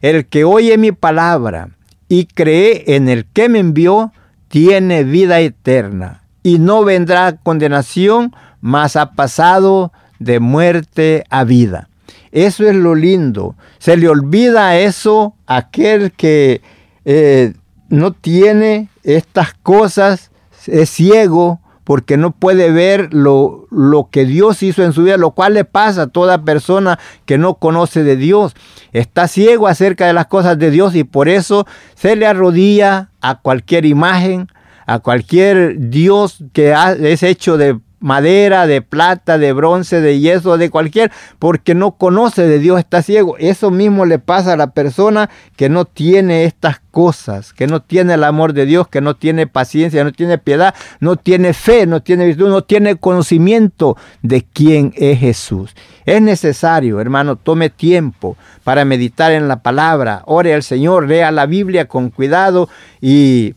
el 0.01 0.27
que 0.27 0.43
oye 0.45 0.77
mi 0.77 0.91
palabra 0.91 1.69
y 2.07 2.25
cree 2.25 2.83
en 2.95 3.09
el 3.09 3.25
que 3.25 3.49
me 3.49 3.59
envió, 3.59 4.13
tiene 4.47 5.03
vida 5.03 5.39
eterna 5.41 6.23
y 6.43 6.59
no 6.59 6.83
vendrá 6.83 7.37
condenación, 7.37 8.33
mas 8.61 8.95
ha 8.95 9.11
pasado 9.11 9.91
de 10.19 10.39
muerte 10.39 11.25
a 11.29 11.43
vida. 11.43 11.89
Eso 12.35 12.67
es 12.67 12.75
lo 12.75 12.95
lindo. 12.95 13.55
Se 13.79 13.95
le 13.95 14.09
olvida 14.09 14.77
eso 14.77 15.35
a 15.47 15.55
aquel 15.55 16.11
que 16.11 16.61
eh, 17.05 17.53
no 17.87 18.11
tiene 18.11 18.89
estas 19.03 19.53
cosas, 19.53 20.31
es 20.67 20.89
ciego 20.89 21.61
porque 21.85 22.17
no 22.17 22.31
puede 22.31 22.71
ver 22.71 23.13
lo, 23.13 23.67
lo, 23.71 24.09
que 24.09 24.25
Dios 24.25 24.63
hizo 24.63 24.83
en 24.83 24.91
su 24.91 25.03
vida, 25.03 25.15
lo 25.15 25.31
cual 25.31 25.53
le 25.53 25.63
pasa 25.63 26.01
a 26.01 26.07
toda 26.07 26.43
persona 26.43 26.99
que 27.25 27.37
no 27.37 27.53
conoce 27.53 28.03
de 28.03 28.17
Dios. 28.17 28.53
Está 28.91 29.29
ciego 29.29 29.69
acerca 29.69 30.05
de 30.05 30.13
las 30.13 30.25
cosas 30.25 30.59
de 30.59 30.71
Dios 30.71 30.93
y 30.93 31.05
por 31.05 31.29
eso 31.29 31.65
se 31.93 32.17
le 32.17 32.27
arrodilla 32.27 33.11
a 33.21 33.39
cualquier 33.39 33.85
imagen, 33.85 34.49
a 34.85 34.99
cualquier 34.99 35.89
Dios 35.89 36.43
que 36.51 36.75
es 36.99 37.23
hecho 37.23 37.57
de 37.57 37.79
madera, 38.05 38.67
de 38.67 38.83
plata, 38.83 39.39
de 39.39 39.51
bronce, 39.51 39.99
de 39.99 40.19
yeso, 40.19 40.59
de 40.59 40.69
cualquier, 40.69 41.11
porque 41.39 41.73
no 41.73 41.93
conoce 41.93 42.45
de 42.45 42.59
Dios, 42.59 42.77
está 42.77 43.01
ciego. 43.01 43.35
Eso 43.39 43.71
mismo 43.71 44.05
le 44.05 44.19
pasa 44.19 44.53
a 44.53 44.57
la 44.57 44.67
persona 44.67 45.31
que 45.55 45.69
no 45.69 45.85
tiene 45.85 46.43
estas 46.43 46.79
cosas, 46.91 47.51
que 47.51 47.65
no 47.65 47.81
tiene 47.81 48.13
el 48.13 48.23
amor 48.23 48.53
de 48.53 48.67
Dios, 48.67 48.87
que 48.89 49.01
no 49.01 49.15
tiene 49.15 49.47
paciencia, 49.47 50.03
no 50.03 50.11
tiene 50.11 50.37
piedad, 50.37 50.75
no 50.99 51.15
tiene 51.15 51.53
fe, 51.53 51.87
no 51.87 52.03
tiene 52.03 52.27
virtud, 52.27 52.49
no 52.49 52.63
tiene 52.63 52.95
conocimiento 52.95 53.97
de 54.21 54.45
quién 54.53 54.93
es 54.95 55.17
Jesús. 55.17 55.73
Es 56.05 56.21
necesario, 56.21 57.01
hermano, 57.01 57.37
tome 57.37 57.71
tiempo 57.71 58.37
para 58.63 58.85
meditar 58.85 59.31
en 59.31 59.47
la 59.47 59.63
palabra, 59.63 60.21
ore 60.27 60.53
al 60.53 60.61
Señor, 60.61 61.07
lea 61.07 61.31
la 61.31 61.47
Biblia 61.47 61.87
con 61.87 62.11
cuidado 62.11 62.69
y 63.01 63.55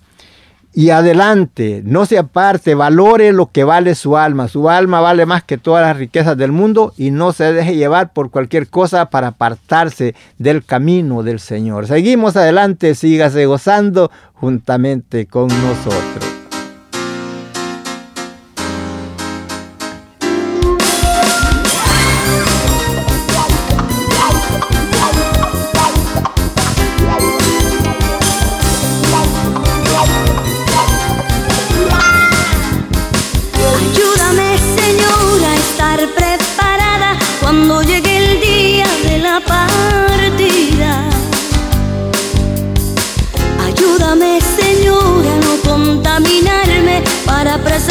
y 0.79 0.91
adelante, 0.91 1.83
no 1.85 2.07
se 2.07 2.19
aparte, 2.19 2.77
valore 2.77 3.33
lo 3.33 3.47
que 3.47 3.65
vale 3.65 3.97
su 3.97 4.17
alma. 4.17 4.47
Su 4.47 4.71
alma 4.71 5.01
vale 5.01 5.27
más 5.27 5.43
que 5.43 5.59
todas 5.59 5.85
las 5.85 5.97
riquezas 5.97 6.37
del 6.37 6.53
mundo 6.53 6.95
y 6.97 7.11
no 7.11 7.33
se 7.33 7.53
deje 7.53 7.75
llevar 7.75 8.13
por 8.13 8.31
cualquier 8.31 8.69
cosa 8.69 9.11
para 9.11 9.27
apartarse 9.27 10.15
del 10.39 10.65
camino 10.65 11.25
del 11.25 11.41
Señor. 11.41 11.89
Seguimos 11.89 12.37
adelante, 12.37 12.95
sígase 12.95 13.47
gozando 13.47 14.13
juntamente 14.35 15.27
con 15.27 15.49
nosotros. 15.49 16.38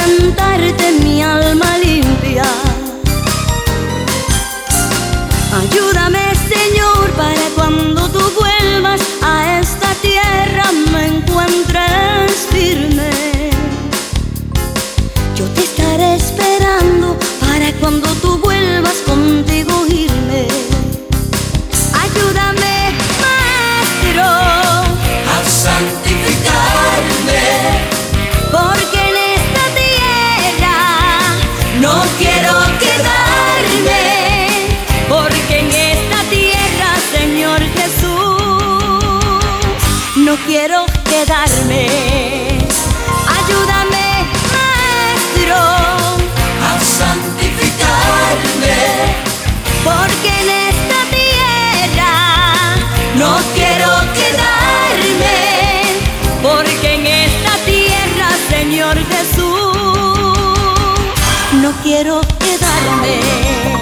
cantarte 0.08 0.92
mi 1.04 1.22
alma 1.22 1.77
no 61.68 61.74
quiero 61.84 62.22
quedarme. 62.40 63.77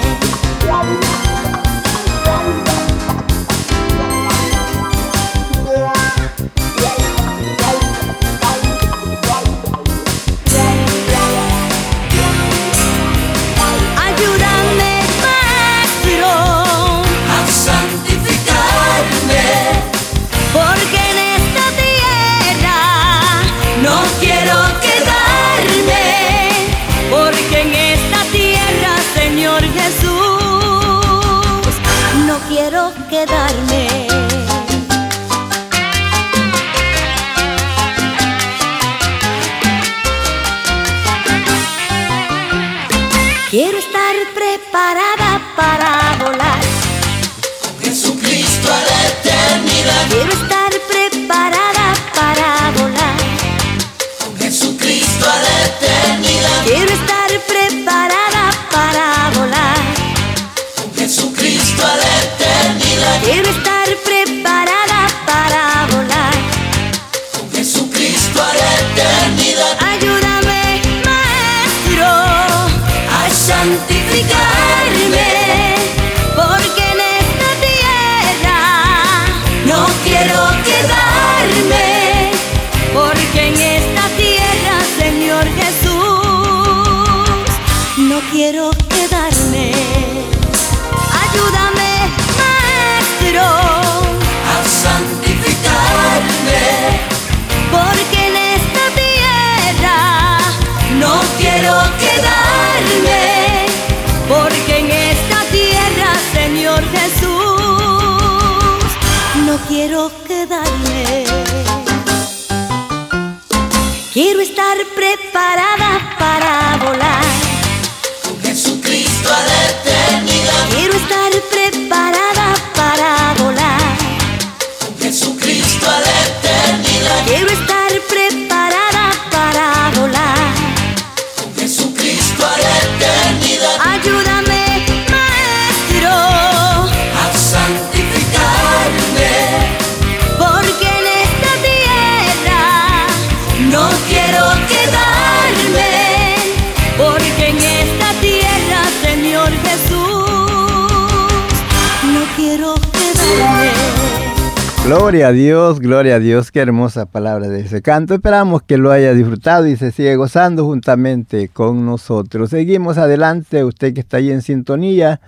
Gloria 154.86 155.26
a 155.26 155.32
Dios, 155.32 155.80
gloria 155.80 156.14
a 156.14 156.18
Dios, 156.20 156.52
qué 156.52 156.60
hermosa 156.60 157.06
palabra 157.06 157.48
de 157.48 157.58
ese 157.58 157.82
canto. 157.82 158.14
Esperamos 158.14 158.62
que 158.62 158.78
lo 158.78 158.92
haya 158.92 159.14
disfrutado 159.14 159.66
y 159.66 159.76
se 159.76 159.90
siga 159.90 160.14
gozando 160.14 160.64
juntamente 160.64 161.48
con 161.48 161.84
nosotros. 161.84 162.50
Seguimos 162.50 162.96
adelante, 162.96 163.64
usted 163.64 163.92
que 163.94 163.98
está 163.98 164.18
ahí 164.18 164.30
en 164.30 164.42
sintonía, 164.42 165.20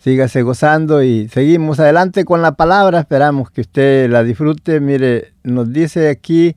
sígase 0.00 0.42
gozando 0.42 1.00
y 1.04 1.28
seguimos 1.28 1.78
adelante 1.78 2.24
con 2.24 2.42
la 2.42 2.56
palabra. 2.56 2.98
Esperamos 2.98 3.52
que 3.52 3.60
usted 3.60 4.10
la 4.10 4.24
disfrute. 4.24 4.80
Mire, 4.80 5.32
nos 5.44 5.72
dice 5.72 6.08
aquí 6.08 6.56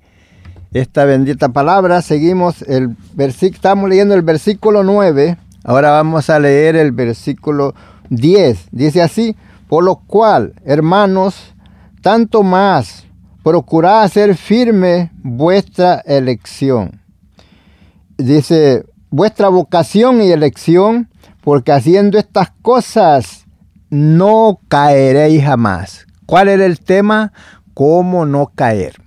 esta 0.74 1.06
bendita 1.06 1.50
palabra. 1.50 2.02
Seguimos 2.02 2.64
el 2.64 2.96
versículo, 3.14 3.56
estamos 3.58 3.88
leyendo 3.88 4.16
el 4.16 4.24
versículo 4.24 4.84
9. 4.84 5.38
Ahora 5.64 5.92
vamos 5.92 6.28
a 6.32 6.39
leer 6.39 6.76
el 6.76 6.92
versículo 6.92 7.76
10. 8.10 8.70
Dice 8.72 9.04
así, 9.04 9.36
por 9.68 9.84
lo 9.84 9.98
cual, 9.98 10.56
hermanos, 10.66 11.51
tanto 12.02 12.43
más 12.43 13.06
procurad 13.43 14.04
hacer 14.04 14.36
firme 14.36 15.12
vuestra 15.24 16.02
elección. 16.06 17.02
Dice, 18.18 18.86
vuestra 19.10 19.49
vocación 19.49 20.22
y 20.22 20.32
elección, 20.32 21.10
porque 21.41 21.72
haciendo 21.72 22.18
estas 22.18 22.52
cosas 22.62 23.45
no 23.89 24.60
caeréis 24.68 25.43
jamás. 25.43 26.06
¿Cuál 26.26 26.49
era 26.49 26.66
el 26.66 26.80
tema? 26.80 27.34
¿Cómo 27.74 28.26
no 28.26 28.52
caer? 28.54 29.02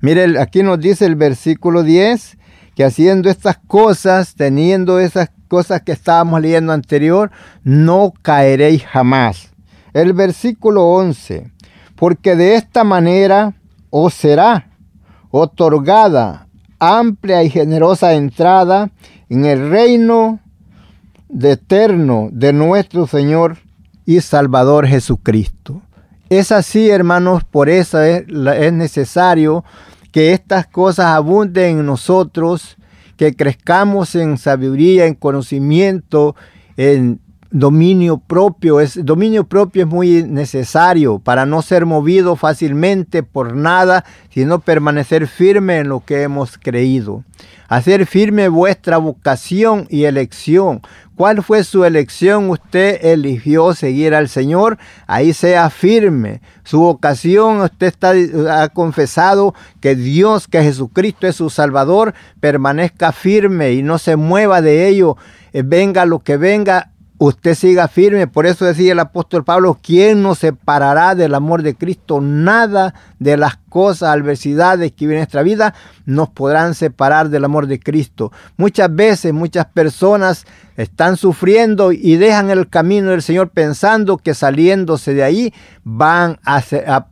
Mire, 0.00 0.38
aquí 0.40 0.62
nos 0.62 0.80
dice 0.80 1.06
el 1.06 1.16
versículo 1.16 1.82
10, 1.82 2.38
que 2.74 2.84
haciendo 2.84 3.30
estas 3.30 3.58
cosas, 3.66 4.34
teniendo 4.34 4.98
esas 4.98 5.30
cosas 5.48 5.82
que 5.82 5.92
estábamos 5.92 6.40
leyendo 6.40 6.72
anterior, 6.72 7.30
no 7.62 8.12
caeréis 8.22 8.84
jamás. 8.84 9.50
El 9.92 10.12
versículo 10.12 10.84
11, 10.86 11.50
porque 11.96 12.36
de 12.36 12.54
esta 12.56 12.84
manera 12.84 13.54
os 13.90 14.14
será 14.14 14.68
otorgada 15.30 16.46
amplia 16.78 17.42
y 17.44 17.50
generosa 17.50 18.14
entrada 18.14 18.90
en 19.28 19.44
el 19.44 19.70
reino 19.70 20.40
de 21.28 21.52
eterno 21.52 22.28
de 22.32 22.52
nuestro 22.52 23.06
Señor 23.06 23.58
y 24.04 24.20
Salvador 24.20 24.86
Jesucristo. 24.86 25.80
Es 26.28 26.50
así, 26.50 26.90
hermanos, 26.90 27.44
por 27.44 27.68
eso 27.68 28.00
es, 28.02 28.24
es 28.28 28.72
necesario 28.72 29.64
que 30.10 30.32
estas 30.32 30.66
cosas 30.66 31.06
abunden 31.06 31.78
en 31.78 31.86
nosotros, 31.86 32.76
que 33.16 33.34
crezcamos 33.34 34.14
en 34.14 34.36
sabiduría, 34.36 35.06
en 35.06 35.14
conocimiento, 35.14 36.34
en 36.76 37.20
dominio 37.52 38.18
propio. 38.18 38.80
Es, 38.80 38.98
dominio 39.04 39.44
propio 39.44 39.84
es 39.84 39.88
muy 39.88 40.24
necesario 40.24 41.18
para 41.18 41.46
no 41.46 41.62
ser 41.62 41.86
movido 41.86 42.34
fácilmente 42.34 43.22
por 43.22 43.54
nada, 43.54 44.04
sino 44.30 44.58
permanecer 44.58 45.28
firme 45.28 45.78
en 45.78 45.88
lo 45.88 46.00
que 46.00 46.22
hemos 46.22 46.58
creído. 46.58 47.24
Hacer 47.68 48.06
firme 48.06 48.48
vuestra 48.48 48.98
vocación 48.98 49.86
y 49.88 50.04
elección. 50.04 50.82
¿Cuál 51.16 51.42
fue 51.42 51.62
su 51.62 51.84
elección? 51.84 52.50
Usted 52.50 53.04
eligió 53.04 53.74
seguir 53.74 54.14
al 54.14 54.28
Señor. 54.28 54.78
Ahí 55.06 55.32
sea 55.32 55.70
firme. 55.70 56.40
Su 56.64 56.80
vocación, 56.80 57.60
usted 57.60 57.86
está, 57.86 58.12
ha 58.62 58.68
confesado 58.70 59.54
que 59.80 59.94
Dios, 59.94 60.48
que 60.48 60.62
Jesucristo 60.62 61.26
es 61.26 61.36
su 61.36 61.48
Salvador. 61.48 62.14
Permanezca 62.40 63.12
firme 63.12 63.72
y 63.72 63.82
no 63.82 63.98
se 63.98 64.16
mueva 64.16 64.62
de 64.62 64.88
ello. 64.88 65.16
Eh, 65.52 65.62
venga 65.64 66.06
lo 66.06 66.18
que 66.20 66.36
venga, 66.38 66.92
usted 67.18 67.54
siga 67.54 67.88
firme. 67.88 68.26
Por 68.26 68.46
eso 68.46 68.64
decía 68.64 68.92
el 68.92 68.98
apóstol 68.98 69.44
Pablo, 69.44 69.78
¿quién 69.80 70.22
nos 70.22 70.38
separará 70.40 71.14
del 71.14 71.34
amor 71.34 71.62
de 71.62 71.74
Cristo? 71.74 72.20
Nada 72.20 72.94
de 73.18 73.36
las 73.36 73.56
cosas, 73.68 74.10
adversidades 74.10 74.92
que 74.92 75.06
viven 75.06 75.16
en 75.16 75.20
nuestra 75.20 75.42
vida 75.42 75.74
nos 76.04 76.30
podrán 76.30 76.74
separar 76.74 77.28
del 77.28 77.44
amor 77.44 77.66
de 77.66 77.78
Cristo. 77.78 78.32
Muchas 78.56 78.94
veces 78.94 79.32
muchas 79.32 79.66
personas 79.66 80.46
están 80.76 81.16
sufriendo 81.16 81.92
y 81.92 82.16
dejan 82.16 82.50
el 82.50 82.68
camino 82.68 83.10
del 83.10 83.22
Señor 83.22 83.50
pensando 83.50 84.18
que 84.18 84.34
saliéndose 84.34 85.14
de 85.14 85.22
ahí 85.22 85.54
van 85.84 86.38
a, 86.44 86.62
a 86.86 87.11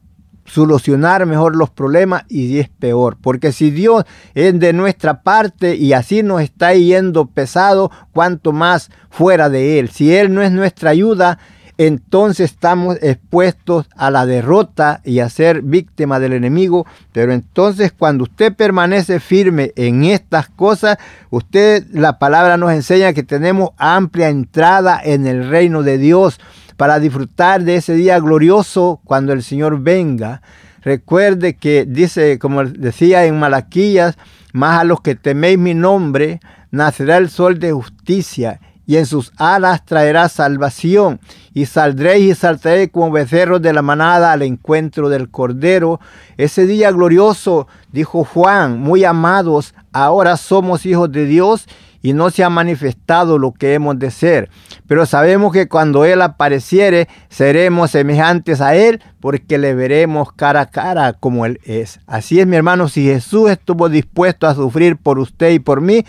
solucionar 0.52 1.26
mejor 1.26 1.56
los 1.56 1.70
problemas 1.70 2.24
y 2.28 2.58
es 2.58 2.68
peor. 2.68 3.16
Porque 3.20 3.52
si 3.52 3.70
Dios 3.70 4.04
es 4.34 4.58
de 4.58 4.72
nuestra 4.72 5.22
parte 5.22 5.76
y 5.76 5.92
así 5.92 6.22
nos 6.22 6.42
está 6.42 6.74
yendo 6.74 7.26
pesado, 7.26 7.90
cuanto 8.12 8.52
más 8.52 8.90
fuera 9.10 9.48
de 9.48 9.78
Él. 9.78 9.90
Si 9.90 10.14
Él 10.14 10.34
no 10.34 10.42
es 10.42 10.50
nuestra 10.50 10.90
ayuda, 10.90 11.38
entonces 11.78 12.50
estamos 12.50 12.98
expuestos 13.00 13.86
a 13.96 14.10
la 14.10 14.26
derrota 14.26 15.00
y 15.02 15.20
a 15.20 15.30
ser 15.30 15.62
víctima 15.62 16.20
del 16.20 16.34
enemigo. 16.34 16.84
Pero 17.12 17.32
entonces 17.32 17.92
cuando 17.92 18.24
usted 18.24 18.54
permanece 18.54 19.20
firme 19.20 19.72
en 19.76 20.04
estas 20.04 20.48
cosas, 20.48 20.98
usted, 21.30 21.86
la 21.92 22.18
palabra 22.18 22.56
nos 22.56 22.72
enseña 22.72 23.12
que 23.12 23.22
tenemos 23.22 23.70
amplia 23.78 24.28
entrada 24.28 25.00
en 25.02 25.26
el 25.26 25.48
reino 25.48 25.82
de 25.82 25.96
Dios 25.96 26.38
para 26.80 26.98
disfrutar 26.98 27.62
de 27.62 27.76
ese 27.76 27.92
día 27.92 28.18
glorioso 28.20 29.02
cuando 29.04 29.34
el 29.34 29.42
Señor 29.42 29.80
venga. 29.80 30.40
Recuerde 30.80 31.54
que 31.54 31.84
dice, 31.84 32.38
como 32.38 32.64
decía 32.64 33.26
en 33.26 33.38
Malaquías, 33.38 34.16
más 34.54 34.80
a 34.80 34.84
los 34.84 35.02
que 35.02 35.14
teméis 35.14 35.58
mi 35.58 35.74
nombre, 35.74 36.40
nacerá 36.70 37.18
el 37.18 37.28
sol 37.28 37.58
de 37.58 37.72
justicia 37.72 38.62
y 38.86 38.96
en 38.96 39.04
sus 39.04 39.30
alas 39.36 39.84
traerá 39.84 40.30
salvación. 40.30 41.20
Y 41.52 41.66
saldréis 41.66 42.32
y 42.32 42.34
saltaréis 42.34 42.90
como 42.90 43.10
becerros 43.10 43.60
de 43.60 43.74
la 43.74 43.82
manada 43.82 44.32
al 44.32 44.40
encuentro 44.40 45.10
del 45.10 45.30
Cordero. 45.30 46.00
Ese 46.38 46.66
día 46.66 46.90
glorioso, 46.92 47.68
dijo 47.92 48.24
Juan, 48.24 48.80
muy 48.80 49.04
amados, 49.04 49.74
ahora 49.92 50.38
somos 50.38 50.86
hijos 50.86 51.12
de 51.12 51.26
Dios 51.26 51.66
y 52.02 52.12
no 52.12 52.30
se 52.30 52.44
ha 52.44 52.50
manifestado 52.50 53.38
lo 53.38 53.52
que 53.52 53.74
hemos 53.74 53.98
de 53.98 54.10
ser. 54.10 54.50
Pero 54.86 55.06
sabemos 55.06 55.52
que 55.52 55.68
cuando 55.68 56.04
Él 56.04 56.22
apareciere, 56.22 57.08
seremos 57.28 57.90
semejantes 57.90 58.60
a 58.60 58.74
Él, 58.74 59.02
porque 59.20 59.58
le 59.58 59.74
veremos 59.74 60.32
cara 60.32 60.62
a 60.62 60.70
cara 60.70 61.12
como 61.12 61.46
Él 61.46 61.60
es. 61.64 62.00
Así 62.06 62.40
es, 62.40 62.46
mi 62.46 62.56
hermano, 62.56 62.88
si 62.88 63.04
Jesús 63.04 63.50
estuvo 63.50 63.88
dispuesto 63.88 64.46
a 64.46 64.54
sufrir 64.54 64.96
por 64.96 65.18
usted 65.18 65.50
y 65.50 65.58
por 65.58 65.80
mí, 65.80 66.04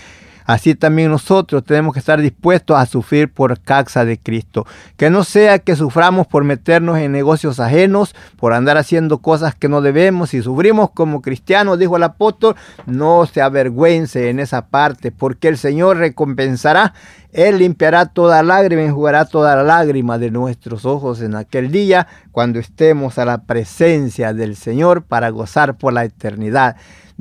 Así 0.45 0.75
también 0.75 1.11
nosotros 1.11 1.63
tenemos 1.63 1.93
que 1.93 1.99
estar 1.99 2.19
dispuestos 2.19 2.77
a 2.77 2.85
sufrir 2.85 3.31
por 3.31 3.59
causa 3.59 4.05
de 4.05 4.17
Cristo. 4.17 4.65
Que 4.97 5.09
no 5.09 5.23
sea 5.23 5.59
que 5.59 5.75
suframos 5.75 6.27
por 6.27 6.43
meternos 6.43 6.97
en 6.97 7.11
negocios 7.11 7.59
ajenos, 7.59 8.15
por 8.37 8.53
andar 8.53 8.77
haciendo 8.77 9.19
cosas 9.19 9.55
que 9.55 9.69
no 9.69 9.81
debemos. 9.81 10.31
Si 10.31 10.41
sufrimos 10.41 10.91
como 10.91 11.21
cristianos, 11.21 11.79
dijo 11.79 11.97
el 11.97 12.03
apóstol, 12.03 12.55
no 12.85 13.25
se 13.25 13.41
avergüence 13.41 14.29
en 14.29 14.39
esa 14.39 14.67
parte, 14.67 15.11
porque 15.11 15.47
el 15.47 15.57
Señor 15.57 15.97
recompensará. 15.97 16.93
Él 17.33 17.59
limpiará 17.59 18.07
toda 18.07 18.43
lágrima 18.43 18.81
enjugará 18.81 19.25
toda 19.25 19.63
lágrima 19.63 20.17
de 20.17 20.31
nuestros 20.31 20.85
ojos 20.85 21.21
en 21.21 21.35
aquel 21.35 21.71
día, 21.71 22.07
cuando 22.31 22.59
estemos 22.59 23.17
a 23.17 23.25
la 23.25 23.43
presencia 23.43 24.33
del 24.33 24.55
Señor 24.55 25.03
para 25.03 25.29
gozar 25.29 25.77
por 25.77 25.93
la 25.93 26.03
eternidad. 26.03 26.75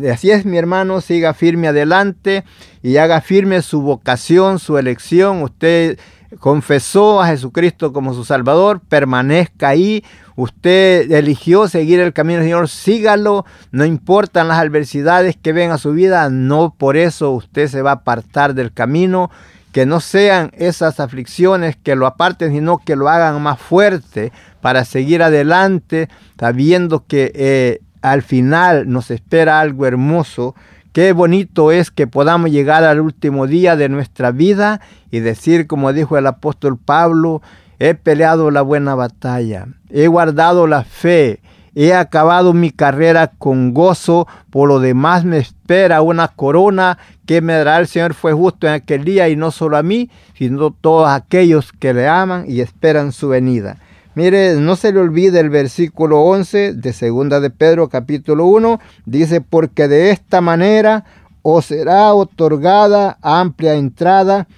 Así 0.09 0.31
es, 0.31 0.47
mi 0.47 0.57
hermano, 0.57 1.01
siga 1.01 1.35
firme 1.35 1.69
adelante 1.69 2.45
y 2.83 2.97
haga 2.97 3.21
firme 3.21 3.61
su 3.63 3.83
vocación, 3.83 4.59
su 4.59 4.79
elección. 4.79 5.43
Usted 5.43 5.99
confesó 6.39 7.21
a 7.21 7.27
Jesucristo 7.27 7.93
como 7.93 8.15
su 8.15 8.25
Salvador, 8.25 8.81
permanezca 8.89 9.69
ahí. 9.69 10.05
Usted 10.37 11.11
eligió 11.11 11.69
seguir 11.69 12.01
el 12.01 12.13
camino 12.13 12.39
del 12.39 12.47
Señor, 12.47 12.69
sígalo. 12.69 13.45
No 13.73 13.85
importan 13.85 14.49
las 14.49 14.59
adversidades 14.59 15.37
que 15.37 15.53
ven 15.53 15.71
a 15.71 15.79
su 15.79 15.93
vida, 15.93 16.31
no 16.31 16.75
por 16.77 16.97
eso 16.97 17.33
usted 17.33 17.69
se 17.69 17.83
va 17.83 17.91
a 17.91 17.95
apartar 17.95 18.55
del 18.55 18.73
camino. 18.73 19.31
Que 19.73 19.87
no 19.87 20.01
sean 20.01 20.51
esas 20.55 20.99
aflicciones 20.99 21.77
que 21.77 21.95
lo 21.95 22.07
aparten, 22.07 22.53
sino 22.53 22.79
que 22.79 22.97
lo 22.97 23.09
hagan 23.09 23.41
más 23.41 23.61
fuerte 23.61 24.33
para 24.61 24.85
seguir 24.85 25.23
adelante, 25.23 26.09
sabiendo 26.41 27.05
que 27.07 27.31
eh, 27.37 27.81
al 28.03 28.23
final 28.23 28.89
nos 28.91 29.11
espera 29.11 29.61
algo 29.61 29.87
hermoso. 29.87 30.55
Qué 30.93 31.13
bonito 31.13 31.71
es 31.71 31.91
que 31.91 32.07
podamos 32.07 32.51
llegar 32.51 32.85
al 32.85 33.01
último 33.01 33.47
día 33.47 33.77
de 33.77 33.89
nuestra 33.89 34.33
vida 34.33 34.81
y 35.11 35.21
decir, 35.21 35.67
como 35.67 35.93
dijo 35.93 36.19
el 36.19 36.27
apóstol 36.27 36.79
Pablo, 36.79 37.43
he 37.79 37.95
peleado 37.95 38.51
la 38.51 38.63
buena 38.63 38.95
batalla, 38.95 39.69
he 39.89 40.07
guardado 40.09 40.67
la 40.67 40.85
fe, 40.85 41.41
he 41.75 41.95
acabado 41.95 42.53
mi 42.53 42.71
carrera 42.71 43.31
con 43.39 43.73
gozo, 43.73 44.27
por 44.51 44.69
lo 44.69 44.81
demás 44.81 45.25
me 45.25 45.39
espera 45.39 46.03
una 46.03 46.29
corona 46.29 46.99
que 47.25 47.41
me 47.41 47.53
dará 47.53 47.79
el 47.79 47.87
Señor 47.87 48.15
fue 48.15 48.33
justo 48.33 48.67
en 48.67 48.75
aquel 48.75 49.05
día 49.05 49.29
y 49.29 49.37
no 49.37 49.53
solo 49.53 49.77
a 49.77 49.83
mí, 49.83 50.11
sino 50.35 50.67
a 50.67 50.75
todos 50.81 51.09
aquellos 51.09 51.73
que 51.73 51.95
le 51.95 52.09
aman 52.09 52.45
y 52.49 52.61
esperan 52.61 53.13
su 53.13 53.29
venida. 53.29 53.79
Mire, 54.15 54.57
no 54.57 54.75
se 54.75 54.93
le 54.93 54.99
olvide 54.99 55.39
el 55.39 55.51
versículo 55.51 56.23
11 56.23 56.75
de 56.75 56.93
segunda 56.93 57.39
de 57.39 57.51
Pedro 57.51 57.89
capítulo 57.89 58.47
1. 58.47 58.81
Dice, 59.07 59.41
porque 59.41 59.87
de 59.87 60.11
esta 60.11 60.41
manera 60.41 61.05
os 61.43 61.67
será 61.67 62.13
otorgada 62.13 63.19
amplia 63.23 63.75
entrada 63.75 64.49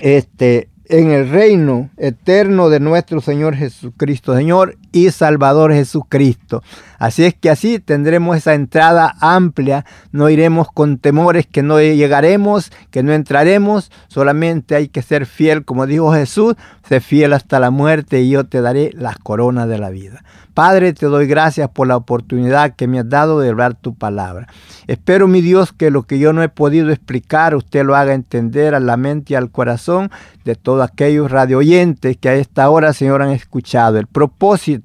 este, 0.00 0.68
en 0.84 1.10
el 1.12 1.30
reino 1.30 1.90
eterno 1.96 2.68
de 2.68 2.80
nuestro 2.80 3.20
Señor 3.20 3.54
Jesucristo, 3.54 4.36
Señor 4.36 4.76
y 4.92 5.10
Salvador 5.10 5.72
Jesucristo. 5.72 6.62
Así 6.98 7.24
es 7.24 7.34
que 7.34 7.48
así 7.48 7.78
tendremos 7.78 8.36
esa 8.36 8.54
entrada 8.54 9.14
amplia, 9.20 9.86
no 10.12 10.28
iremos 10.28 10.68
con 10.70 10.98
temores 10.98 11.46
que 11.46 11.62
no 11.62 11.80
llegaremos, 11.80 12.70
que 12.90 13.02
no 13.02 13.12
entraremos, 13.12 13.90
solamente 14.08 14.74
hay 14.74 14.88
que 14.88 15.00
ser 15.00 15.24
fiel, 15.24 15.64
como 15.64 15.86
dijo 15.86 16.12
Jesús, 16.12 16.56
sé 16.86 17.00
fiel 17.00 17.32
hasta 17.32 17.58
la 17.58 17.70
muerte 17.70 18.20
y 18.20 18.30
yo 18.30 18.44
te 18.44 18.60
daré 18.60 18.90
las 18.94 19.16
coronas 19.16 19.68
de 19.68 19.78
la 19.78 19.88
vida. 19.88 20.22
Padre, 20.52 20.92
te 20.92 21.06
doy 21.06 21.26
gracias 21.26 21.70
por 21.70 21.86
la 21.86 21.96
oportunidad 21.96 22.74
que 22.74 22.86
me 22.86 22.98
has 22.98 23.08
dado 23.08 23.40
de 23.40 23.48
hablar 23.48 23.74
tu 23.74 23.94
palabra. 23.94 24.48
Espero, 24.88 25.26
mi 25.28 25.40
Dios, 25.40 25.72
que 25.72 25.90
lo 25.90 26.02
que 26.02 26.18
yo 26.18 26.32
no 26.32 26.42
he 26.42 26.48
podido 26.48 26.90
explicar, 26.90 27.54
usted 27.54 27.84
lo 27.84 27.96
haga 27.96 28.12
entender 28.12 28.74
a 28.74 28.80
la 28.80 28.96
mente 28.96 29.32
y 29.32 29.36
al 29.36 29.50
corazón 29.50 30.10
de 30.44 30.56
todos 30.56 30.86
aquellos 30.86 31.30
radio 31.30 31.58
oyentes 31.58 32.16
que 32.16 32.28
a 32.28 32.34
esta 32.34 32.68
hora, 32.68 32.92
Señor, 32.92 33.22
han 33.22 33.30
escuchado. 33.30 33.98
El 33.98 34.06
propósito 34.06 34.79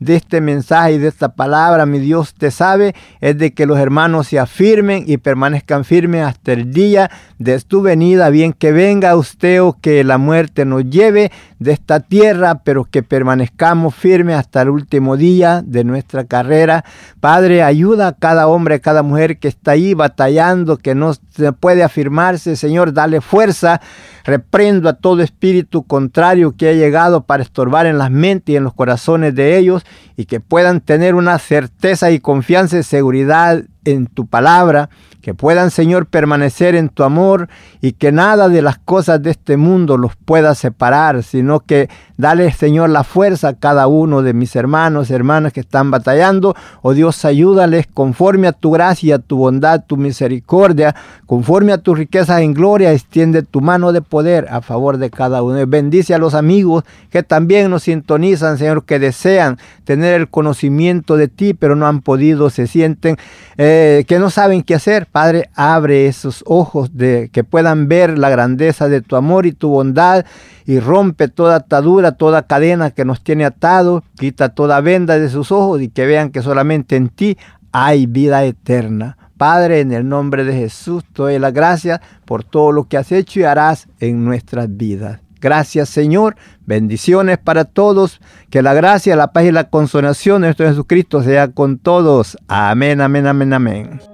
de 0.00 0.16
este 0.16 0.40
mensaje 0.40 0.94
y 0.94 0.98
de 0.98 1.08
esta 1.08 1.34
palabra, 1.34 1.86
mi 1.86 1.98
Dios, 1.98 2.34
te 2.34 2.50
sabe, 2.50 2.94
es 3.20 3.38
de 3.38 3.52
que 3.52 3.66
los 3.66 3.78
hermanos 3.78 4.28
se 4.28 4.38
afirmen 4.38 5.04
y 5.06 5.16
permanezcan 5.16 5.84
firmes 5.84 6.24
hasta 6.24 6.52
el 6.52 6.72
día 6.72 7.10
de 7.38 7.54
tu 7.60 7.82
venida, 7.82 8.30
bien 8.30 8.52
que 8.52 8.72
venga 8.72 9.16
usted 9.16 9.62
o 9.62 9.76
que 9.80 10.04
la 10.04 10.18
muerte 10.18 10.64
nos 10.64 10.84
lleve 10.84 11.30
de 11.64 11.72
esta 11.72 11.98
tierra, 11.98 12.60
pero 12.62 12.84
que 12.84 13.02
permanezcamos 13.02 13.94
firmes 13.94 14.36
hasta 14.36 14.62
el 14.62 14.68
último 14.68 15.16
día 15.16 15.62
de 15.66 15.82
nuestra 15.82 16.24
carrera. 16.24 16.84
Padre, 17.20 17.62
ayuda 17.62 18.08
a 18.08 18.12
cada 18.12 18.46
hombre, 18.46 18.76
a 18.76 18.78
cada 18.78 19.02
mujer 19.02 19.38
que 19.38 19.48
está 19.48 19.72
ahí 19.72 19.94
batallando, 19.94 20.76
que 20.76 20.94
no 20.94 21.12
puede 21.58 21.82
afirmarse. 21.82 22.54
Señor, 22.54 22.92
dale 22.92 23.20
fuerza. 23.20 23.80
Reprendo 24.24 24.88
a 24.88 24.94
todo 24.94 25.22
espíritu 25.22 25.82
contrario 25.82 26.54
que 26.56 26.68
ha 26.68 26.72
llegado 26.72 27.24
para 27.24 27.42
estorbar 27.42 27.86
en 27.86 27.98
las 27.98 28.10
mentes 28.10 28.52
y 28.52 28.56
en 28.56 28.64
los 28.64 28.72
corazones 28.72 29.34
de 29.34 29.58
ellos 29.58 29.84
y 30.16 30.26
que 30.26 30.40
puedan 30.40 30.80
tener 30.80 31.14
una 31.14 31.38
certeza 31.38 32.10
y 32.10 32.20
confianza 32.20 32.78
y 32.78 32.82
seguridad 32.82 33.64
en 33.84 34.06
tu 34.06 34.26
palabra, 34.26 34.88
que 35.24 35.32
puedan, 35.32 35.70
Señor, 35.70 36.04
permanecer 36.04 36.74
en 36.74 36.90
tu 36.90 37.02
amor 37.02 37.48
y 37.80 37.92
que 37.92 38.12
nada 38.12 38.50
de 38.50 38.60
las 38.60 38.76
cosas 38.76 39.22
de 39.22 39.30
este 39.30 39.56
mundo 39.56 39.96
los 39.96 40.16
pueda 40.16 40.54
separar, 40.54 41.22
sino 41.22 41.60
que 41.60 41.88
dale, 42.18 42.52
Señor, 42.52 42.90
la 42.90 43.04
fuerza 43.04 43.48
a 43.48 43.54
cada 43.54 43.86
uno 43.86 44.20
de 44.20 44.34
mis 44.34 44.54
hermanos, 44.54 45.10
hermanas 45.10 45.54
que 45.54 45.60
están 45.60 45.90
batallando. 45.90 46.54
Oh 46.82 46.92
Dios, 46.92 47.24
ayúdales 47.24 47.86
conforme 47.86 48.48
a 48.48 48.52
tu 48.52 48.72
gracia, 48.72 49.18
tu 49.18 49.38
bondad, 49.38 49.84
tu 49.86 49.96
misericordia, 49.96 50.94
conforme 51.24 51.72
a 51.72 51.78
tus 51.78 51.96
riquezas 51.96 52.42
en 52.42 52.52
gloria, 52.52 52.92
extiende 52.92 53.42
tu 53.42 53.62
mano 53.62 53.92
de 53.92 54.02
poder 54.02 54.46
a 54.50 54.60
favor 54.60 54.98
de 54.98 55.08
cada 55.08 55.42
uno. 55.42 55.66
Bendice 55.66 56.14
a 56.14 56.18
los 56.18 56.34
amigos 56.34 56.84
que 57.08 57.22
también 57.22 57.70
nos 57.70 57.84
sintonizan, 57.84 58.58
Señor, 58.58 58.84
que 58.84 58.98
desean 58.98 59.58
tener 59.84 60.20
el 60.20 60.28
conocimiento 60.28 61.16
de 61.16 61.28
ti, 61.28 61.54
pero 61.54 61.76
no 61.76 61.86
han 61.86 62.02
podido, 62.02 62.50
se 62.50 62.66
sienten 62.66 63.16
eh, 63.56 64.04
que 64.06 64.18
no 64.18 64.28
saben 64.28 64.62
qué 64.62 64.74
hacer. 64.74 65.06
Padre, 65.14 65.48
abre 65.54 66.08
esos 66.08 66.42
ojos 66.44 66.96
de 66.96 67.30
que 67.32 67.44
puedan 67.44 67.86
ver 67.86 68.18
la 68.18 68.30
grandeza 68.30 68.88
de 68.88 69.00
tu 69.00 69.14
amor 69.14 69.46
y 69.46 69.52
tu 69.52 69.68
bondad 69.68 70.26
y 70.66 70.80
rompe 70.80 71.28
toda 71.28 71.54
atadura, 71.54 72.16
toda 72.16 72.48
cadena 72.48 72.90
que 72.90 73.04
nos 73.04 73.22
tiene 73.22 73.44
atado, 73.44 74.02
quita 74.18 74.48
toda 74.48 74.80
venda 74.80 75.16
de 75.16 75.28
sus 75.28 75.52
ojos 75.52 75.80
y 75.80 75.88
que 75.88 76.04
vean 76.04 76.30
que 76.30 76.42
solamente 76.42 76.96
en 76.96 77.10
ti 77.10 77.38
hay 77.70 78.06
vida 78.06 78.44
eterna. 78.44 79.16
Padre, 79.36 79.78
en 79.78 79.92
el 79.92 80.08
nombre 80.08 80.42
de 80.42 80.52
Jesús, 80.52 81.04
te 81.04 81.22
doy 81.22 81.38
las 81.38 81.52
gracias 81.52 82.00
por 82.24 82.42
todo 82.42 82.72
lo 82.72 82.88
que 82.88 82.96
has 82.96 83.12
hecho 83.12 83.38
y 83.38 83.44
harás 83.44 83.86
en 84.00 84.24
nuestras 84.24 84.66
vidas. 84.76 85.20
Gracias 85.40 85.90
Señor, 85.90 86.34
bendiciones 86.66 87.38
para 87.38 87.64
todos, 87.64 88.20
que 88.50 88.62
la 88.62 88.74
gracia, 88.74 89.14
la 89.14 89.32
paz 89.32 89.44
y 89.44 89.52
la 89.52 89.70
consolación 89.70 90.42
de 90.42 90.48
nuestro 90.48 90.66
Jesucristo 90.66 91.22
sea 91.22 91.52
con 91.52 91.78
todos. 91.78 92.36
Amén, 92.48 93.00
amén, 93.00 93.28
amén, 93.28 93.52
amén. 93.52 94.13